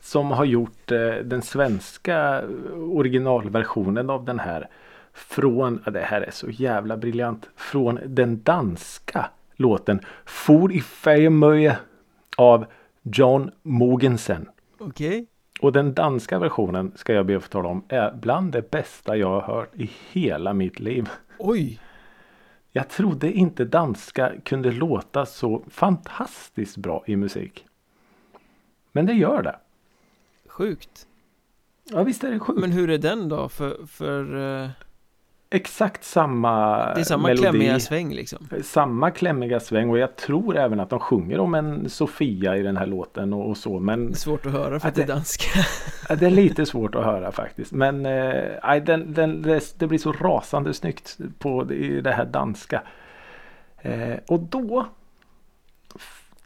som 0.00 0.30
har 0.30 0.44
gjort 0.44 0.92
eh, 0.92 1.14
den 1.24 1.42
svenska 1.42 2.42
originalversionen 2.76 4.10
av 4.10 4.24
den 4.24 4.38
här. 4.38 4.68
Från, 5.12 5.82
det 5.92 6.00
här 6.00 6.20
är 6.20 6.30
så 6.30 6.50
jävla 6.50 6.96
briljant, 6.96 7.48
från 7.56 8.00
den 8.06 8.42
danska 8.42 9.30
låten 9.56 10.00
For 10.24 10.72
i 10.72 10.80
Fejmöje 10.80 11.78
av 12.36 12.66
John 13.02 13.50
Mogensen. 13.62 14.48
Okej, 14.78 15.26
Och 15.60 15.72
den 15.72 15.94
danska 15.94 16.38
versionen 16.38 16.92
ska 16.94 17.12
jag 17.12 17.26
be 17.26 17.36
att 17.36 17.42
få 17.42 17.48
tala 17.48 17.68
om 17.68 17.84
är 17.88 18.12
bland 18.12 18.52
det 18.52 18.70
bästa 18.70 19.16
jag 19.16 19.40
har 19.40 19.40
hört 19.40 19.74
i 19.74 19.90
hela 20.12 20.52
mitt 20.52 20.80
liv. 20.80 21.08
Oj! 21.38 21.80
Jag 22.72 22.88
trodde 22.88 23.32
inte 23.32 23.64
danska 23.64 24.32
kunde 24.44 24.72
låta 24.72 25.26
så 25.26 25.62
fantastiskt 25.68 26.76
bra 26.76 27.04
i 27.06 27.16
musik. 27.16 27.66
Men 28.92 29.06
det 29.06 29.12
gör 29.12 29.42
det. 29.42 29.56
Sjukt 30.46 31.06
Ja 31.90 32.02
visst 32.02 32.24
är 32.24 32.30
det 32.30 32.38
sjukt. 32.38 32.60
Men 32.60 32.72
hur 32.72 32.90
är 32.90 32.98
den 32.98 33.28
då? 33.28 33.48
För, 33.48 33.86
för 33.86 34.36
eh, 34.62 34.70
Exakt 35.50 36.04
samma 36.04 36.76
det 36.94 37.00
är 37.00 37.04
samma 37.04 37.22
melodi. 37.28 37.42
klämmiga 37.42 37.80
sväng 37.80 38.14
liksom 38.14 38.48
Samma 38.62 39.10
klämmiga 39.10 39.60
sväng 39.60 39.90
och 39.90 39.98
jag 39.98 40.16
tror 40.16 40.56
även 40.56 40.80
att 40.80 40.90
de 40.90 41.00
sjunger 41.00 41.38
om 41.40 41.54
en 41.54 41.90
Sofia 41.90 42.56
i 42.56 42.62
den 42.62 42.76
här 42.76 42.86
låten 42.86 43.32
och, 43.32 43.48
och 43.50 43.56
så. 43.56 43.78
Men 43.80 44.06
Det 44.06 44.12
är 44.12 44.16
svårt 44.16 44.46
att 44.46 44.52
höra 44.52 44.80
för 44.80 44.88
att 44.88 44.94
det 44.94 45.02
är 45.02 45.06
det- 45.06 45.12
danska 45.12 45.48
Det 46.18 46.26
är 46.26 46.30
lite 46.30 46.66
svårt 46.66 46.94
att 46.94 47.04
höra 47.04 47.32
faktiskt. 47.32 47.72
Men 47.72 48.06
eh, 48.06 48.80
den, 48.84 49.12
den, 49.14 49.42
det, 49.42 49.74
det 49.78 49.86
blir 49.86 49.98
så 49.98 50.12
rasande 50.12 50.74
snyggt 50.74 51.18
på 51.38 51.72
i 51.72 52.00
det 52.00 52.12
här 52.12 52.24
danska. 52.24 52.82
Eh, 53.82 54.14
och 54.26 54.40
då. 54.40 54.86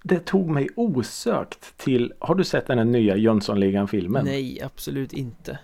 Det 0.02 0.18
tog 0.18 0.50
mig 0.50 0.68
osökt 0.76 1.76
till. 1.76 2.12
Har 2.18 2.34
du 2.34 2.44
sett 2.44 2.66
den 2.66 2.78
här 2.78 2.84
nya 2.84 3.16
Jönssonligan-filmen? 3.16 4.24
Nej, 4.24 4.62
absolut 4.64 5.12
inte 5.12 5.58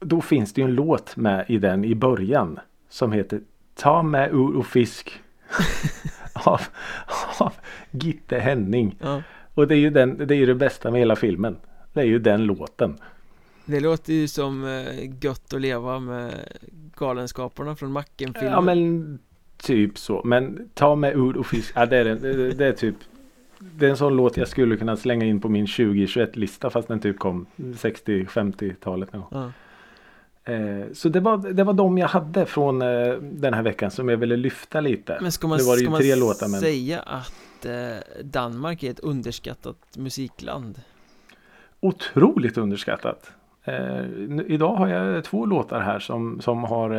Då 0.00 0.20
finns 0.20 0.52
det 0.52 0.60
ju 0.60 0.64
en 0.64 0.74
låt 0.74 1.16
med 1.16 1.44
i 1.48 1.58
den 1.58 1.84
i 1.84 1.94
början. 1.94 2.60
Som 2.88 3.12
heter 3.12 3.40
Ta 3.74 4.02
med 4.02 4.30
ur 4.30 4.56
och 4.56 4.66
fisk. 4.66 5.20
av, 6.32 6.60
av 7.38 7.52
Gitte 7.90 8.38
Henning. 8.38 8.96
ja. 9.00 9.22
Och 9.54 9.68
det 9.68 9.74
är 9.74 9.78
ju 9.78 9.90
den, 9.90 10.26
det 10.26 10.34
är 10.34 10.38
ju 10.38 10.46
det 10.46 10.54
bästa 10.54 10.90
med 10.90 11.00
hela 11.00 11.16
filmen. 11.16 11.56
Det 11.92 12.00
är 12.00 12.04
ju 12.04 12.18
den 12.18 12.44
låten. 12.44 12.98
Det 13.64 13.80
låter 13.80 14.12
ju 14.12 14.28
som 14.28 14.64
eh, 14.64 15.24
gött 15.24 15.54
att 15.54 15.60
leva 15.60 15.98
med 15.98 16.34
Galenskaparna 16.96 17.76
från 17.76 17.92
Macken-filmen 17.92 18.52
Ja 18.52 18.60
men 18.60 19.18
typ 19.56 19.98
så. 19.98 20.22
Men 20.24 20.68
ta 20.74 20.94
med 20.94 21.16
ur 21.16 21.36
och 21.36 21.46
fisk. 21.46 21.72
Ja, 21.74 21.86
det, 21.86 21.96
är, 21.96 22.04
det, 22.04 22.52
det, 22.52 22.66
är 22.66 22.72
typ. 22.72 22.94
Det 23.58 23.86
är 23.86 23.90
en 23.90 23.96
sån 23.96 24.16
låt 24.16 24.36
jag 24.36 24.48
skulle 24.48 24.76
kunna 24.76 24.96
slänga 24.96 25.26
in 25.26 25.40
på 25.40 25.48
min 25.48 25.66
2021 25.66 26.36
lista 26.36 26.70
fast 26.70 26.88
den 26.88 27.00
typ 27.00 27.18
kom 27.18 27.46
60-50-talet 27.56 29.12
någon 29.12 29.22
gång. 29.22 29.42
Ja. 29.42 29.52
Eh, 30.50 30.92
så 30.92 31.08
det 31.08 31.20
var, 31.20 31.36
det 31.52 31.64
var 31.64 31.72
de 31.72 31.98
jag 31.98 32.08
hade 32.08 32.46
från 32.46 32.82
eh, 32.82 33.12
den 33.22 33.54
här 33.54 33.62
veckan 33.62 33.90
som 33.90 34.08
jag 34.08 34.16
ville 34.16 34.36
lyfta 34.36 34.80
lite. 34.80 35.18
Men 35.22 35.32
ska 35.32 35.48
man, 35.48 35.58
Nu 35.58 35.64
var 35.64 35.76
det 35.76 35.82
ju 35.82 35.96
tre 36.10 36.14
låtar, 36.20 36.48
men- 36.48 36.60
säga 36.60 37.00
att 37.00 37.64
eh, 37.66 38.22
Danmark 38.24 38.82
är 38.82 38.90
ett 38.90 39.00
underskattat 39.00 39.76
musikland? 39.96 40.80
Otroligt 41.80 42.58
underskattat. 42.58 43.32
Idag 44.46 44.74
har 44.74 44.88
jag 44.88 45.24
två 45.24 45.46
låtar 45.46 45.80
här 45.80 45.98
som, 45.98 46.40
som 46.40 46.64
har 46.64 46.90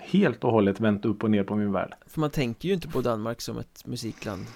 helt 0.00 0.44
och 0.44 0.52
hållet 0.52 0.80
vänt 0.80 1.04
upp 1.04 1.24
och 1.24 1.30
ner 1.30 1.44
på 1.44 1.56
min 1.56 1.72
värld. 1.72 1.94
För 2.06 2.20
man 2.20 2.30
tänker 2.30 2.68
ju 2.68 2.74
inte 2.74 2.88
på 2.88 3.00
Danmark 3.00 3.40
som 3.40 3.58
ett 3.58 3.86
musikland 3.86 4.46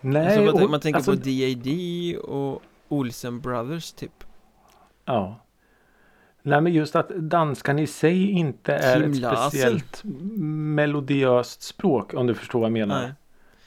Nej, 0.00 0.26
alltså, 0.26 0.54
man, 0.54 0.64
och- 0.64 0.70
man 0.70 0.80
tänker 0.80 0.96
alltså, 0.96 1.10
på 1.10 1.16
D.A.D. 1.16 2.16
och 2.18 2.62
Olsen 2.88 3.40
Brothers 3.40 3.92
typ 3.92 4.24
Ja. 5.04 5.40
Nej 6.42 6.60
men 6.60 6.72
just 6.72 6.96
att 6.96 7.08
danskan 7.08 7.78
i 7.78 7.86
sig 7.86 8.30
inte 8.30 8.74
är 8.74 9.00
Kim 9.00 9.10
ett 9.10 9.16
speciellt 9.16 10.02
melodiöst 10.04 11.62
språk 11.62 12.14
om 12.14 12.26
du 12.26 12.34
förstår 12.34 12.60
vad 12.60 12.66
jag 12.66 12.72
menar. 12.72 13.02
Nej. 13.02 13.12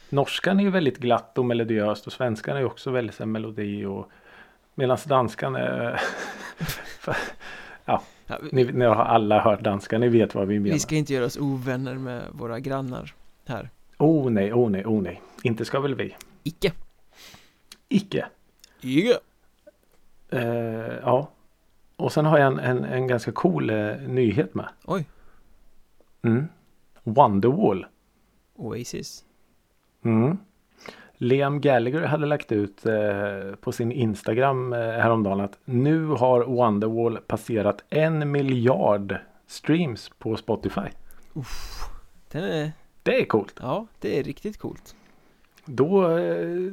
Norskan 0.09 0.59
är 0.59 0.63
ju 0.63 0.69
väldigt 0.69 0.97
glatt 0.97 1.37
och 1.37 1.45
melodiöst 1.45 2.07
och 2.07 2.13
svenskan 2.13 2.57
är 2.57 2.65
också 2.65 2.91
väldigt 2.91 3.19
här, 3.19 3.25
melodi 3.25 3.85
och 3.85 4.09
medan 4.75 4.97
danskan 5.05 5.55
är 5.55 6.01
Ja, 7.85 8.01
ni, 8.51 8.63
ni 8.63 8.85
har 8.85 8.95
alla 8.95 9.41
hört 9.41 9.61
danska, 9.61 9.97
ni 9.97 10.07
vet 10.07 10.35
vad 10.35 10.47
vi 10.47 10.59
menar. 10.59 10.73
vi 10.73 10.79
ska 10.79 10.95
inte 10.95 11.13
göra 11.13 11.25
oss 11.25 11.37
ovänner 11.37 11.95
med 11.95 12.23
våra 12.31 12.59
grannar 12.59 13.13
här 13.45 13.69
Oh 13.97 14.29
nej, 14.29 14.53
oh 14.53 14.69
nej, 14.69 14.85
oh 14.85 15.01
nej. 15.01 15.21
Inte 15.43 15.65
ska 15.65 15.79
väl 15.79 15.95
vi. 15.95 16.15
Icke 16.43 16.71
Icke. 17.87 18.25
Icke 18.81 19.19
Eh, 20.29 20.41
ja. 21.01 21.29
Och 21.97 22.11
sen 22.11 22.25
har 22.25 22.37
jag 22.37 22.47
en, 22.47 22.59
en, 22.59 22.83
en 22.85 23.07
ganska 23.07 23.31
cool 23.31 23.69
eh, 23.69 23.95
nyhet 24.07 24.53
med. 24.55 24.69
Oj, 24.85 25.05
Mm. 26.21 26.47
Wonderwall. 27.03 27.85
Oasis 28.55 29.25
Mm. 30.03 30.37
Liam 31.17 31.61
Gallagher 31.61 32.01
hade 32.01 32.25
lagt 32.25 32.51
ut 32.51 32.85
eh, 32.85 33.55
på 33.61 33.71
sin 33.71 33.91
Instagram 33.91 34.73
eh, 34.73 34.79
häromdagen 34.79 35.39
att 35.39 35.57
nu 35.65 36.05
har 36.05 36.43
Wonderwall 36.43 37.17
passerat 37.17 37.83
en 37.89 38.31
miljard 38.31 39.17
streams 39.47 40.09
på 40.17 40.37
Spotify. 40.37 40.81
Den 42.31 42.43
är, 42.43 42.71
Det 43.03 43.21
är 43.21 43.25
coolt. 43.25 43.55
ja 43.61 43.87
det 43.99 44.19
är 44.19 44.23
riktigt 44.23 44.57
coolt 44.57 44.95
Då 45.65 46.17
eh, 46.17 46.71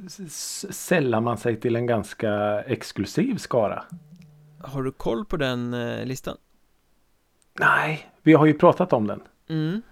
sällar 0.70 1.20
man 1.20 1.38
sig 1.38 1.60
till 1.60 1.76
en 1.76 1.86
ganska 1.86 2.62
exklusiv 2.62 3.36
skara. 3.36 3.84
Har 4.62 4.82
du 4.82 4.92
koll 4.92 5.24
på 5.24 5.36
den 5.36 5.74
eh, 5.74 6.04
listan? 6.06 6.36
Nej, 7.60 8.10
vi 8.22 8.32
har 8.32 8.46
ju 8.46 8.54
pratat 8.54 8.92
om 8.92 9.06
den. 9.06 9.22
Mm 9.48 9.82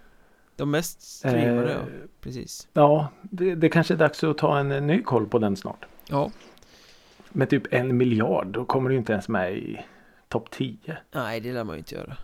De 0.55 0.71
mest 0.71 1.01
streamade, 1.01 1.71
Eh, 1.73 1.77
ja, 1.77 2.07
precis 2.21 2.67
Ja, 2.73 3.07
det, 3.21 3.55
det 3.55 3.69
kanske 3.69 3.93
är 3.93 3.97
dags 3.97 4.23
att 4.23 4.37
ta 4.37 4.59
en, 4.59 4.71
eh, 4.71 4.81
ny 4.81 5.03
koll 5.03 5.27
på 5.27 5.39
den 5.39 5.55
snart. 5.57 5.85
Ja, 6.09 6.31
Med 7.29 7.49
typ 7.49 7.73
en 7.73 7.97
miljard, 7.97 8.47
då 8.47 8.65
kommer 8.65 8.89
du 8.89 8.95
inte 8.95 9.11
ens 9.11 9.27
med 9.29 9.57
i 9.57 9.79
topp 10.27 10.49
10. 10.51 10.97
nej 11.11 11.39
det 11.39 11.53
lär 11.53 11.63
man 11.63 11.75
ju 11.75 11.79
inte 11.79 11.95
göra 11.95 12.17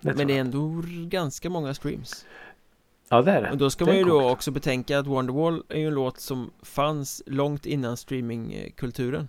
Det 0.00 0.14
Men 0.14 0.26
det 0.26 0.36
är 0.36 0.40
ändå 0.40 0.82
ganska 1.06 1.50
många 1.50 1.74
streams 1.74 2.26
Ja, 3.08 3.22
det 3.22 3.32
är 3.32 3.42
det. 3.42 3.50
Och 3.50 3.56
då 3.56 3.70
ska 3.70 3.84
Det 3.84 3.90
man 3.90 3.98
ju 3.98 4.04
då 4.04 4.30
också 4.30 4.50
betänka 4.50 4.98
att 4.98 5.06
Wonderwall 5.06 5.62
är 5.68 5.78
ju 5.78 5.86
en 5.86 5.94
låt 5.94 6.20
som 6.20 6.50
fanns 6.62 7.22
långt 7.26 7.66
innan 7.66 7.96
streamingkulturen 7.96 9.28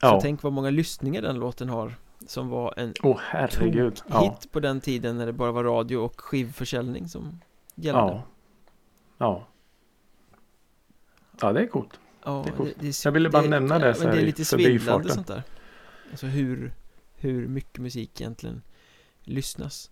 Så 0.00 0.06
Ja. 0.06 0.18
tänk 0.22 0.42
vad 0.42 0.52
många 0.52 0.70
lyssningar 0.70 1.22
den 1.22 1.36
låten 1.36 1.68
har 1.68 1.94
Som 2.26 2.48
var 2.48 2.74
en 2.76 2.94
Åh 3.02 3.18
herregud. 3.20 4.02
Ja. 4.08 4.20
hit 4.22 4.52
på 4.52 4.60
den 4.60 4.80
tiden 4.80 5.18
när 5.18 5.26
det 5.26 5.32
bara 5.32 5.52
var 5.52 5.64
radio 5.64 5.96
och 5.96 6.20
skivförsäljning 6.20 7.08
som 7.08 7.40
gällde 7.74 8.00
Ja. 8.00 8.22
Ja. 9.18 9.46
Ja, 11.40 11.52
det 11.52 11.60
är 11.60 11.66
coolt. 11.66 12.00
Ja, 12.24 12.42
Det 12.46 12.50
är 12.52 12.56
coolt. 12.56 12.74
det, 12.78 12.86
det, 12.86 13.04
Jag 13.04 13.12
ville 13.12 13.30
bara 13.30 13.42
nämna 13.42 13.78
det 13.78 13.94
så 13.94 14.00
men 14.00 14.08
här 14.08 14.16
det 14.16 14.22
är 14.22 14.26
lite 14.26 14.44
svindlande 14.44 15.12
sånt 15.12 15.26
där 15.26 15.42
Alltså 16.10 16.26
hur, 16.26 16.74
hur 17.14 17.48
mycket 17.48 17.78
musik 17.78 18.20
egentligen 18.20 18.62
lyssnas 19.22 19.90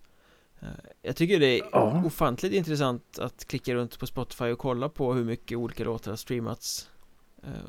Eh, 0.61 0.67
Jag 1.01 1.15
tycker 1.15 1.39
det 1.39 1.59
är 1.59 1.63
Ja. 1.71 2.03
ofantligt 2.05 2.53
intressant 2.53 3.19
att 3.19 3.45
klicka 3.47 3.73
runt 3.75 3.99
på 3.99 4.07
Spotify 4.07 4.45
och 4.45 4.59
kolla 4.59 4.89
på 4.89 5.13
hur 5.13 5.23
mycket 5.25 5.57
olika 5.57 5.83
låtar 5.83 6.11
har 6.11 6.15
streamats 6.17 6.89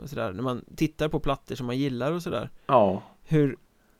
och 0.03 0.09
sådär 0.11 0.33
När 0.33 0.43
man 0.43 0.65
tittar 0.77 1.09
på 1.09 1.21
plattor 1.21 1.55
som 1.55 1.67
man 1.67 1.79
gillar 1.79 2.13
och 2.13 2.23
sådär 2.23 2.51
Ja. 2.67 3.03
Hur 3.25 3.57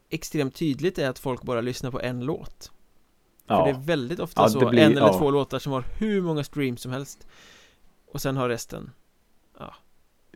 extremt 0.09 0.55
tydligt 0.55 0.97
det 0.97 1.03
är 1.05 1.11
att 1.11 1.19
folk 1.19 1.43
bara 1.43 1.61
lyssnar 1.61 1.91
på 1.91 2.01
en 2.01 2.25
låt 2.25 2.73
För 3.47 3.55
Ja. 3.55 3.65
det 3.65 3.71
är 3.71 3.81
väldigt 3.81 4.21
ofta 4.21 4.43
Ja, 4.43 4.49
så, 4.49 4.59
blir- 4.69 4.81
en 4.81 4.91
eller 4.93 5.01
ja. 5.07 5.19
två 5.19 5.31
låtar 5.31 5.59
som 5.59 5.73
har 5.73 5.85
hur 5.99 6.23
många 6.23 6.45
streams 6.45 6.81
som 6.83 6.93
helst 6.93 7.27
Och 8.13 8.21
sen 8.21 8.37
har 8.37 8.49
resten 8.49 8.91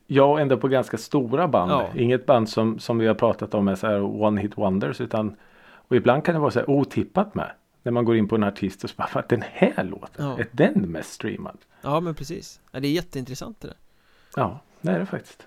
Jag 0.06 0.30
och 0.30 0.40
ändå 0.40 0.56
på 0.56 0.68
ganska 0.68 0.96
stora 0.98 1.48
band. 1.48 1.70
Ja. 1.72 1.88
Inget 1.96 2.26
band 2.26 2.48
som, 2.48 2.78
som 2.78 2.98
vi 2.98 3.06
har 3.06 3.14
pratat 3.14 3.54
om 3.54 3.68
är 3.68 3.74
så 3.74 3.86
här 3.86 4.02
one 4.22 4.40
hit 4.40 4.58
wonders. 4.58 5.00
Utan, 5.00 5.36
och 5.88 5.96
ibland 5.96 6.24
kan 6.24 6.34
det 6.34 6.40
vara 6.40 6.50
så 6.50 6.58
här 6.58 6.70
otippat 6.70 7.34
med. 7.34 7.50
När 7.82 7.92
man 7.92 8.04
går 8.04 8.16
in 8.16 8.28
på 8.28 8.34
en 8.34 8.44
artist 8.44 8.84
och 8.84 8.90
så 8.90 8.96
bara, 8.96 9.08
"Fan, 9.08 9.22
den 9.28 9.42
här 9.52 9.84
låten, 9.84 10.26
Ja. 10.26 10.38
är 10.38 10.46
den 10.52 10.90
mest 10.90 11.12
streamad? 11.12 11.58
Ja 11.82 12.00
men 12.00 12.14
precis, 12.14 12.60
ja, 12.72 12.80
det 12.80 12.88
är 12.88 12.92
jätteintressant 12.92 13.60
det 13.60 13.68
där 13.68 13.76
Ja, 14.36 14.60
det 14.84 14.92
är 14.92 14.98
det 14.98 15.06
faktiskt. 15.06 15.46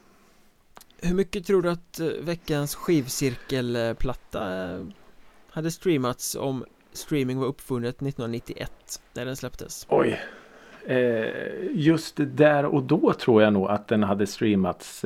Hur 1.02 1.16
mycket 1.16 1.46
tror 1.46 1.62
du 1.62 1.70
att 1.70 2.00
eh, 2.00 2.08
veckans 2.08 2.76
skivcirkelplatta 2.76 4.74
eh, 4.74 4.82
hade 5.50 5.72
streamats 5.72 6.36
om 6.36 6.66
streaming 6.94 7.40
var 7.40 7.48
uppfunnet 7.48 7.96
1991 7.96 8.72
när 9.14 9.26
den 9.26 9.36
släpptes? 9.36 9.88
Oj. 9.90 10.22
Eh, 10.86 11.28
just 11.72 12.16
där 12.18 12.66
och 12.66 12.84
då 12.84 13.14
tror 13.14 13.44
jag 13.44 13.54
nog 13.54 13.70
att 13.70 13.88
den 13.88 14.04
hade 14.04 14.28
streamats. 14.28 15.06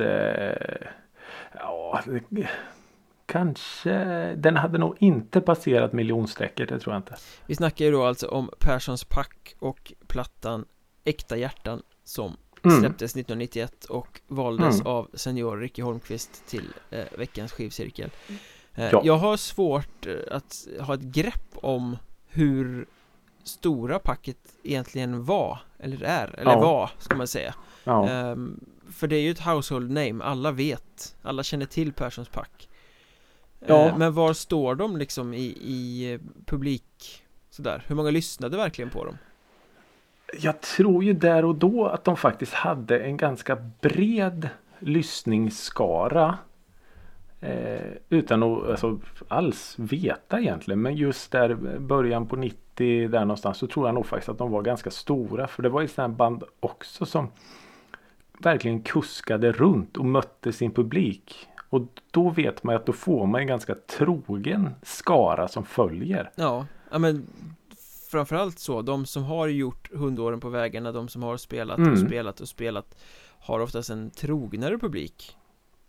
Ja, 1.52 2.00
kanske. 3.26 3.94
Den 4.34 4.56
hade 4.56 4.78
nog 4.78 4.96
inte 4.98 5.40
passerat 5.40 5.92
miljonstrecket. 5.92 6.68
Det 6.68 6.78
tror 6.78 6.94
jag 6.94 6.98
inte. 6.98 7.16
Vi 7.46 7.54
snackar 7.54 7.84
ju 7.84 7.90
då 7.90 8.04
alltså 8.04 8.28
om 8.28 8.50
Perssons 8.58 9.04
pack 9.04 9.54
och 9.58 9.92
plattan 10.06 10.64
Äkta 11.04 11.36
hjärtan 11.36 11.82
som 12.04 12.36
Mm. 12.64 12.80
släpptes 12.80 13.12
1991 13.16 13.84
och 13.84 14.20
valdes 14.28 14.74
Mm. 14.74 14.86
av 14.86 15.10
senior 15.14 15.56
Ricky 15.56 15.82
Holmqvist 15.82 16.42
till 16.46 16.68
eh, 16.90 17.04
veckans 17.18 17.52
skivcirkel. 17.52 18.10
Eh, 18.74 18.90
Ja. 18.92 19.00
Jag 19.04 19.16
har 19.16 19.36
svårt 19.36 20.06
eh, 20.06 20.14
att 20.36 20.66
ha 20.80 20.94
ett 20.94 21.00
grepp 21.00 21.48
om 21.54 21.96
hur 22.28 22.86
stora 23.44 23.98
packet 23.98 24.36
egentligen 24.62 25.24
var, 25.24 25.58
eller 25.78 26.02
är, 26.02 26.34
eller 26.38 26.50
Ja. 26.52 26.60
var 26.60 26.90
ska 26.98 27.16
man 27.16 27.26
säga. 27.26 27.54
Ja. 27.84 28.08
Ehm, 28.08 28.60
För 28.90 29.06
det 29.08 29.16
är 29.16 29.20
ju 29.20 29.30
ett 29.30 29.40
household 29.40 29.90
name, 29.90 30.24
alla 30.24 30.50
vet 30.52 31.16
Alla 31.22 31.42
känner 31.42 31.66
till 31.66 31.92
Perssons 31.92 32.28
pack 32.28 32.68
Ja. 33.66 33.86
Eh, 33.88 33.96
Men 33.98 34.12
var 34.14 34.32
står 34.32 34.74
de 34.74 34.96
liksom 34.96 35.34
i, 35.34 35.44
i 35.60 36.12
eh, 36.12 36.20
publik 36.46 37.22
Sådär, 37.50 37.84
hur 37.86 37.94
många 37.96 38.10
lyssnade 38.10 38.56
verkligen 38.56 38.90
på 38.90 39.04
dem? 39.04 39.18
Jag 40.40 40.60
tror 40.60 41.04
ju 41.04 41.12
där 41.12 41.44
och 41.44 41.54
då 41.54 41.86
att 41.86 42.04
de 42.04 42.16
faktiskt 42.16 42.54
hade 42.54 42.98
en 42.98 43.16
ganska 43.16 43.56
bred 43.80 44.48
lyssningsskara. 44.78 46.38
Eh, 47.40 47.92
utan 48.08 48.42
att 48.42 48.68
alltså, 48.68 49.00
alls 49.28 49.74
veta 49.78 50.40
egentligen. 50.40 50.82
Men 50.82 50.96
just 50.96 51.32
där 51.32 51.54
början 51.78 52.26
på 52.26 52.36
90 52.36 53.08
där 53.08 53.20
någonstans 53.20 53.58
så 53.58 53.66
tror 53.66 53.88
jag 53.88 53.94
nog 53.94 54.06
faktiskt 54.06 54.28
att 54.28 54.38
de 54.38 54.50
var 54.50 54.62
ganska 54.62 54.90
stora. 54.90 55.46
För 55.46 55.62
det 55.62 55.68
var 55.68 55.80
ju 55.80 55.88
sådana 55.88 56.14
band 56.14 56.44
också 56.60 57.06
som 57.06 57.28
verkligen 58.38 58.82
kuskade 58.82 59.52
runt 59.52 59.96
och 59.96 60.04
mötte 60.04 60.52
sin 60.52 60.70
publik. 60.70 61.48
Och 61.70 61.82
då 62.10 62.30
vet 62.30 62.62
man 62.62 62.76
att 62.76 62.86
då 62.86 62.92
får 62.92 63.26
man 63.26 63.40
en 63.40 63.46
ganska 63.46 63.74
trogen 63.74 64.70
skara 64.82 65.48
som 65.48 65.64
följer. 65.64 66.30
Ja, 66.34 66.66
ja 66.90 66.98
men 66.98 67.26
Framförallt 68.12 68.58
så, 68.58 68.82
de 68.82 69.06
som 69.06 69.22
har 69.24 69.48
gjort 69.48 69.90
hundåren 69.92 70.40
på 70.40 70.48
vägarna, 70.48 70.92
de 70.92 71.08
som 71.08 71.22
har 71.22 71.36
spelat 71.36 71.78
och 71.78 71.86
Mm. 71.86 72.06
spelat 72.06 72.40
och 72.40 72.48
spelat 72.48 72.98
Har 73.40 73.60
oftast 73.60 73.90
en 73.90 74.10
trognare 74.10 74.78
publik 74.78 75.36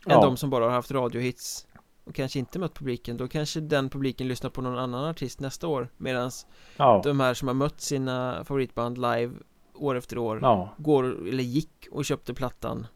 Än 0.06 0.12
Ja. 0.12 0.22
de 0.22 0.38
som 0.38 0.50
bara 0.50 0.64
har 0.66 0.72
haft 0.72 0.92
radiohits 0.92 1.68
Och 2.06 2.16
kanske 2.16 2.40
inte 2.40 2.60
mött 2.60 2.74
publiken, 2.74 3.18
då 3.18 3.28
kanske 3.28 3.60
den 3.60 3.90
publiken 3.90 4.28
lyssnar 4.28 4.50
på 4.50 4.62
någon 4.62 4.78
annan 4.78 5.06
artist 5.06 5.40
nästa 5.40 5.68
år 5.68 5.90
Medan 5.98 6.32
Ja, 6.78 7.02
de 7.04 7.20
här 7.20 7.34
som 7.34 7.48
har 7.48 7.56
mött 7.56 7.82
sina 7.82 8.44
favoritband 8.46 8.98
live 8.98 9.32
år 9.74 9.96
efter 9.96 10.18
år 10.18 10.40
ja, 10.42 10.70
Går, 10.78 11.28
eller 11.28 11.44
gick 11.44 11.88
och 11.92 12.06
köpte 12.06 12.34
plattan 12.34 12.88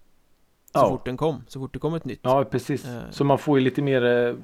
Så 0.79 0.85
Ja. 0.85 0.89
fort 0.89 1.05
den 1.05 1.17
kom, 1.17 1.43
så 1.47 1.59
fort 1.59 1.73
det 1.73 1.79
kom 1.79 1.93
ett 1.93 2.05
nytt 2.05 2.19
ja 2.23 2.43
precis. 2.43 2.85
Eh. 2.85 3.01
Så 3.09 3.23
man 3.23 3.37
får 3.37 3.57
ju 3.59 3.63
lite 3.63 3.81
mer 3.81 4.05
eh, 4.05 4.35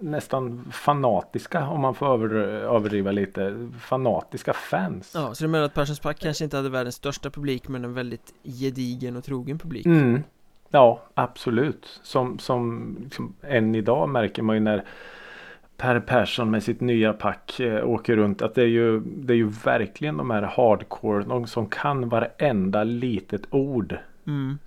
nästan 0.00 0.68
fanatiska 0.72 1.68
om 1.68 1.80
man 1.80 1.94
får 1.94 2.06
över, 2.14 2.34
överdriva 2.76 3.10
lite. 3.12 3.68
Fanatiska 3.80 4.52
fans. 4.52 5.12
Ja, 5.14 5.34
så 5.34 5.44
du 5.44 5.48
menar 5.48 5.64
att 5.64 5.74
Perssons 5.74 6.00
Pack 6.00 6.18
kanske 6.20 6.44
inte 6.44 6.56
hade 6.56 6.68
världens 6.70 6.94
största 6.94 7.30
publik 7.30 7.68
men 7.68 7.84
en 7.84 7.94
väldigt 7.94 8.34
gedigen 8.42 9.16
och 9.16 9.24
trogen 9.24 9.58
publik 9.58 9.86
Mm. 9.86 10.22
Ja, 10.72 11.02
absolut. 11.14 12.00
Som, 12.02 12.38
som 12.38 12.96
liksom, 13.04 13.34
än 13.42 13.74
idag 13.74 14.08
märker 14.08 14.42
man 14.42 14.56
ju 14.56 14.60
när 14.60 14.84
Per 15.76 16.00
Persson 16.00 16.50
med 16.50 16.62
sitt 16.62 16.80
nya 16.80 17.12
pack 17.12 17.60
eh, 17.60 17.88
åker 17.88 18.16
runt 18.16 18.42
att 18.42 18.54
det 18.54 18.62
är 18.62 18.66
ju, 18.66 19.00
det 19.00 19.32
är 19.32 19.36
ju 19.36 19.48
verkligen 19.64 20.16
de 20.16 20.30
här 20.30 20.42
hardcore, 20.42 21.24
de 21.24 21.46
som 21.46 21.66
kan 21.68 22.08
varenda 22.08 22.84
litet 22.84 23.42
ord. 23.50 23.96
mm. 24.26 24.58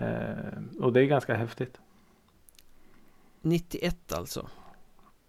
Eh, 0.00 0.82
och 0.84 0.92
det 0.92 1.00
är 1.00 1.04
ganska 1.06 1.34
häftigt. 1.34 1.78
91 3.42 4.12
alltså 4.12 4.48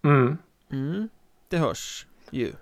Mm. 0.04 0.36
Mm, 0.70 1.08
det 1.48 1.56
hörs 1.58 2.06
ju 2.30 2.52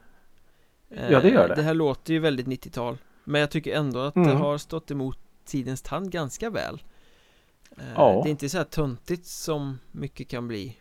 Ja, 0.88 1.20
det 1.20 1.28
gör 1.30 1.48
det. 1.48 1.54
Det 1.54 1.62
här 1.62 1.74
låter 1.74 2.12
ju 2.12 2.18
väldigt 2.18 2.46
90-tal 2.46 2.98
Men 3.24 3.40
jag 3.40 3.50
tycker 3.50 3.74
ändå 3.76 3.98
att 4.00 4.14
det 4.14 4.20
Mm. 4.20 4.36
har 4.36 4.58
stått 4.58 4.90
emot 4.90 5.18
tidens 5.44 5.82
tand 5.82 6.10
ganska 6.12 6.50
väl 6.50 6.82
Eh, 7.78 7.84
Ja. 7.94 8.20
Det 8.24 8.28
är 8.28 8.30
inte 8.30 8.48
så 8.48 8.56
här 8.58 8.64
töntigt 8.64 9.26
som 9.26 9.78
mycket 9.92 10.28
kan 10.28 10.48
bli 10.48 10.76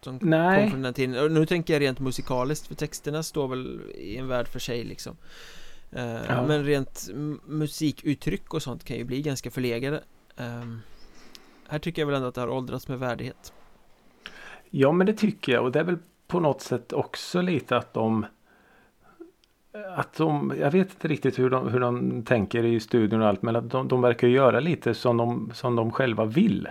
Som 0.00 0.18
kom 0.18 0.30
Nej. 0.30 0.70
från 0.70 0.82
den 0.82 0.94
tiden 0.94 1.24
Och 1.24 1.32
nu 1.32 1.46
tänker 1.46 1.72
jag 1.72 1.80
rent 1.80 1.98
musikaliskt 2.00 2.66
för 2.66 2.74
texterna 2.74 3.22
står 3.22 3.48
väl 3.48 3.80
i 3.94 4.16
en 4.16 4.28
värld 4.28 4.48
för 4.48 4.58
sig 4.58 4.84
liksom 4.84 5.16
Eh, 5.94 6.20
Ja. 6.28 6.46
Men 6.46 6.64
rent 6.64 7.08
musikuttryck 7.46 8.54
och 8.54 8.62
sånt 8.62 8.84
kan 8.84 8.96
ju 8.96 9.04
bli 9.04 9.22
ganska 9.22 9.50
förlegade 9.50 10.02
Ehm, 10.36 10.80
Här 11.68 11.78
tycker 11.78 12.02
jag 12.02 12.06
väl 12.06 12.16
ändå 12.16 12.28
att 12.28 12.34
det 12.34 12.40
har 12.40 12.48
åldrats 12.48 12.88
med 12.88 12.98
värdighet 12.98 13.52
Ja 14.70 14.92
men 14.92 15.06
det 15.06 15.14
tycker 15.14 15.52
jag 15.52 15.64
och 15.64 15.72
det 15.72 15.80
är 15.80 15.84
väl 15.84 15.98
på 16.26 16.40
något 16.40 16.60
sätt 16.60 16.92
också 16.92 17.40
lite 17.40 17.76
att 17.76 17.94
de 17.94 18.26
att 19.96 20.16
de, 20.16 20.54
jag 20.60 20.70
vet 20.70 20.90
inte 20.90 21.08
riktigt 21.08 21.38
hur 21.38 21.50
de, 21.50 21.68
hur 21.68 21.80
de 21.80 22.22
tänker 22.22 22.64
i 22.64 22.80
studion 22.80 23.22
och 23.22 23.28
allt 23.28 23.42
men 23.42 23.56
att 23.56 23.70
de, 23.70 23.88
de 23.88 24.02
verkar 24.02 24.28
göra 24.28 24.60
lite 24.60 24.94
som 24.94 25.16
de, 25.16 25.50
som 25.54 25.76
de 25.76 25.92
själva 25.92 26.24
vill. 26.24 26.68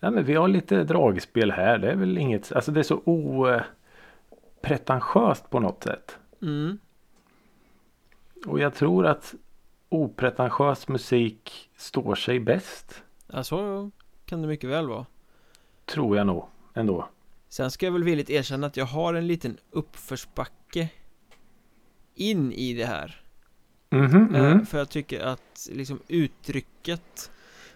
Ja, 0.00 0.10
men 0.10 0.24
vi 0.24 0.34
har 0.34 0.48
lite 0.48 0.84
dragspel 0.84 1.50
här, 1.50 1.78
det 1.78 1.90
är 1.90 1.96
väl 1.96 2.18
inget, 2.18 2.52
alltså 2.52 2.72
det 2.72 2.80
är 2.80 2.84
så 2.84 3.02
opretentiöst 3.04 5.50
på 5.50 5.60
något 5.60 5.84
sätt. 5.84 6.18
mm. 6.42 6.78
Och 8.46 8.60
jag 8.60 8.74
tror 8.74 9.06
att 9.06 9.34
opretentiös 9.92 10.88
musik 10.88 11.70
står 11.76 12.14
sig 12.14 12.40
bäst. 12.40 13.02
Ja, 13.26 13.44
så 13.44 13.90
kan 14.26 14.42
det 14.42 14.48
mycket 14.48 14.70
väl 14.70 14.88
vara 14.88 15.06
Tror 15.86 16.16
jag 16.16 16.26
nog 16.26 16.44
ändå. 16.74 17.08
Sen 17.48 17.70
ska 17.70 17.86
jag 17.86 17.92
väl 17.92 18.04
villigt 18.04 18.30
erkänna 18.30 18.66
att 18.66 18.76
jag 18.76 18.84
har 18.84 19.14
en 19.14 19.26
liten 19.26 19.56
uppförsbacke 19.70 20.88
in 22.14 22.52
i 22.52 22.74
det 22.74 22.84
här 22.86 23.18
Mhm, 23.90 24.34
Eh, 24.34 24.44
mm. 24.44 24.66
För 24.66 24.78
jag 24.78 24.88
tycker 24.88 25.20
att 25.20 25.68
liksom 25.72 26.00
uttrycket 26.08 27.30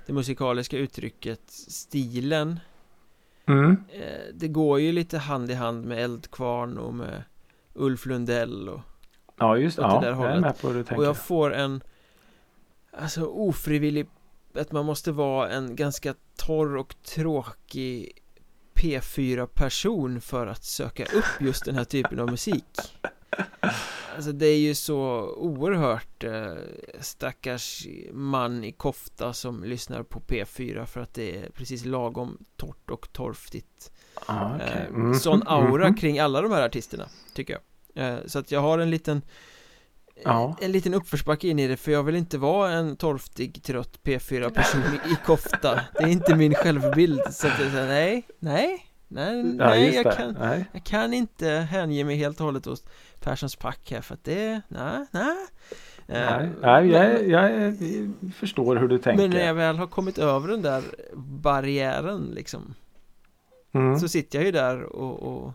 Det 0.06 0.12
musikaliska 0.12 0.78
uttrycket 0.78 1.40
Stilen 1.50 2.60
Mm. 3.48 3.76
eh, 3.92 4.34
Det 4.34 4.48
går 4.48 4.80
ju 4.80 4.92
lite 4.92 5.18
hand 5.18 5.50
i 5.50 5.54
hand 5.54 5.84
med 5.84 6.04
Eldkvarn 6.04 6.78
och 6.78 6.94
med 6.94 7.22
Ulf 7.74 8.06
Lundell 8.06 8.68
och, 8.68 8.80
Ja 9.38 9.56
just 9.56 9.76
det 9.76 9.82
ja, 9.82 10.00
där 10.00 10.10
jag 10.10 10.24
är 10.32 10.40
med 10.40 10.58
på 10.60 10.68
hur 10.68 10.74
du 10.74 10.84
tänker. 10.84 10.98
och 10.98 11.04
jag 11.04 11.16
får 11.16 11.54
en 11.54 11.80
Alltså 12.98 13.24
ofrivillig 13.26 14.06
Att 14.54 14.72
man 14.72 14.84
måste 14.84 15.12
vara 15.12 15.50
en 15.50 15.76
ganska 15.76 16.14
torr 16.36 16.76
och 16.76 16.94
tråkig 17.02 18.12
P4 18.74 19.46
person 19.46 20.20
för 20.20 20.46
att 20.46 20.64
söka 20.64 21.04
upp 21.04 21.40
just 21.40 21.64
den 21.64 21.74
här 21.74 21.84
typen 21.84 22.20
av 22.20 22.30
musik 22.30 22.64
Alltså 24.16 24.32
det 24.32 24.46
är 24.46 24.58
ju 24.58 24.74
så 24.74 25.00
oerhört 25.36 26.24
eh, 26.24 26.54
stackars 27.00 27.86
man 28.12 28.64
i 28.64 28.72
kofta 28.72 29.32
som 29.32 29.64
lyssnar 29.64 30.02
på 30.02 30.20
P4 30.20 30.86
för 30.86 31.00
att 31.00 31.14
det 31.14 31.36
är 31.36 31.50
precis 31.50 31.84
lagom 31.84 32.38
torrt 32.56 32.90
och 32.90 33.12
torftigt 33.12 33.92
Ah, 34.26 34.54
okej. 34.54 34.86
eh, 34.88 34.92
Mhm, 34.94 35.14
Sån 35.14 35.42
aura 35.46 35.86
mhm. 35.88 35.96
kring 35.96 36.18
alla 36.18 36.40
de 36.42 36.52
här 36.52 36.62
artisterna, 36.62 37.08
tycker 37.34 37.58
jag 37.94 38.06
eh, 38.08 38.18
Så 38.26 38.38
att 38.38 38.50
jag 38.50 38.60
har 38.60 38.78
en 38.78 38.90
liten 38.90 39.22
Ja. 40.24 40.56
En 40.60 40.72
liten 40.72 40.94
uppförsbacke 40.94 41.48
in 41.48 41.58
i 41.58 41.68
det 41.68 41.76
för 41.76 41.92
jag 41.92 42.02
vill 42.02 42.14
inte 42.14 42.38
vara 42.38 42.72
en 42.72 42.96
torftig, 42.96 43.62
trött 43.62 43.98
P4-person 44.02 44.82
i, 44.82 45.16
kofta 45.26 45.80
Det 45.94 46.02
är 46.02 46.08
inte 46.08 46.34
min 46.34 46.54
självbild 46.54 47.22
så 47.30 47.46
att 47.46 47.60
jag 47.60 47.70
säger 47.70 47.86
nej, 47.86 48.26
nej, 48.38 48.86
nej, 49.08 49.56
Ja, 49.58 49.68
nej 49.68 49.84
just 49.84 50.04
jag 50.04 50.16
kan 50.16 50.36
Nej. 50.40 50.64
jag 50.72 50.84
kan 50.84 51.14
inte 51.14 51.48
hänge 51.48 52.04
mig 52.04 52.16
helt 52.16 52.40
och 52.40 52.46
hållet 52.46 52.66
åt 52.66 52.88
Perssons 53.20 53.56
pack 53.56 53.90
här 53.90 54.00
för 54.00 54.14
att 54.14 54.24
det, 54.24 54.60
nej, 54.68 55.06
nej 55.10 55.36
Eh, 56.08 56.36
Nej, 56.36 56.50
nej 56.60 56.88
jag, 56.88 57.08
men- 57.08 57.30
jag, 57.30 57.52
jag 57.52 58.34
förstår 58.34 58.76
hur 58.76 58.88
du 58.88 58.98
tänker. 58.98 59.22
Men 59.22 59.30
när 59.30 59.46
jag 59.46 59.54
väl 59.54 59.76
har 59.76 59.86
kommit 59.86 60.18
över 60.18 60.48
den 60.48 60.62
där 60.62 60.82
barriären 61.16 62.30
liksom 62.34 62.74
mm. 63.72 63.98
Så 63.98 64.08
sitter 64.08 64.38
jag 64.38 64.46
ju 64.46 64.52
där 64.52 64.82
och, 64.82 65.22
och 65.22 65.52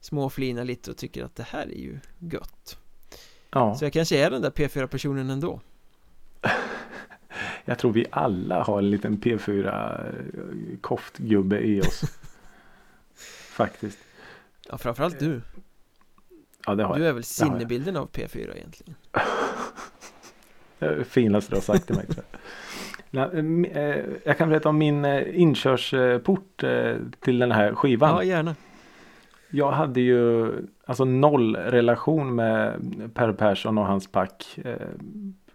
småflinar 0.00 0.64
lite 0.64 0.90
och 0.90 0.96
tycker 0.96 1.24
att 1.24 1.36
det 1.36 1.42
här 1.42 1.62
är 1.62 1.78
ju 1.78 1.98
gött 2.18 2.78
ja, 3.54 3.74
Så 3.74 3.84
jag 3.84 3.92
kanske 3.92 4.16
är 4.18 4.30
den 4.30 4.42
där 4.42 4.50
P4-personen 4.50 5.30
ändå 5.30 5.60
jag 7.64 7.78
tror 7.78 7.92
vi 7.92 8.06
alla 8.10 8.62
har 8.62 8.78
en 8.78 8.90
liten 8.90 9.18
P4 9.18 10.78
koftgubbe 10.80 11.58
i 11.60 11.80
oss. 11.80 12.02
Faktiskt. 13.50 13.98
Ja, 14.68 14.78
framförallt 14.78 15.18
du 15.18 15.40
Ja, 16.66 16.74
det 16.74 16.84
har 16.84 16.94
Du 16.94 17.00
jag. 17.00 17.08
är 17.08 17.12
väl 17.12 17.24
sinnebilden 17.24 17.96
av 17.96 18.10
P4 18.10 18.56
egentligen 18.56 18.94
Det 20.78 21.04
finaste 21.04 21.50
du 21.52 21.56
har 21.56 21.62
sagt 21.62 21.86
till 21.86 21.96
mig. 21.96 22.06
jag. 23.10 23.38
M- 23.38 23.64
eh, 23.64 24.04
Jag 24.24 24.38
kan 24.38 24.48
berätta 24.48 24.68
om 24.68 24.78
min 24.78 25.04
eh, 25.04 25.40
inkörsport 25.40 26.62
eh, 26.62 26.96
till 27.20 27.38
den 27.38 27.52
här 27.52 27.74
skivan. 27.74 28.10
Ja, 28.10 28.22
gärna 28.22 28.54
Jag 29.54 29.70
hade 29.72 30.00
ju 30.00 30.52
alltså 30.84 31.04
noll 31.04 31.56
relation 31.56 32.34
med 32.34 32.80
Per 33.14 33.32
Persson 33.32 33.78
och 33.78 33.86
hans 33.86 34.06
pack 34.12 34.58
eh, 34.64 34.74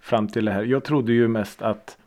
fram 0.01 0.27
till 0.27 0.45
det 0.45 0.51
här. 0.51 0.63
Jag 0.63 0.83
trodde 0.83 1.13
ju 1.13 1.27
mest 1.27 1.61
att 1.61 1.97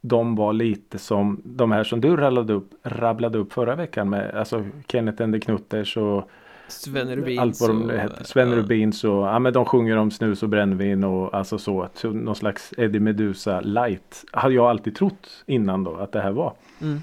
de 0.00 0.36
var 0.36 0.52
lite 0.52 0.98
som 0.98 1.40
de 1.44 1.72
här 1.72 1.84
som 1.84 2.00
du 2.00 2.16
rabblade 2.16 2.52
upp, 2.52 2.70
rabblade 2.82 3.38
upp 3.38 3.52
förra 3.52 3.74
veckan 3.74 4.10
med 4.10 4.34
alltså 4.34 4.64
Kenneth 4.86 5.22
and 5.22 5.34
the 5.34 5.40
Knutters 5.40 5.96
och 5.96 6.30
Sven 6.68 7.16
Rubins 7.16 7.40
allt 7.40 7.60
vad 7.60 7.70
de 7.70 7.82
och- 7.82 7.92
heter. 7.92 8.24
Sven 8.24 8.50
ja. 8.50 8.56
Rubins 8.56 9.04
och 9.04 9.10
ja 9.26 9.38
men 9.38 9.52
de 9.52 9.64
sjunger 9.64 9.96
om 9.96 10.10
snus 10.10 10.42
och 10.42 10.48
brännvin 10.48 11.04
och 11.04 11.34
alltså 11.34 11.58
så. 11.58 11.88
så 11.94 12.10
någon 12.10 12.34
slags 12.36 12.74
Eddie 12.76 13.00
Meduza 13.00 13.60
light. 13.60 14.24
Hade 14.32 14.54
jag 14.54 14.66
alltid 14.66 14.94
trott 14.96 15.44
innan 15.46 15.84
då 15.84 15.96
att 15.96 16.12
det 16.12 16.20
här 16.20 16.32
var. 16.32 16.52
mm. 16.82 16.98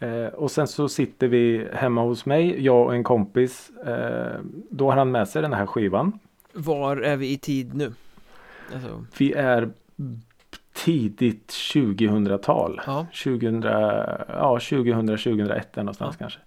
Eh, 0.00 0.26
och 0.26 0.50
sen 0.50 0.68
så 0.68 0.88
sitter 0.88 1.28
vi 1.28 1.68
hemma 1.72 2.02
hos 2.02 2.26
mig, 2.26 2.64
jag 2.64 2.86
och 2.86 2.94
en 2.94 3.04
kompis. 3.04 3.70
Eh, 3.70 4.40
då 4.70 4.90
har 4.90 4.96
han 4.96 5.10
med 5.10 5.28
sig 5.28 5.42
den 5.42 5.52
här 5.52 5.66
skivan. 5.66 6.18
Var 6.52 6.96
är 6.96 7.16
vi 7.16 7.30
i 7.32 7.38
tid 7.38 7.74
nu? 7.74 7.94
Alltså, 8.74 9.04
Vi 9.18 9.32
är 9.32 9.70
tidigt 10.72 11.48
2000-tal. 11.52 12.80
Ja, 12.86 13.06
2000, 13.24 13.62
ja 13.62 14.58
2000, 14.60 15.06
2001 15.06 15.72
där 15.72 15.82
någonstans 15.82 16.16
Ja. 16.18 16.24
kanske. 16.24 16.40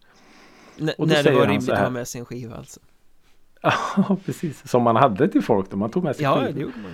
N- 0.80 0.91
Och 0.97 1.08
när 1.08 1.24
det 1.24 1.32
var 1.32 1.47
rimligt 1.47 1.70
att 1.70 1.80
ha 1.80 1.89
med 1.89 2.08
sig 2.08 2.20
en 2.20 2.26
skiva 2.26 2.56
alltså 2.56 2.80
Ja, 3.62 4.18
precis. 4.26 4.68
Som 4.70 4.84
man 4.84 4.95
hade 4.95 5.28
till 5.28 5.41
folk 5.41 5.70
då. 5.72 5.78
Man 5.78 5.89
tog 5.91 6.04
med 6.04 6.16
sig 6.16 6.24
Ja, 6.24 6.36
skivor. 6.39 6.54
det 6.54 6.60
gjorde 6.62 6.74
man 6.84 6.91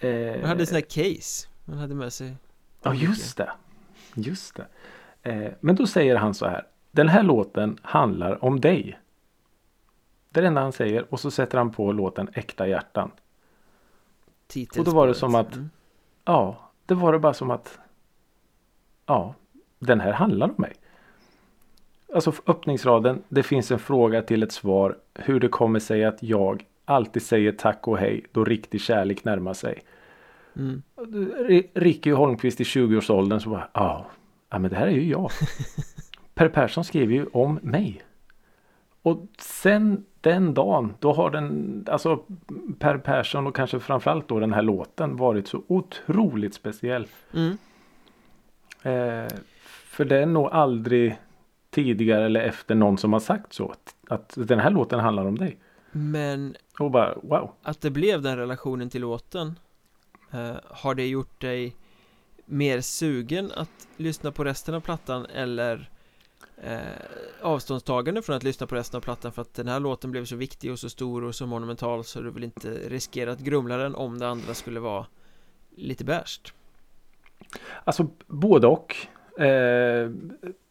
Eh, 0.00 0.40
Man 0.40 0.48
hade 0.48 0.64
här 0.74 0.80
case 0.80 1.48
Man 1.64 1.78
hade 1.78 1.94
med 1.94 2.12
sig 2.12 2.34
Ja, 2.82 2.94
just 2.94 3.36
det. 3.36 3.50
Just 4.14 4.54
det. 4.56 4.66
Eh, 5.28 5.52
men 5.60 5.74
då 5.76 5.86
säger 5.86 6.16
han 6.16 6.34
så 6.34 6.46
här. 6.46 6.66
Den 6.90 7.08
här 7.08 7.22
låten 7.22 7.78
handlar 7.82 8.44
om 8.44 8.60
dig. 8.60 8.98
Det 10.30 10.40
är 10.40 10.42
det 10.42 10.48
enda 10.48 10.60
han 10.60 10.72
säger 10.72 11.04
och 11.12 11.20
så 11.20 11.30
sätter 11.30 11.58
han 11.58 11.70
på 11.70 11.92
låten 11.92 12.28
Äkta 12.34 12.68
hjärtan. 12.68 13.10
Och 14.78 14.84
då 14.84 14.90
var 14.90 15.06
det 15.06 15.14
som 15.14 15.34
att- 15.34 15.54
Mm. 15.56 15.70
Ja, 16.24 16.56
det 16.86 16.94
var 16.94 17.12
det 17.12 17.18
bara 17.18 17.34
som 17.34 17.50
att 17.50 17.78
Ja, 19.06 19.34
den 19.78 20.00
här 20.00 20.12
handlar 20.12 20.46
om 20.48 20.54
mig. 20.58 20.72
Alltså 22.14 22.32
öppningsraden. 22.46 23.22
Det 23.28 23.42
finns 23.42 23.70
en 23.70 23.78
fråga 23.78 24.22
till 24.22 24.42
ett 24.42 24.52
svar. 24.52 24.96
Hur 25.14 25.40
det 25.40 25.48
kommer 25.48 25.78
sig 25.80 26.04
att 26.04 26.22
jag 26.22 26.64
alltid 26.84 27.22
säger 27.22 27.52
tack 27.52 27.88
och 27.88 27.98
hej 27.98 28.24
då 28.32 28.44
riktig 28.44 28.80
kärlek 28.80 29.24
närmar 29.24 29.54
sig. 29.54 29.82
Mm. 30.56 30.82
Ricky 31.74 32.12
Holmqvist 32.12 32.60
i 32.60 32.64
20-årsåldern 32.64 33.40
så 33.40 33.50
bara 33.50 33.68
ja, 33.72 34.06
ja 34.50 34.58
men 34.58 34.70
det 34.70 34.76
här 34.76 34.86
är 34.86 34.90
ju 34.90 35.08
jag. 35.10 35.30
Per 36.34 36.48
Persson 36.48 36.84
skriver 36.84 37.14
ju 37.14 37.26
om 37.26 37.58
mig. 37.62 38.02
Och 39.02 39.26
sen 39.38 40.04
den 40.20 40.54
dagen 40.54 40.94
då 40.98 41.12
har 41.12 41.30
den, 41.30 41.84
alltså 41.90 42.24
Per 42.78 42.98
Persson 42.98 43.46
och 43.46 43.56
kanske 43.56 43.80
framförallt 43.80 44.28
då 44.28 44.40
den 44.40 44.52
här 44.52 44.62
låten 44.62 45.16
varit 45.16 45.48
så 45.48 45.62
otroligt 45.66 46.54
speciell. 46.54 47.06
Mm. 47.34 47.58
Eh, 48.82 49.28
för 49.84 50.04
det 50.04 50.18
är 50.18 50.26
nog 50.26 50.46
aldrig 50.46 51.18
tidigare 51.70 52.24
eller 52.24 52.40
efter 52.40 52.74
någon 52.74 52.98
som 52.98 53.12
har 53.12 53.20
sagt 53.20 53.52
så. 53.52 53.70
Att, 53.70 53.94
att 54.08 54.48
den 54.48 54.58
här 54.58 54.70
låten 54.70 55.00
handlar 55.00 55.26
om 55.26 55.38
dig. 55.38 55.58
Men 55.92 56.56
Och 56.78 56.90
bara 56.90 57.14
wow. 57.22 57.52
att 57.62 57.80
det 57.80 57.90
blev 57.90 58.22
den 58.22 58.36
relationen 58.36 58.90
till 58.90 59.00
låten 59.00 59.58
eh, 60.30 60.56
Har 60.70 60.94
det 60.94 61.06
gjort 61.06 61.40
dig 61.40 61.76
mer 62.48 62.80
sugen 62.80 63.52
att 63.56 63.88
lyssna 63.96 64.32
på 64.32 64.44
resten 64.44 64.74
av 64.74 64.80
plattan 64.80 65.26
eller 65.26 65.90
eh, 66.62 66.78
avståndstagande 67.42 68.22
från 68.22 68.36
att 68.36 68.42
lyssna 68.42 68.66
på 68.66 68.74
resten 68.74 68.98
av 68.98 69.02
plattan 69.02 69.32
för 69.32 69.42
att 69.42 69.54
den 69.54 69.68
här 69.68 69.80
låten 69.80 70.10
blev 70.10 70.24
så 70.24 70.36
viktig 70.36 70.72
och 70.72 70.78
så 70.78 70.88
stor 70.88 71.24
och 71.24 71.34
så 71.34 71.46
monumental 71.46 72.04
så 72.04 72.20
du 72.20 72.30
vill 72.30 72.44
inte 72.44 72.68
riskera 72.68 73.32
att 73.32 73.40
grumla 73.40 73.76
den 73.76 73.94
om 73.94 74.18
det 74.18 74.28
andra 74.28 74.54
skulle 74.54 74.80
vara 74.80 75.06
lite 75.76 76.04
bärst 76.04 76.52
Alltså 77.84 78.06
både 78.26 78.66
och. 78.66 78.96
Eh, 79.42 80.10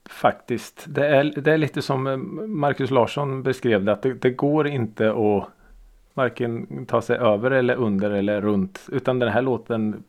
faktiskt. 0.10 0.86
Det 0.88 1.08
är, 1.08 1.24
det 1.24 1.54
är 1.54 1.58
lite 1.58 1.82
som 1.82 2.08
eh, 2.08 2.18
Marcus 2.48 2.92
Larsson 2.92 3.44
beskrev 3.44 3.84
det. 3.84 3.92
Att 3.92 4.02
det, 4.02 4.14
det 4.14 4.30
går 4.30 4.68
inte 4.68 5.10
att 5.10 5.50
varken 6.18 6.86
ta 6.86 7.02
sig 7.02 7.18
över 7.18 7.52
eller 7.52 7.76
under 7.76 8.12
eller 8.12 8.42
runt. 8.42 8.88
Utan 8.92 9.20
den 9.20 9.30
här 9.30 9.42
låten 9.42 10.04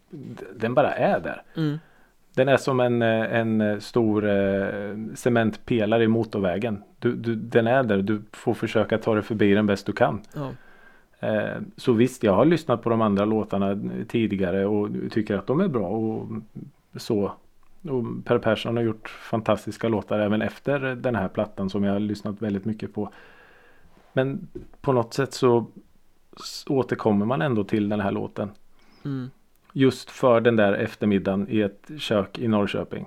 den 0.56 0.74
bara 0.74 0.92
är 0.92 1.20
där. 1.20 1.42
mm. 1.56 1.78
Den 2.34 2.48
är 2.48 2.56
som 2.56 2.80
en, 2.80 3.02
en 3.02 3.80
stor 3.80 4.28
eh, 4.28 4.94
cementpelare 5.14 6.04
i 6.04 6.08
motorvägen. 6.08 6.82
Du, 6.98 7.14
du, 7.14 7.34
den 7.34 7.66
är 7.66 7.82
där. 7.82 8.02
Du 8.02 8.22
får 8.32 8.54
försöka 8.54 8.98
ta 8.98 9.14
dig 9.14 9.22
förbi 9.22 9.54
den 9.54 9.66
bäst 9.66 9.86
du 9.86 9.92
kan. 9.92 10.20
Ja, 10.34 10.50
Eh, 11.20 11.56
så 11.76 11.92
visst, 11.92 12.22
jag 12.22 12.32
har 12.32 12.44
lyssnat 12.44 12.82
på 12.82 12.90
de 12.90 13.02
andra 13.02 13.24
låtarna 13.24 13.78
tidigare 14.08 14.66
och 14.66 14.88
tycker 15.10 15.34
att 15.34 15.46
de 15.46 15.60
är 15.60 15.68
bra 15.68 15.88
och 15.88 16.28
så. 16.96 17.32
Och 17.82 18.04
Per 18.24 18.38
Persson 18.38 18.76
har 18.76 18.84
gjort 18.84 19.08
fantastiska 19.08 19.88
låtar 19.88 20.18
även 20.18 20.42
efter 20.42 20.78
den 20.78 21.14
här 21.14 21.28
plattan 21.28 21.70
som 21.70 21.84
jag 21.84 21.92
har 21.92 22.00
lyssnat 22.00 22.42
väldigt 22.42 22.64
mycket 22.64 22.94
på. 22.94 23.12
Men 24.12 24.48
på 24.80 24.92
något 24.92 25.14
sätt 25.14 25.32
så 25.32 25.66
återkommer 26.66 27.26
man 27.26 27.42
ändå 27.42 27.64
till 27.64 27.88
den 27.88 28.00
här 28.00 28.12
låten. 28.12 28.50
mm. 29.04 29.30
Just 29.72 30.10
för 30.10 30.40
den 30.40 30.56
där 30.56 30.72
eftermiddagen 30.72 31.46
i 31.50 31.60
ett 31.60 31.90
kök 31.98 32.38
i 32.38 32.48
Norrköping. 32.48 33.06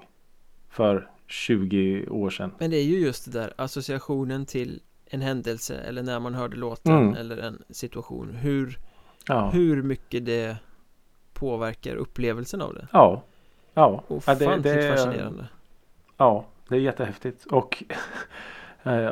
För 0.69 1.09
20 1.27 2.07
år 2.09 2.29
sedan. 2.29 2.51
Men 2.59 2.71
det 2.71 2.77
är 2.77 2.83
ju 2.83 2.99
just 2.99 3.25
det 3.31 3.39
där 3.39 3.53
associationen 3.55 4.45
till 4.45 4.81
en 5.05 5.21
händelse 5.21 5.75
eller 5.77 6.03
när 6.03 6.19
man 6.19 6.33
hörde 6.35 6.57
låten 6.57 6.93
Mm. 6.97 7.13
eller 7.15 7.37
en 7.37 7.63
situation 7.69 8.29
hur, 8.35 8.77
Ja, 9.27 9.49
hur 9.49 9.83
mycket 9.83 10.25
det 10.25 10.57
påverkar 11.33 11.95
upplevelsen 11.95 12.61
av 12.61 12.73
det 12.73 12.87
ja. 12.91 13.23
Ja, 13.73 13.81
ja 13.83 14.03
det, 14.07 14.15
Ofantligt 14.15 14.63
det 14.63 14.91
fascinerande 14.97 15.47
Ja, 16.17 16.45
det 16.67 16.75
är 16.75 16.79
jättehäftigt. 16.79 17.45
Och 17.45 17.83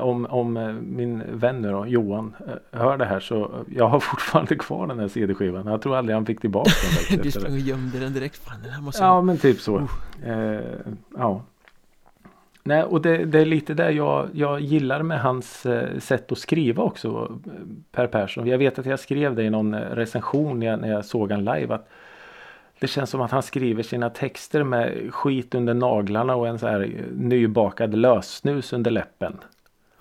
om, 0.02 0.26
om 0.26 0.58
eh, 0.58 0.74
min 0.74 1.24
vän 1.28 1.62
nu 1.62 1.72
då, 1.72 1.88
Johan, 1.88 2.36
eh, 2.48 2.80
hör 2.80 2.98
det 2.98 3.06
här 3.06 3.20
så 3.20 3.66
jag 3.76 3.88
har 3.88 4.00
fortfarande 4.10 4.56
kvar 4.56 4.88
den 4.88 5.00
här 5.00 5.08
CD-skivan. 5.08 5.68
Jag 5.68 5.82
tror 5.82 5.96
aldrig 5.98 6.16
han 6.16 6.26
fick 6.26 6.42
tillbaka 6.42 6.72
den. 7.10 7.20
Du 7.24 7.32
sprang 7.32 7.44
det. 7.46 7.52
och 7.52 7.60
gömde 7.60 8.00
den 8.00 8.14
direkt, 8.14 8.38
fan 8.38 8.62
den 8.64 8.72
här 8.72 8.82
måste 8.82 9.04
Ja, 9.04 9.16
jag 9.16 9.26
men 9.26 9.38
typ 9.38 9.60
så. 9.60 9.88
Eh, 10.26 10.60
ja. 11.18 11.42
Nej, 12.64 12.84
och 12.84 13.02
det, 13.02 13.26
det 13.26 13.40
är 13.40 13.46
lite 13.46 13.74
där 13.74 13.90
jag, 13.90 14.30
jag 14.34 14.60
gillar 14.60 15.04
med 15.04 15.22
hans 15.22 15.66
eh, 15.66 16.00
sätt 16.00 16.32
att 16.32 16.38
skriva 16.38 16.84
också, 16.84 17.40
eh, 17.46 17.52
Per 17.92 18.08
Persson. 18.08 18.48
Jag 18.48 18.58
vet 18.58 18.80
att 18.80 18.86
jag 18.86 19.00
skrev 19.00 19.36
det 19.36 19.44
i 19.44 19.50
någon 19.50 19.74
eh, 19.74 19.80
recension 19.80 20.60
när 20.60 20.68
jag, 20.68 20.80
när 20.80 20.92
jag 20.92 21.06
såg 21.06 21.32
han 21.32 21.46
live. 21.46 21.76
att 21.76 21.90
Det 22.80 22.88
känns 22.88 23.10
som 23.10 23.22
att 23.22 23.32
han 23.32 23.44
skriver 23.44 23.84
sina 23.84 24.10
texter 24.10 24.64
med 24.64 25.14
skit 25.14 25.56
under 25.56 25.74
naglarna 25.74 26.36
och 26.36 26.48
en 26.48 26.60
så 26.60 26.68
här 26.68 26.82
eh, 26.82 27.06
nybakad 27.14 27.94
lössnus 27.94 28.74
under 28.74 28.92
läppen. 28.92 29.38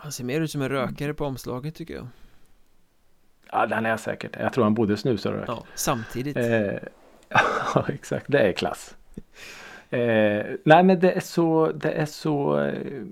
Han 0.00 0.12
ser 0.12 0.24
mer 0.24 0.40
ut 0.40 0.50
som 0.50 0.62
en 0.62 0.68
rökare 0.68 1.14
på 1.14 1.24
omslaget 1.24 1.74
tycker 1.74 1.94
jag 1.94 2.06
Ja, 3.52 3.66
den 3.66 3.86
är 3.86 3.90
jag 3.90 4.00
säkert. 4.00 4.36
Jag 4.40 4.52
tror 4.52 4.64
han 4.64 4.74
både 4.74 4.96
snusar 4.96 5.32
och 5.32 5.38
röker. 5.38 5.52
Ja, 5.52 5.64
samtidigt 5.74 6.36
Eh, 6.36 6.72
ja, 7.74 7.84
exakt. 7.88 8.24
Det 8.28 8.38
är 8.40 8.52
klass. 8.52 8.96
Eh, 9.90 10.44
nej, 10.64 10.82
men 10.84 11.00
det 11.00 11.12
är 11.12 11.20
så. 11.20 11.72
Det 11.72 11.90
är 11.92 12.06
så. 12.06 12.60
Eh, 12.60 13.02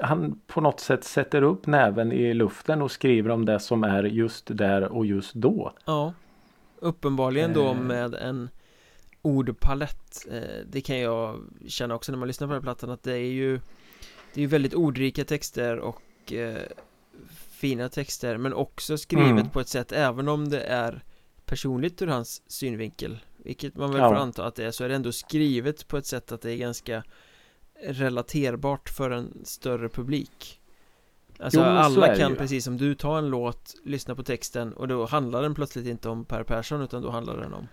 han 0.00 0.40
på 0.46 0.60
något 0.60 0.80
sätt 0.80 1.04
sätter 1.04 1.42
upp 1.42 1.66
näven 1.66 2.12
i 2.12 2.34
luften 2.34 2.82
och 2.82 2.90
skriver 2.90 3.30
om 3.30 3.44
det 3.44 3.60
som 3.60 3.84
är 3.84 4.02
just 4.02 4.46
där 4.56 4.82
och 4.92 5.06
just 5.06 5.34
då. 5.34 5.72
Ja 5.84 6.12
Uppenbarligen 6.78 7.52
då 7.52 7.68
Eh. 7.68 7.74
med 7.76 8.14
en 8.14 8.48
ordpalett 9.22 10.26
eh, 10.30 10.66
Det 10.66 10.80
kan 10.80 10.98
jag 10.98 11.40
känna 11.66 11.94
också 11.94 12.12
när 12.12 12.18
man 12.18 12.28
lyssnar 12.28 12.46
på 12.46 12.52
den 12.52 12.62
här 12.62 12.64
plattan 12.64 12.90
att 12.90 13.02
det 13.02 13.12
är 13.12 13.32
ju 13.32 13.56
Det 14.34 14.40
är 14.40 14.42
ju 14.42 14.46
väldigt 14.46 14.74
ordrika 14.74 15.24
texter 15.24 15.78
och 15.78 16.00
eh, 16.32 16.62
Fina 17.50 17.88
texter 17.88 18.36
men 18.36 18.52
också 18.54 18.98
skrivet 18.98 19.30
Mm. 19.30 19.48
på 19.48 19.60
ett 19.60 19.68
sätt 19.68 19.92
även 19.92 20.28
om 20.28 20.48
det 20.48 20.60
är 20.60 21.04
Personligt 21.46 22.02
ur 22.02 22.06
hans 22.06 22.42
synvinkel 22.46 23.18
Vilket 23.36 23.76
man 23.76 23.90
väl 23.92 24.00
Ja. 24.00 24.08
får 24.08 24.16
anta 24.16 24.44
att 24.46 24.54
det 24.54 24.64
är 24.64 24.70
så 24.70 24.84
är 24.84 24.88
det 24.88 24.94
ändå 24.94 25.12
skrivet 25.12 25.88
på 25.88 25.96
ett 25.96 26.06
sätt 26.06 26.32
att 26.32 26.40
det 26.42 26.52
är 26.52 26.56
ganska 26.56 27.02
Relaterbart 27.82 28.88
för 28.88 29.10
en 29.10 29.40
större 29.44 29.88
publik 29.88 30.60
Alltså 31.38 31.60
Jo, 31.60 31.64
alla 31.66 32.16
kan 32.16 32.30
ju. 32.30 32.36
precis 32.36 32.64
som 32.64 32.76
du 32.76 32.94
ta 32.94 33.18
en 33.18 33.28
låt, 33.28 33.74
lyssna 33.84 34.14
på 34.14 34.22
texten 34.22 34.72
och 34.72 34.88
då 34.88 35.04
handlar 35.06 35.42
den 35.42 35.54
plötsligt 35.54 35.86
inte 35.86 36.08
om 36.08 36.24
Per 36.24 36.42
Persson 36.42 36.82
utan 36.82 37.02
då 37.02 37.10
handlar 37.10 37.36
den 37.36 37.54
om 37.54 37.68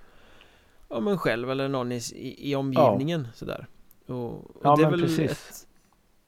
Om 0.87 1.07
en 1.07 1.17
själv 1.17 1.51
eller 1.51 1.67
någon 1.67 1.91
i, 1.91 2.01
i, 2.37 2.55
omgivningen 2.55 3.27
sådär 3.35 3.67
och, 4.05 4.15
och 4.33 4.61
Ja, 4.63 4.75
det 4.75 4.83
är 4.83 4.91
väl 4.91 5.01
precis. 5.01 5.31
ett, 5.31 5.67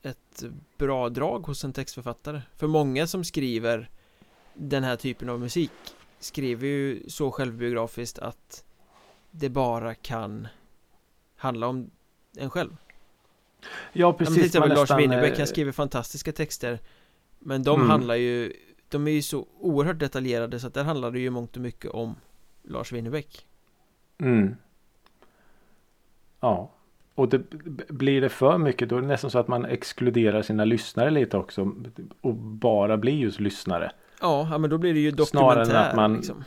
ett 0.03 0.43
bra 0.77 1.09
drag 1.09 1.39
hos 1.45 1.63
en 1.63 1.73
textförfattare 1.73 2.41
För 2.55 2.67
många 2.67 3.07
som 3.07 3.23
skriver 3.23 3.89
den 4.53 4.83
här 4.83 4.95
typen 4.95 5.29
av 5.29 5.39
musik 5.39 5.71
skriver 6.19 6.67
ju 6.67 7.09
så 7.09 7.31
självbiografiskt 7.31 8.19
att 8.19 8.65
det 9.31 9.49
bara 9.49 9.95
kan 9.95 10.47
handla 11.35 11.67
om 11.67 11.91
en 12.37 12.49
själv 12.49 12.77
Ja, 13.61 13.67
Ja, 13.93 14.07
men 14.07 14.17
till 14.17 14.25
precis. 14.27 14.45
exempel 14.45 14.73
Lars 14.73 14.91
Winnerbäck, 14.91 15.31
eh, 15.33 15.37
han 15.37 15.47
skriver 15.47 15.71
fantastiska 15.71 16.31
texter 16.31 16.79
Men 17.39 17.63
de 17.63 17.75
Mm. 17.79 17.89
handlar 17.89 18.15
ju 18.15 18.53
De 18.89 19.07
är 19.07 19.11
ju 19.11 19.21
så 19.21 19.47
oerhört 19.59 19.99
detaljerade 19.99 20.59
så 20.59 20.67
att 20.67 20.73
där 20.73 20.83
handlar 20.83 21.11
det 21.11 21.19
ju 21.19 21.29
mångt 21.29 21.55
och 21.55 21.61
mycket 21.61 21.91
om 21.91 22.15
Lars 22.63 22.91
Winnerbäck 22.91 23.47
Mm. 24.17 24.55
Ja. 26.39 26.71
Och 27.15 27.29
det, 27.29 27.41
blir 27.89 28.21
det 28.21 28.29
för 28.29 28.57
mycket 28.57 28.89
då 28.89 28.97
är 28.97 29.01
det 29.01 29.07
nästan 29.07 29.31
så 29.31 29.39
att 29.39 29.47
man 29.47 29.65
exkluderar 29.65 30.41
sina 30.41 30.65
lyssnare 30.65 31.09
lite 31.11 31.37
också. 31.37 31.71
Och 32.21 32.33
bara 32.35 32.97
blir 32.97 33.13
just 33.13 33.39
lyssnare. 33.39 33.91
Ja, 34.21 34.47
ja 34.51 34.57
men 34.57 34.69
då 34.69 34.77
blir 34.77 34.93
det 34.93 34.99
ju 34.99 35.11
Snarare 35.11 35.51
än 35.61 35.67
dokumentär 35.67 35.89
att 35.89 35.95
man- 35.95 36.13
liksom. 36.15 36.43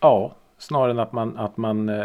Ja, 0.00 0.36
snarare 0.58 0.90
än 0.90 0.98
att 0.98 1.12
man, 1.12 1.38
att 1.38 1.56
man 1.56 1.88
eh, 1.88 2.04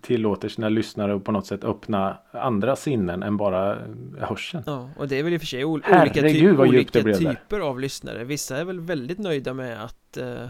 tillåter 0.00 0.48
sina 0.48 0.68
lyssnare 0.68 1.14
att 1.16 1.24
på 1.24 1.32
något 1.32 1.46
sätt 1.46 1.64
öppna 1.64 2.16
andra 2.30 2.76
sinnen 2.76 3.22
än 3.22 3.36
bara 3.36 3.72
eh, 3.72 3.78
hörseln. 4.20 4.62
Ja, 4.66 4.90
och 4.96 5.08
det 5.08 5.18
är 5.18 5.22
väl 5.22 5.32
i 5.32 5.36
och 5.36 5.40
för 5.40 5.46
sig 5.46 5.64
ol- 5.64 5.70
olika, 5.72 5.94
Herregud, 5.94 6.56
det 6.56 6.62
olika 6.62 7.02
typer 7.02 7.60
av 7.60 7.80
lyssnare 7.80 8.24
Vissa 8.24 8.56
är 8.56 8.64
väl 8.64 8.80
väldigt 8.80 9.18
nöjda 9.18 9.54
med 9.54 9.84
att 9.84 10.16
eh, 10.16 10.48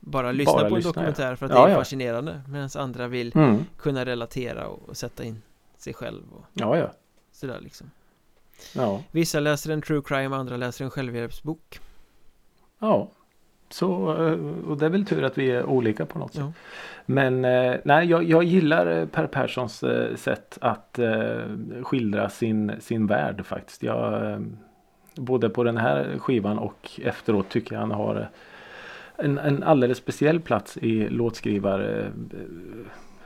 bara 0.00 0.32
lyssna 0.32 0.52
Bara 0.52 0.60
på 0.60 0.66
en 0.66 0.74
lyssna, 0.74 0.88
ja. 0.88 0.92
dokumentär 1.00 1.36
för 1.36 1.46
att 1.46 1.52
Ja, 1.52 1.58
det 1.64 1.68
är 1.70 1.72
ja. 1.72 1.78
fascinerande 1.78 2.40
Medan 2.48 2.68
andra 2.76 3.08
vill 3.08 3.32
Mm. 3.34 3.58
kunna 3.76 4.04
relatera 4.04 4.66
och, 4.66 4.88
och 4.88 4.96
sätta 4.96 5.24
in 5.24 5.42
sig 5.82 5.94
själv 5.94 6.22
och 6.32 6.44
Ja, 6.52 6.78
ja. 6.78 6.90
sådär 7.32 7.60
liksom 7.60 7.90
Ja, 8.74 9.02
Vissa 9.10 9.40
läser 9.40 9.72
en 9.72 9.82
true 9.82 10.02
crime, 10.04 10.36
andra 10.36 10.56
läser 10.56 10.84
en 10.84 10.90
självhjälpsbok 10.90 11.80
ja. 12.78 13.08
Så, 13.70 14.16
eh, 14.26 14.38
och 14.68 14.76
det 14.76 14.86
är 14.86 14.90
väl 14.90 15.06
tur 15.06 15.24
att 15.24 15.38
vi 15.38 15.50
är 15.50 15.64
olika 15.64 16.06
på 16.06 16.18
något 16.18 16.32
sätt. 16.32 16.40
Ja. 16.40 16.52
Men 17.06 17.44
eh, 17.44 17.76
nej, 17.84 18.06
jag, 18.06 18.22
jag 18.22 18.44
gillar 18.44 18.86
eh, 18.86 19.06
Per 19.06 19.26
Perssons 19.26 19.84
sätt 20.16 20.58
att 20.60 20.98
skildra 21.82 22.28
sin, 22.28 22.72
sin 22.80 23.06
värld 23.06 23.46
faktiskt. 23.46 23.82
Jag, 23.82 24.44
både 25.14 25.50
på 25.50 25.64
den 25.64 25.76
här 25.76 26.18
skivan 26.18 26.58
och 26.58 26.90
efteråt 27.02 27.48
tycker 27.48 27.74
jag 27.74 27.80
han 27.80 27.90
har 27.90 28.30
en, 29.16 29.38
en 29.38 29.62
alldeles 29.62 29.98
speciell 29.98 30.40
plats 30.40 30.76
i 30.76 31.08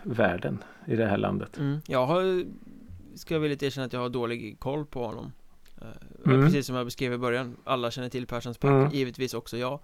låtskrivarvärlden 0.07 0.65
i 0.87 0.97
det 0.97 1.07
här 1.07 1.17
landet. 1.19 1.59
mm. 1.59 1.81
Jag 1.87 2.07
har, 2.07 2.45
ska 3.15 3.35
jag 3.35 3.41
villigt 3.41 3.63
erkänna 3.63 3.87
att 3.87 3.93
jag 3.93 4.01
har 4.01 4.09
dålig 4.09 4.59
koll 4.59 4.85
på 4.87 5.07
honom 5.07 5.33
Eh, 5.81 5.87
Mm. 6.33 6.45
Precis 6.45 6.67
som 6.67 6.77
jag 6.77 6.85
beskrev 6.87 7.13
i 7.13 7.19
början, 7.19 7.57
alla 7.65 7.91
känner 7.91 8.09
till 8.09 8.27
Perssons 8.27 8.59
pack, 8.59 8.71
Mm. 8.71 8.91
givetvis 8.91 9.35
också 9.35 9.57
jag 9.57 9.79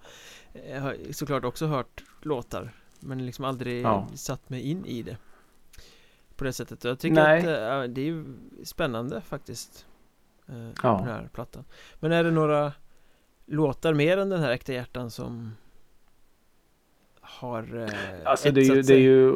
Jag 0.69 0.81
har 0.81 0.97
såklart 1.11 1.43
också 1.45 1.65
hört 1.67 2.03
låtar 2.21 2.71
Men 2.99 3.25
liksom 3.25 3.45
aldrig 3.45 3.83
Ja. 3.83 4.07
satt 4.15 4.49
mig 4.49 4.61
in 4.61 4.85
i 4.85 5.01
det 5.03 5.17
På 6.35 6.43
det 6.43 6.53
sättet, 6.53 6.83
jag 6.83 6.99
tycker 6.99 7.15
Nej. 7.15 7.39
att 7.39 7.45
eh, 7.87 7.93
det 7.93 8.09
är 8.09 8.23
spännande 8.63 9.21
faktiskt 9.21 9.85
eh, 10.47 10.69
Ja. 10.83 10.89
Den 10.97 11.07
här 11.07 11.29
plattan 11.33 11.63
Men 11.99 12.11
är 12.11 12.23
det 12.23 12.31
några 12.31 12.73
låtar 13.45 13.93
mer 13.93 14.17
än 14.17 14.29
den 14.29 14.39
här 14.39 14.51
Äkta 14.51 14.73
hjärtan 14.73 15.11
som 15.11 15.51
Har 17.21 17.75
eh, 17.83 17.89
Alltså 18.25 18.51
det 18.51 18.61
är, 18.61 18.75
ju, 18.75 18.81
det, 18.81 18.93
är 18.93 18.99
ju, 18.99 19.33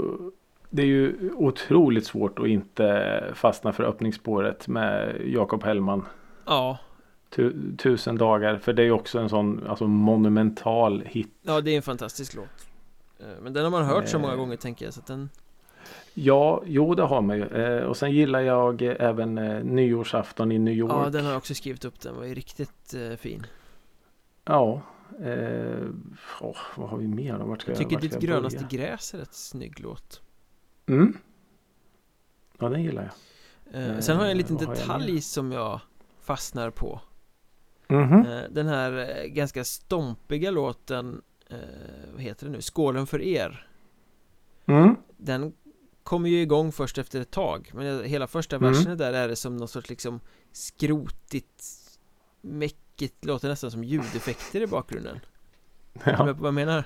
det 0.69 0.81
är 0.81 0.85
ju 0.85 1.31
otroligt 1.35 2.05
svårt 2.05 2.39
att 2.39 2.47
inte 2.47 3.23
fastna 3.33 3.73
för 3.73 3.83
öppningsspåret 3.83 4.67
med 4.67 5.21
Jakob 5.25 5.63
Hellman. 5.63 6.05
Ja, 6.45 6.77
Tu, 7.29 7.53
tusen 7.77 8.17
dagar. 8.17 8.57
För 8.57 8.73
det 8.73 8.81
är 8.81 8.85
ju 8.85 8.91
också 8.91 9.19
en 9.19 9.29
sån 9.29 9.67
alltså, 9.67 9.87
monumental 9.87 11.01
hit. 11.05 11.29
ja 11.41 11.61
det 11.61 11.71
är 11.71 11.75
en 11.75 11.81
fantastisk 11.81 12.35
låt 12.35 12.45
Eh, 13.19 13.25
Men 13.41 13.53
den 13.53 13.63
har 13.63 13.71
man 13.71 13.85
hört 13.85 14.07
så 14.07 14.19
många 14.19 14.33
Eh. 14.33 14.39
gånger 14.39 14.55
tänker 14.57 14.85
jag 14.85 14.93
så 14.93 14.99
att 14.99 15.05
den 15.07 15.29
Ja, 16.13 16.61
jo 16.65 16.95
det 16.95 17.03
har 17.03 17.21
man 17.21 17.37
ju. 17.37 17.43
Eh, 17.45 17.83
och 17.83 17.97
sen 17.97 18.11
gillar 18.11 18.39
jag 18.39 18.81
även 18.81 19.35
Nyårsafton 19.63 20.51
i 20.51 20.59
New 20.59 20.73
York. 20.73 20.91
Ja, 20.91 21.09
den 21.09 21.23
har 21.25 21.31
jag 21.31 21.37
också 21.37 21.53
skrivit 21.53 21.85
upp, 21.85 21.99
den 21.99 22.15
var 22.15 22.23
ju 22.23 22.33
riktigt 22.33 22.95
fin 23.19 23.45
Ja. 24.45 24.81
Eh, 25.23 25.85
åh, 26.41 26.57
vad 26.75 26.89
har 26.89 26.97
vi 26.97 27.07
mer 27.07 27.37
då? 27.39 27.45
Vart 27.45 27.61
ska 27.61 27.71
Jag 27.71 27.75
jag, 27.75 27.79
tycker 27.79 27.95
vart 27.95 28.01
Ditt 28.01 28.13
jag 28.13 28.21
grönaste 28.21 28.65
börja? 28.71 28.87
gräs 28.87 29.13
är 29.13 29.17
rätt 29.17 29.33
snygg 29.33 29.79
låt 29.79 30.21
Mm. 30.87 31.17
Ja, 32.59 32.69
den 32.69 32.83
gillar 32.83 33.03
jag. 33.03 33.81
eh, 33.81 33.89
Eh, 33.95 33.99
Sen 33.99 34.15
har 34.17 34.23
jag 34.23 34.31
en 34.31 34.37
liten 34.37 34.55
vad 34.55 34.65
har 34.67 34.75
jag 34.75 34.81
detalj 34.83 35.13
mer? 35.13 35.21
som 35.21 35.51
jag 35.51 35.79
fastnar 36.21 36.69
på 36.69 37.01
Mhm. 37.89 38.25
eh, 38.25 38.43
Den 38.49 38.67
här 38.67 39.19
eh, 39.21 39.25
ganska 39.25 39.63
stompiga 39.63 40.51
låten 40.51 41.21
eh, 41.49 41.57
Vad 42.13 42.21
heter 42.21 42.45
det 42.45 42.51
nu? 42.51 42.61
Skålen 42.61 43.07
för 43.07 43.21
er 43.21 43.67
Mm. 44.65 44.95
Den 45.17 45.53
kommer 46.03 46.29
ju 46.29 46.41
igång 46.41 46.71
först 46.71 46.97
efter 46.97 47.21
ett 47.21 47.31
tag 47.31 47.71
Men 47.73 48.03
hela 48.03 48.27
första 48.27 48.55
Mm. 48.55 48.71
versen 48.73 48.97
där 48.97 49.13
är 49.13 49.27
det 49.27 49.35
som 49.35 49.57
någon 49.57 49.67
sorts 49.67 49.89
liksom 49.89 50.19
Skrotigt 50.51 51.63
Mäckigt, 52.41 53.25
låter 53.25 53.49
nästan 53.49 53.71
som 53.71 53.83
ljudeffekter 53.83 54.61
i 54.61 54.67
bakgrunden 54.67 55.19
Är 55.93 56.05
du 56.05 56.11
Ja. 56.11 56.25
med 56.25 56.35
på 56.35 56.41
vad 56.41 56.47
jag 56.47 56.53
menar? 56.53 56.83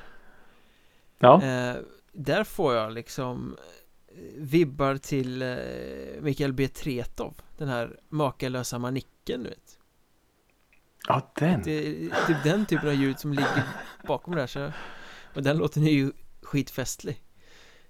ja. 1.20 1.44
Eh, 1.44 1.76
där 2.14 2.44
får 2.44 2.74
jag 2.76 2.92
liksom 2.94 3.58
eh, 3.60 3.64
vibbar 4.38 4.98
till 4.98 5.42
eh, 5.42 5.48
Mikael 6.22 6.54
B. 6.54 6.68
Tretow 6.68 7.34
Den 7.58 7.68
här 7.68 8.00
makalösa 8.10 8.80
manicken, 8.80 9.44
du 9.44 9.50
vet 9.50 9.78
ja, 11.08 11.32
den. 11.36 11.62
Det 11.64 11.88
är 11.88 12.28
typ 12.28 12.44
den 12.44 12.66
typen 12.66 12.88
av 12.90 12.96
ljud 12.96 13.20
som 13.20 13.32
ligger 13.32 13.64
bakom 14.08 14.36
det 14.36 14.40
här 14.42 14.48
så 14.48 14.72
Och 15.34 15.44
den 15.44 15.58
låten 15.58 15.84
är 15.84 15.92
ju 15.92 16.12
skitfestlig 16.42 17.22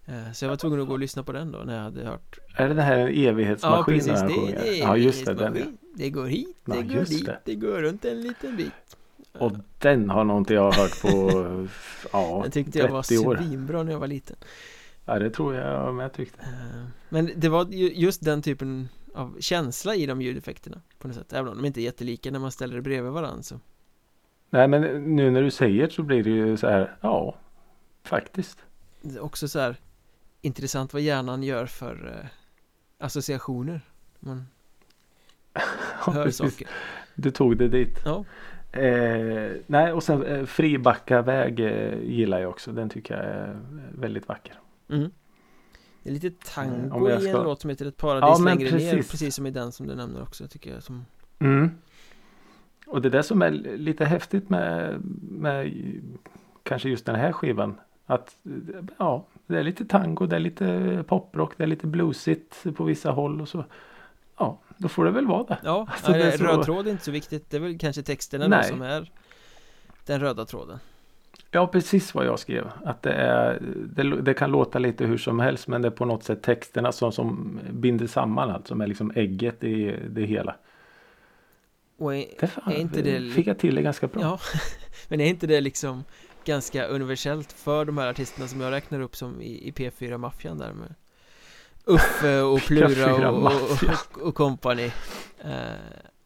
eh, 0.05 0.31
Så 0.33 0.45
jag 0.45 0.49
var 0.49 0.57
tvungen 0.57 0.81
att 0.81 0.87
gå 0.87 0.93
och 0.93 0.99
lyssna 0.99 1.23
på 1.23 1.31
den 1.31 1.51
då 1.51 1.59
när 1.59 1.75
jag 1.75 1.83
hade 1.83 2.05
hört 2.05 2.39
Är 2.55 2.67
det 2.67 2.73
det 2.73 2.81
här 2.81 2.97
en 2.97 3.57
Ja 3.61 3.83
precis, 3.87 4.21
det, 4.21 4.27
det 4.27 4.79
är 4.79 4.79
ja, 4.79 4.97
just 4.97 5.25
det. 5.25 5.33
Den, 5.33 5.47
evighetsmaskin. 5.47 5.77
Det 5.95 6.09
går 6.09 6.25
hit, 6.25 6.57
det 6.65 6.75
Ja, 6.75 6.81
går 6.81 7.05
dit, 7.05 7.25
det. 7.25 7.39
det. 7.45 7.55
går 7.55 7.81
runt 7.81 8.05
en 8.05 8.21
liten 8.21 8.57
bit 8.57 8.97
och 9.33 9.51
den 9.79 10.09
har 10.09 10.23
nog 10.23 10.37
inte 10.37 10.53
jag 10.53 10.71
hört 10.71 11.01
på 11.01 11.07
ja, 12.13 12.39
Den 12.43 12.51
tyckte 12.51 12.79
jag 12.79 12.87
var 12.87 13.01
30 13.01 13.17
år. 13.27 13.35
svinbra 13.35 13.83
när 13.83 13.91
jag 13.91 13.99
var 13.99 14.07
liten 14.07 14.35
Ja, 15.05 15.19
det 15.19 15.29
tror 15.29 15.55
jag 15.55 15.95
med 15.95 16.13
tyckte. 16.13 16.41
Eh, 16.41 16.85
Men 17.09 17.31
det 17.35 17.49
var 17.49 17.65
ju 17.65 17.93
just 17.93 18.25
den 18.25 18.41
typen 18.41 18.89
av 19.13 19.37
känsla 19.39 19.95
i 19.95 20.05
de 20.05 20.21
ljudeffekterna 20.21 20.81
på 20.99 21.07
något 21.07 21.17
sätt 21.17 21.33
Även 21.33 21.51
om 21.51 21.57
de 21.57 21.65
inte 21.65 21.81
är 21.81 21.83
jättelika 21.83 22.31
när 22.31 22.39
man 22.39 22.51
ställer 22.51 22.75
det 22.75 22.81
bredvid 22.81 23.11
varandra 23.11 23.43
så 23.43 23.59
Nej, 24.49 24.67
men 24.67 24.81
nu 25.15 25.31
när 25.31 25.41
du 25.41 25.51
säger 25.51 25.89
så 25.89 26.03
blir 26.03 26.23
det 26.23 26.29
ju 26.29 26.57
så 26.57 26.67
här. 26.67 26.95
Ja, 27.01 27.35
faktiskt. 28.03 28.63
Det 29.01 29.15
är 29.15 29.23
också 29.23 29.47
så 29.47 29.59
här 29.59 29.75
Intressant 30.41 30.93
vad 30.93 31.01
hjärnan 31.01 31.43
gör 31.43 31.65
för 31.65 32.19
eh, 32.19 32.29
associationer 33.05 33.81
Man 34.19 34.47
hör 36.13 36.29
saker 36.29 36.67
Du 37.15 37.31
tog 37.31 37.57
det 37.57 37.67
dit. 37.67 37.99
Ja, 38.05 38.25
Eh, 38.73 39.51
nej, 39.67 39.93
och 39.93 40.03
sen 40.03 40.23
eh, 40.23 40.45
Fribackaväg 40.45 41.59
eh, 41.59 41.99
gillar 42.03 42.39
jag 42.39 42.49
också. 42.49 42.71
Den 42.71 42.89
tycker 42.89 43.13
jag 43.13 43.25
är 43.25 43.59
väldigt 43.91 44.27
vacker. 44.27 44.59
Mm. 44.91 45.11
Det 46.03 46.09
är 46.09 46.13
lite 46.13 46.31
tango 46.53 47.09
i 47.09 47.11
en 47.11 47.21
ska- 47.21 47.43
låt 47.43 47.61
som 47.61 47.69
heter 47.69 47.85
Ett 47.85 47.97
paradis 47.97 48.39
Ja, 48.39 48.45
längre 48.45 48.71
ner 48.71 48.91
precis. 48.93 49.11
Precis 49.11 49.35
som 49.35 49.45
i 49.45 49.51
den 49.51 49.71
som 49.71 49.87
du 49.87 49.95
nämner 49.95 50.21
också 50.21 50.47
tycker 50.47 50.73
jag 50.73 50.83
som 50.83 51.05
Mm. 51.39 51.71
Och 52.87 53.01
det 53.01 53.09
där 53.09 53.21
som 53.21 53.41
är 53.41 53.51
lite 53.77 54.05
häftigt 54.05 54.49
med, 54.49 55.01
med 55.21 55.73
kanske 56.63 56.89
just 56.89 57.05
den 57.05 57.15
här 57.15 57.31
skivan. 57.31 57.79
Att 58.05 58.37
ja, 58.97 59.27
det 59.47 59.57
är 59.59 59.63
lite 59.63 59.85
tango, 59.85 60.25
det 60.25 60.35
är 60.35 60.39
lite 60.39 61.03
poprock, 61.07 61.53
det 61.57 61.63
är 61.63 61.67
lite 61.67 61.87
bluesigt 61.87 62.63
på 62.75 62.83
vissa 62.83 63.11
håll 63.11 63.41
och 63.41 63.47
så. 63.49 63.65
Ja, 64.37 64.59
då 64.77 64.87
får 64.87 65.05
det 65.05 65.11
väl 65.11 65.27
vara 65.27 65.43
det. 65.43 65.57
Ja, 65.63 65.87
Alltså, 65.91 66.11
det 66.11 66.23
är 66.33 66.37
så- 66.37 66.43
röd 66.43 66.63
tråd 66.65 66.87
är 66.87 66.91
inte 66.91 67.03
så 67.03 67.11
viktigt 67.11 67.49
Det 67.49 67.57
är 67.57 67.61
väl 67.61 67.79
kanske 67.79 68.03
texterna 68.03 68.43
då 68.43 68.49
Nej. 68.49 68.63
som 68.69 68.81
är 68.81 69.11
Den 70.05 70.19
röda 70.19 70.45
tråden 70.45 70.79
Ja, 71.51 71.67
precis 71.67 72.13
vad 72.15 72.25
jag 72.25 72.39
skrev. 72.39 72.71
Att 72.85 73.01
det, 73.01 73.13
är, 73.13 73.59
det, 73.95 74.21
det 74.21 74.33
kan 74.33 74.51
låta 74.51 74.79
lite 74.79 75.05
hur 75.05 75.17
som 75.17 75.39
helst 75.39 75.67
men 75.67 75.81
det 75.81 75.87
är 75.87 75.91
på 75.91 76.05
något 76.05 76.23
sätt 76.23 76.41
texterna 76.43 76.91
som, 76.91 77.11
som 77.11 77.59
binder 77.71 78.07
samman 78.07 78.49
allt. 78.49 78.67
Som 78.67 78.81
är 78.81 78.87
liksom 78.87 79.11
ägget 79.15 79.63
i 79.63 79.95
det 80.09 80.25
hela. 80.25 80.55
Och 81.97 82.15
är, 82.15 82.25
Det 82.39 82.47
fan, 82.47 82.73
är 82.73 82.77
inte 82.77 83.01
det 83.01 83.31
fick 83.31 83.47
jag 83.47 83.59
till 83.59 83.75
det 83.75 83.81
ganska 83.81 84.07
bra. 84.07 84.21
Ja, 84.21 84.39
men 85.07 85.21
är 85.21 85.25
inte 85.25 85.47
det 85.47 85.61
liksom 85.61 86.03
ganska 86.45 86.85
universellt 86.85 87.51
för 87.51 87.85
de 87.85 87.97
här 87.97 88.09
artisterna 88.09 88.47
som 88.47 88.61
jag 88.61 88.71
räknar 88.71 88.99
upp 88.99 89.15
som 89.15 89.41
i, 89.41 89.67
i 89.67 89.71
P4-maffian 89.71 90.57
där 90.57 90.73
med 90.73 90.95
Uffe 91.85 92.41
och 92.41 92.59
Plura 92.67 93.31
och, 93.31 93.37
och, 93.37 93.49
P4-maffia. 93.49 94.21
och, 94.21 94.35
company 94.35 94.91
eh, 95.43 95.51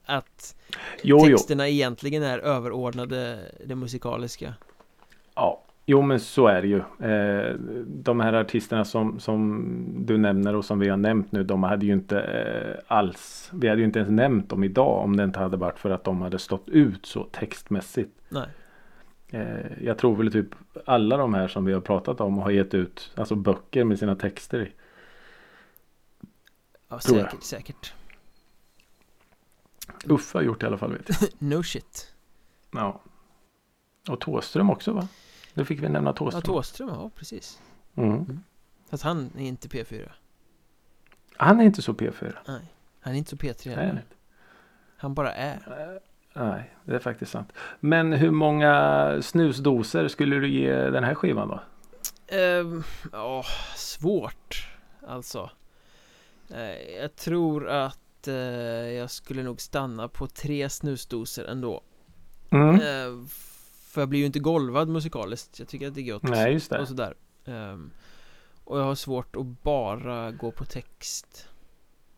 Att 0.06 0.56
jo, 1.04 1.20
jo. 1.22 1.38
texterna 1.38 1.70
egentligen 1.70 2.24
är 2.24 2.40
överordnade 2.40 3.52
det 3.66 3.76
musikaliska 3.76 4.54
Ja, 5.36 5.64
jo 5.86 6.02
men 6.02 6.20
så 6.20 6.48
är 6.48 6.62
det 6.62 6.68
ju. 6.68 6.80
Eh, 7.10 7.56
de 7.88 8.20
här 8.20 8.34
artisterna 8.34 8.86
som, 8.86 9.20
som 9.20 9.66
du 10.06 10.18
nämner 10.18 10.56
och 10.56 10.66
som 10.66 10.80
vi 10.80 10.90
har 10.90 10.98
nämnt 10.98 11.32
nu. 11.32 11.44
De 11.44 11.64
hade 11.64 11.86
ju 11.86 11.94
inte 11.94 12.20
eh, 12.22 12.96
alls. 12.98 13.50
Vi 13.54 13.68
hade 13.68 13.82
ju 13.82 13.86
inte 13.86 14.00
ens 14.00 14.12
nämnt 14.12 14.50
dem 14.50 14.64
idag. 14.64 15.04
Om 15.04 15.18
det 15.18 15.24
inte 15.24 15.40
hade 15.40 15.58
varit 15.58 15.80
för 15.80 15.90
att 15.90 16.04
de 16.04 16.22
hade 16.22 16.40
stått 16.40 16.70
ut 16.70 17.06
så 17.06 17.24
textmässigt. 17.24 18.12
Nej, 18.30 18.48
Eh, 19.30 19.84
jag 19.84 19.98
tror 19.98 20.16
väl 20.16 20.32
typ 20.32 20.56
alla 20.86 21.18
de 21.18 21.34
här 21.34 21.48
som 21.48 21.66
vi 21.66 21.74
har 21.74 21.82
pratat 21.82 22.22
om 22.22 22.38
har 22.38 22.52
gett 22.52 22.74
ut 22.74 23.12
alltså 23.16 23.36
böcker 23.36 23.84
med 23.84 24.00
sina 24.00 24.16
texter 24.16 24.60
i. 24.60 24.72
ja, 26.90 27.00
Tror 27.00 27.20
jag. 27.20 27.26
säkert, 27.30 27.44
säkert 27.44 27.94
Uffe 30.06 30.38
har 30.38 30.44
gjort 30.44 30.60
det 30.60 30.66
i 30.66 30.68
alla 30.68 30.78
fall 30.78 30.92
vet 30.92 31.10
jag. 31.10 31.30
No 31.50 31.64
shit 31.64 32.14
Ja. 32.72 33.02
Och 34.10 34.20
Tåström 34.20 34.70
också 34.70 34.94
va? 34.94 35.08
Nu 35.58 35.66
fick 35.66 35.84
vi 35.84 35.90
nämna 35.90 36.10
Ja, 36.10 36.14
Tåström. 36.14 36.42
Tåström, 36.42 36.90
ja 36.90 37.10
precis 37.16 37.62
mm. 37.96 38.44
Fast 38.90 39.04
han 39.04 39.32
är 39.38 39.48
inte 39.48 39.68
P4 39.68 40.12
Han 41.38 41.60
är 41.60 41.64
inte 41.66 41.82
så 41.82 41.94
P4. 41.94 42.34
Nej, 42.48 42.62
han 43.00 43.14
är 43.14 43.18
inte 43.18 43.30
så 43.30 43.36
P3 43.36 43.62
Nej, 43.66 43.76
heller 43.76 43.94
nej. 43.94 44.04
Han 44.98 45.14
bara 45.14 45.34
är 45.34 45.60
Nej, 46.34 46.76
det 46.86 46.96
är 46.96 47.00
faktiskt 47.00 47.32
sant. 47.32 47.54
Men 47.80 48.14
hur 48.14 48.32
många 48.32 49.18
snusdoser 49.22 50.08
skulle 50.08 50.36
du 50.36 50.48
ge 50.50 50.74
den 50.74 51.04
här 51.04 51.16
skivan 51.16 51.48
då? 51.48 51.60
Ehm, 52.36 52.84
Ja, 53.12 53.44
svårt 53.76 54.68
Alltså 55.08 55.50
Eh, 56.50 56.96
Jag 57.02 57.16
tror 57.16 57.70
att 57.70 58.28
eh, 58.28 58.34
jag 58.94 59.12
skulle 59.12 59.44
nog 59.44 59.62
stanna 59.62 60.08
på 60.08 60.28
tre 60.28 60.70
snusdoser 60.70 61.46
ändå 61.46 61.82
Mm. 62.50 62.76
Eh, 62.76 63.26
För 63.96 64.02
jag 64.02 64.10
blir 64.10 64.20
ju 64.20 64.26
inte 64.26 64.40
golvad 64.40 64.90
musikaliskt 64.90 65.60
Jag 65.60 65.68
tycker 65.68 65.88
att 65.88 65.96
det 65.96 66.02
är 66.02 66.04
gött 66.04 66.24
Nej, 66.24 66.54
just 66.54 66.72
och 66.72 66.78
det. 66.78 66.86
sådär 66.86 67.14
Ehm, 67.46 67.92
Och 68.64 68.80
jag 68.80 68.84
har 68.84 68.96
svårt 68.96 69.36
att 69.36 69.46
bara 69.64 70.32
gå 70.32 70.52
på 70.52 70.66
text 70.66 71.48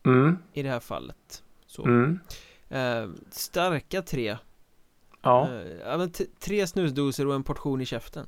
Mm. 0.06 0.38
i 0.52 0.62
det 0.62 0.68
här 0.68 0.80
fallet. 0.80 1.42
Så. 1.66 1.84
Mm. 1.84 2.18
Eh, 2.68 3.08
starka 3.30 4.02
tre. 4.02 4.36
Ja. 5.22 5.48
Eh, 5.52 5.72
ja, 5.86 5.96
men 5.98 6.12
tre 6.38 6.66
snusdosor 6.66 7.26
och 7.26 7.34
en 7.34 7.42
portion 7.42 7.80
i 7.80 7.84
käften. 7.86 8.26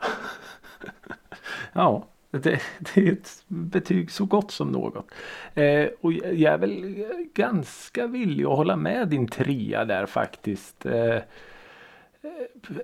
Ja. 1.72 2.08
Det, 2.30 2.60
det 2.94 3.08
är 3.08 3.12
ett 3.12 3.44
betyg 3.48 4.10
så 4.10 4.24
gott 4.24 4.50
som 4.50 4.68
något. 4.68 5.06
Eh, 5.54 5.88
och 6.00 6.12
jag 6.12 6.54
är 6.54 6.58
väl 6.58 6.94
ganska 7.34 8.06
villig 8.06 8.44
att 8.44 8.56
hålla 8.56 8.76
med 8.76 9.08
din 9.08 9.28
trea 9.28 9.84
där 9.84 10.06
faktiskt. 10.06 10.86
Eh, 10.86 11.18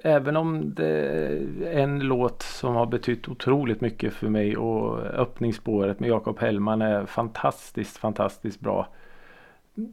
Även 0.03 0.37
om 0.37 0.75
det 0.75 0.87
är 0.89 1.79
en 1.79 2.01
låt 2.01 2.43
som 2.43 2.75
har 2.75 2.87
betytt 2.87 3.29
otroligt 3.29 3.81
mycket 3.81 4.15
för 4.15 4.29
mig 4.29 4.57
och 4.57 4.99
öppningsspåret 4.99 6.01
med 6.01 6.09
Jakob 6.11 6.39
Hellman 6.39 6.83
är 6.83 7.07
fantastiskt, 7.07 7.97
fantastiskt 7.97 8.61
bra. 8.61 8.89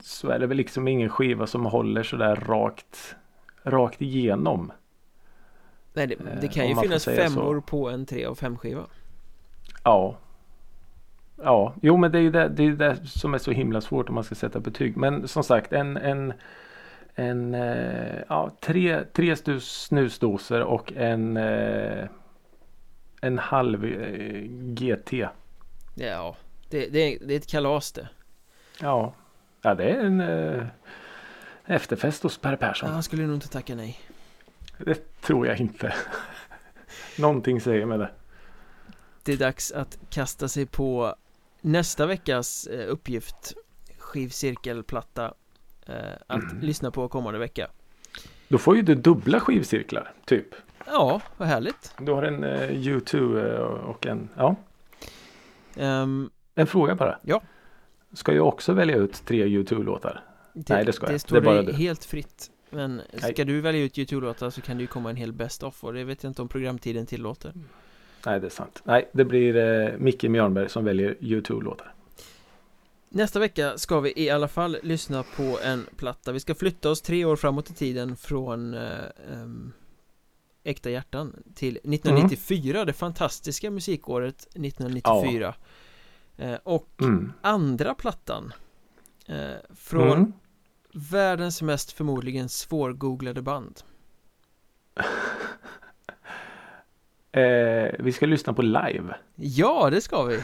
Så 0.02 0.30
är 0.30 0.40
det 0.40 0.48
väl 0.48 0.58
liksom 0.58 0.88
ingen 0.88 1.10
skiva 1.10 1.48
som 1.48 1.66
håller 1.66 2.04
sådär 2.04 2.36
rakt, 2.36 3.16
rakt 3.64 4.02
igenom. 4.02 4.72
Nej, 5.94 6.08
det, 6.08 6.16
det 6.16 6.48
Eh, 6.48 6.52
kan 6.52 6.64
om 6.64 6.70
ju 6.70 6.76
finnas 6.76 7.04
säga 7.04 7.30
så. 7.30 7.36
femmor 7.36 7.62
på 7.62 7.90
en 7.90 8.06
tre 8.06 8.26
av 8.26 8.36
fem 8.36 8.58
skiva. 8.58 8.86
Ja. 9.84 10.18
Ja, 11.44 11.74
jo 11.82 11.98
men 11.98 12.12
det 12.12 12.18
är 12.18 12.22
ju 12.22 12.32
det, 12.32 12.48
det, 12.50 12.64
är 12.64 12.72
det 12.72 12.96
som 13.06 13.34
är 13.34 13.38
så 13.38 13.52
himla 13.52 13.82
svårt 13.82 14.10
om 14.10 14.16
man 14.16 14.24
ska 14.24 14.36
sätta 14.36 14.60
betyg. 14.60 14.98
Men 14.98 15.28
som 15.28 15.44
sagt 15.44 15.74
en, 15.74 15.98
en, 15.98 16.34
en 17.22 17.56
eh, 17.56 18.24
ja, 18.30 18.52
tre, 18.60 19.04
tre 19.14 19.36
snusdosor 19.60 20.62
och 20.62 20.94
en, 20.94 21.38
eh, 21.38 22.08
en 23.22 23.38
halv 23.38 23.86
eh, 23.86 24.44
GT. 24.74 25.14
Ja, 25.96 26.36
det, 26.70 26.88
det, 26.88 27.00
är, 27.00 27.28
det 27.28 27.34
är 27.34 27.38
ett 27.38 27.48
kalas 27.48 27.92
det. 27.92 28.10
Ja, 28.82 29.14
ja 29.62 29.76
det 29.76 29.84
är 29.84 30.00
en 30.00 30.22
eh, 30.22 30.68
efterfest 31.66 32.24
hos 32.24 32.38
Per 32.38 32.52
Ja, 32.52 32.58
Persson. 32.58 32.90
han 32.90 33.04
skulle 33.04 33.26
nog 33.26 33.36
inte 33.36 33.50
tacka 33.50 33.76
nej. 33.76 34.00
Det 34.78 35.22
tror 35.22 35.48
jag 35.48 35.60
inte. 35.60 35.94
Någonting 37.20 37.62
säger 37.62 37.86
mig 37.86 37.98
det. 37.98 38.12
Det 39.24 39.34
är 39.34 39.38
dags 39.38 39.72
att 39.72 40.00
kasta 40.10 40.48
sig 40.48 40.66
på 40.66 41.16
nästa 41.62 42.06
veckas 42.06 42.68
uppgift 42.68 43.54
Skivcirkelplatta 43.98 45.34
Att 46.28 46.44
Mm. 46.44 46.60
lyssna 46.62 46.92
på 46.92 47.08
kommande 47.08 47.40
vecka 47.40 47.68
Då 48.48 48.58
får 48.58 48.76
ju 48.76 48.82
du 48.82 48.96
dubbla 48.96 49.40
skivcirklar, 49.40 50.14
typ. 50.26 50.48
Ja, 50.86 51.22
vad 51.38 51.48
härligt 51.48 51.94
Du 52.00 52.12
har 52.12 52.24
en 52.24 52.44
eh, 52.44 52.70
U2 52.70 53.46
eh, 53.56 53.62
och 53.62 54.06
en, 54.08 54.30
ja. 54.38 54.56
Ehm, 55.76 56.30
En 56.56 56.68
fråga 56.68 56.96
bara. 56.96 57.20
Ja. 57.22 57.42
Ska 58.14 58.34
jag 58.34 58.48
också 58.48 58.74
välja 58.74 58.96
ut 58.98 59.26
tre 59.26 59.46
U2-låtar? 59.46 60.22
det, 60.54 60.74
Nej, 60.74 60.86
det 60.86 60.94
ska 60.94 61.06
jag. 61.06 61.10
Det 61.10 61.16
Det 61.16 61.20
står 61.20 61.42
dig 61.42 61.66
du. 61.66 61.74
helt 61.74 62.06
fritt 62.06 62.52
Men 62.70 63.02
Nej. 63.22 63.34
ska 63.34 63.44
du 63.46 63.62
välja 63.62 63.82
ut 63.84 63.98
YouTube-låtar 63.98 64.50
så 64.50 64.62
kan 64.62 64.78
det 64.78 64.82
ju 64.82 64.88
komma 64.88 65.10
en 65.10 65.16
hel 65.16 65.34
best 65.34 65.64
of 65.64 65.84
Och 65.84 65.94
det 65.94 66.04
vet 66.04 66.24
jag 66.24 66.30
inte 66.30 66.42
om 66.42 66.48
programtiden 66.48 67.06
tillåter 67.06 67.54
Nej, 68.26 68.40
det 68.40 68.48
är 68.48 68.50
sant. 68.50 68.82
Nej, 68.84 69.10
det 69.12 69.26
blir 69.26 69.56
eh, 69.58 69.98
Micke 69.98 70.24
Mjörnberg 70.24 70.70
som 70.70 70.86
väljer 70.86 71.16
U2-låtar. 71.20 71.94
Nästa 73.14 73.40
vecka 73.40 73.78
ska 73.78 74.00
vi 74.00 74.14
i 74.16 74.30
alla 74.30 74.48
fall 74.48 74.78
lyssna 74.84 75.24
på 75.24 75.60
en 75.64 75.86
platta. 75.98 76.32
Vi 76.32 76.40
ska 76.40 76.56
flytta 76.56 76.90
oss 76.90 77.02
tre 77.02 77.26
år 77.26 77.36
framåt 77.36 77.70
i 77.70 77.74
tiden 77.74 78.16
från 78.16 78.74
eh, 78.74 79.00
Äkta 80.64 80.90
hjärtan 80.90 81.44
till 81.56 81.78
1994 81.78 82.86
Det 82.86 82.94
fantastiska 82.94 83.72
musikåret 83.72 84.36
1994 84.42 85.56
eh, 86.38 86.56
Och 86.64 86.90
Mm. 87.02 87.34
andra 87.42 87.94
plattan 87.96 88.54
eh, 89.28 89.56
Från 89.76 90.12
Mm. 90.18 90.34
världens 90.94 91.62
mest 91.62 91.92
förmodligen 91.92 92.50
svårgooglade 92.50 93.42
band 93.42 93.82
Eh, 97.34 97.92
vi 98.00 98.12
ska 98.12 98.26
lyssna 98.26 98.54
på 98.54 98.62
live. 98.62 99.16
Ja, 99.36 99.90
det 99.90 100.02
ska 100.02 100.24
vi! 100.24 100.40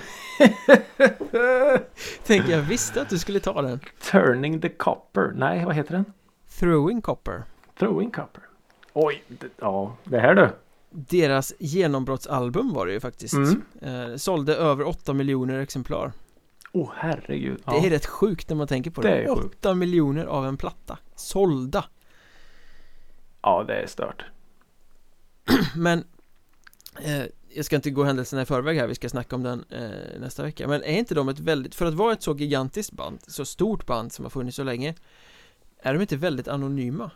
Tänk, 2.25 2.49
jag 2.49 2.61
visste 2.61 3.01
att 3.01 3.09
du 3.09 3.19
skulle 3.19 3.39
ta 3.39 3.61
den 3.61 3.79
Turning 4.11 4.61
the 4.61 4.69
Copper. 4.69 5.31
Nej, 5.35 5.65
vad 5.65 5.75
heter 5.75 5.91
den? 5.93 6.05
Throwing 6.59 7.01
Copper 7.01 7.43
Throwing 7.79 8.11
Copper. 8.11 8.43
Oj, 8.93 9.23
det, 9.27 9.47
ja, 9.59 9.95
det 10.03 10.19
här 10.19 10.35
du. 10.35 10.49
Deras 10.89 11.53
genombrottsalbum 11.59 12.73
var 12.73 12.85
det 12.85 12.93
ju 12.93 12.99
faktiskt 12.99 13.33
Mm. 13.33 13.61
eh, 13.81 14.15
Sålde 14.15 14.55
över 14.55 14.87
8 14.87 15.13
miljoner 15.13 15.59
exemplar 15.59 16.11
Åh 16.71 16.83
oh, 16.83 16.91
herregud. 16.95 17.61
Ja. 17.65 17.71
Det 17.71 17.87
är 17.87 17.89
rätt 17.89 18.05
sjukt 18.05 18.49
när 18.49 18.55
man 18.57 18.67
tänker 18.67 18.91
på 18.91 19.01
det, 19.01 19.07
Det 19.09 19.23
är 19.23 19.35
sjukt. 19.35 19.55
8 19.65 19.73
miljoner 19.73 20.25
av 20.25 20.45
en 20.45 20.57
platta 20.57 20.97
Sålda 21.15 21.85
ja, 23.41 23.63
det 23.63 23.75
är 23.75 23.87
stört. 23.87 24.25
Men 25.75 26.03
Jag 27.55 27.65
ska 27.65 27.75
inte 27.75 27.89
gå 27.89 28.03
händelserna 28.03 28.41
i 28.41 28.45
förväg 28.45 28.77
här, 28.77 28.87
vi 28.87 28.95
ska 28.95 29.09
snacka 29.09 29.35
om 29.35 29.43
den 29.43 29.65
eh, 29.69 30.19
nästa 30.19 30.43
vecka 30.43 30.67
Men 30.67 30.83
är 30.83 30.97
inte 30.99 31.15
de 31.15 31.29
ett 31.29 31.39
väldigt, 31.39 31.75
för 31.75 31.85
att 31.85 31.93
vara 31.93 32.13
ett 32.13 32.21
så 32.21 32.35
gigantiskt 32.35 32.91
band, 32.91 33.19
så 33.27 33.45
stort 33.45 33.85
band 33.85 34.11
som 34.11 34.25
har 34.25 34.29
funnits 34.29 34.57
så 34.57 34.63
länge 34.63 34.95
Är 35.81 35.93
de 35.93 36.01
inte 36.01 36.17
väldigt 36.17 36.47
anonyma? 36.47 37.11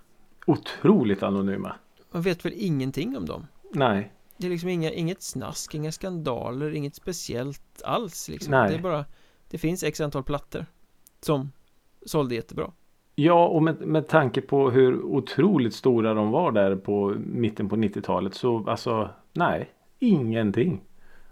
Otroligt 0.46 1.24
anonyma. 1.24 1.76
Man 2.12 2.22
vet 2.22 2.46
väl 2.46 2.54
ingenting 2.56 3.18
om 3.18 3.26
dem? 3.26 3.48
Nej, 3.74 4.12
Det 4.38 4.48
är 4.48 4.52
liksom 4.52 4.70
inga, 4.70 4.92
inget 4.92 5.22
snask, 5.22 5.76
inga 5.76 5.92
skandaler, 5.92 6.76
inget 6.76 6.96
speciellt 6.96 7.82
alls 7.86 8.30
liksom 8.30 8.52
Nej. 8.52 8.70
Det 8.70 8.76
är 8.76 8.82
bara 8.82 9.06
Det 9.50 9.58
finns 9.58 9.84
x 9.84 10.02
antal 10.02 10.24
plattor 10.24 10.66
Som 11.22 11.52
sålde 12.06 12.36
jättebra 12.36 12.72
Ja, 13.16 13.48
och 13.48 13.64
med, 13.64 13.82
med 13.82 14.08
tanke 14.08 14.42
på 14.42 14.70
hur 14.70 15.04
otroligt 15.04 15.74
stora 15.74 16.14
de 16.14 16.32
var 16.32 16.52
där 16.52 16.76
på 16.76 17.16
mitten 17.18 17.70
på 17.70 17.76
90-talet 17.76 18.34
så 18.34 18.70
alltså 18.70 19.10
nej, 19.34 19.72
ingenting. 20.00 20.82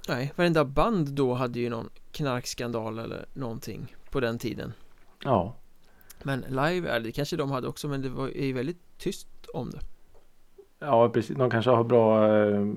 Nej, 0.08 0.34
varenda 0.36 0.66
band 0.66 1.10
då 1.10 1.34
hade 1.34 1.60
ju 1.60 1.70
någon 1.70 1.90
knarkskandal 2.12 3.00
eller 3.00 3.26
någonting 3.34 3.96
på 4.12 4.20
den 4.20 4.40
tiden 4.40 4.74
Ja, 5.24 5.56
Men 6.24 6.40
live 6.50 6.90
är 6.90 7.00
det 7.00 7.12
kanske 7.12 7.36
de 7.36 7.52
hade 7.52 7.68
också 7.68 7.88
men 7.88 8.02
det 8.02 8.10
var 8.10 8.28
ju 8.28 8.54
väldigt 8.54 8.98
tyst 8.98 9.28
om 9.54 9.70
det 9.72 9.80
ja 10.80 11.10
precis. 11.10 11.38
De 11.38 11.50
kanske 11.50 11.72
har 11.72 11.84
bra 11.84 12.36
eh, 12.38 12.68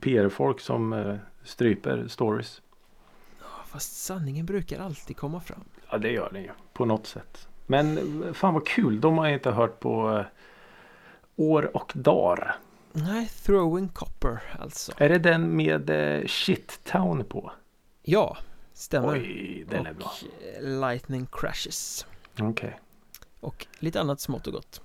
PR-folk 0.00 0.60
som 0.60 0.92
eh, 0.92 1.16
stryper 1.44 2.04
stories. 2.08 2.62
Ja, 3.40 3.46
Fast 3.66 3.96
sanningen 3.96 4.46
brukar 4.46 4.80
alltid 4.80 5.16
komma 5.16 5.40
fram 5.40 5.64
Ja, 5.90 5.98
det 5.98 6.10
gör 6.10 6.30
den 6.32 6.42
ju 6.42 6.50
på 6.72 6.84
något 6.84 7.06
sätt. 7.06 7.48
Men 7.66 7.98
eh, 8.24 8.32
fan 8.32 8.54
vad 8.54 8.66
kul, 8.66 9.00
de 9.00 9.18
har 9.18 9.26
jag 9.26 9.34
inte 9.34 9.50
hört 9.50 9.80
på 9.80 10.18
eh, 10.18 10.24
år 11.36 11.76
och 11.76 11.92
dagar. 11.94 12.56
Nej, 12.92 13.28
Throwing 13.44 13.88
Copper 13.88 14.42
alltså 14.58 14.92
Är 14.96 15.08
det 15.08 15.18
den 15.18 15.56
med 15.56 15.90
eh, 15.90 16.26
Shit 16.26 16.80
Town 16.84 17.24
på? 17.24 17.52
Ja, 18.02 18.36
stämmer 18.72 19.12
Oj, 19.12 19.66
den 19.70 19.86
är 19.86 19.92
bra. 19.92 20.06
Och 20.06 20.62
eh, 20.62 20.80
Lightning 20.80 21.26
Crashes 21.32 22.06
Okej. 22.40 22.80
Och 23.40 23.66
lite 23.78 24.00
annat 24.00 24.20
smått 24.20 24.46
och 24.46 24.52
gott 24.52 24.82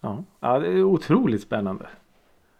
Ja. 0.00 0.24
ja, 0.40 0.58
det 0.58 0.66
är 0.66 0.82
otroligt 0.82 1.42
spännande. 1.42 1.88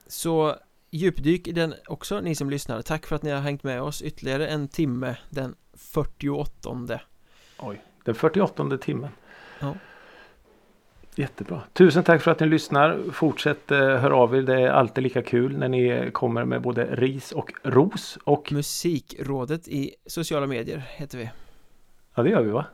Så 0.07 0.57
djupdyk 0.91 1.49
i 1.49 1.53
den 1.53 1.75
också 1.87 2.21
ni 2.21 2.35
som 2.35 2.51
lyssnar 2.51 2.83
Tack 2.83 3.07
för 3.07 3.17
att 3.17 3.23
ni 3.23 3.31
har 3.31 3.41
hängt 3.41 3.63
med 3.63 3.83
oss 3.83 4.03
ytterligare 4.03 4.49
en 4.49 4.69
timme 4.69 5.17
den 5.31 5.55
48 5.75 7.01
Oj, 7.59 7.85
den 8.05 8.15
48 8.15 8.79
timmen. 8.79 9.11
Ja. 9.61 9.75
Jättebra. 11.21 11.63
Tusen 11.73 12.05
tack 12.05 12.23
för 12.23 12.31
att 12.31 12.41
ni 12.41 12.47
lyssnar. 12.47 12.99
Fortsätt 13.13 13.71
eh, 13.71 13.79
hör 13.79 14.11
av 14.11 14.37
er. 14.37 14.43
Det 14.43 14.61
är 14.61 14.69
alltid 14.69 15.05
lika 15.05 15.23
kul 15.23 15.59
när 15.59 15.69
ni 15.69 16.11
kommer 16.13 16.45
med 16.45 16.63
både 16.63 16.85
ris 16.85 17.33
och 17.33 17.53
ros. 17.63 18.19
Och 18.25 18.53
Musikrådet 18.53 19.69
i 19.69 19.95
sociala 20.07 20.47
medier 20.47 20.83
heter 20.97 21.19
vi 21.19 21.31
ja, 22.15 22.23
det 22.23 22.31
gör 22.31 22.43
vi 22.43 22.51
va? 22.51 22.65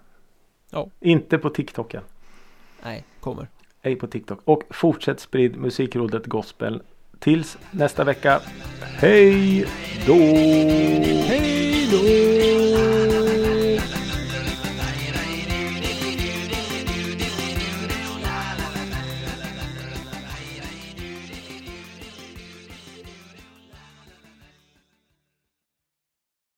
Ja. 0.71 0.91
Inte 1.01 1.39
på 1.39 1.51
TikToken. 1.51 2.03
Nej, 2.85 3.05
kommer 3.21 3.49
Ej 3.83 3.97
på 3.97 4.07
TikTok. 4.07 4.41
Och 4.45 4.63
fortsätt 4.71 5.21
sprid 5.21 5.57
Musikrådet 5.57 6.27
Gospel. 6.27 6.83
Tills 7.19 7.59
nästa 7.71 8.05
vecka. 8.05 8.41
Hej 8.83 9.67
då! 10.07 10.15
Hej 11.29 11.89
då! 11.91 12.36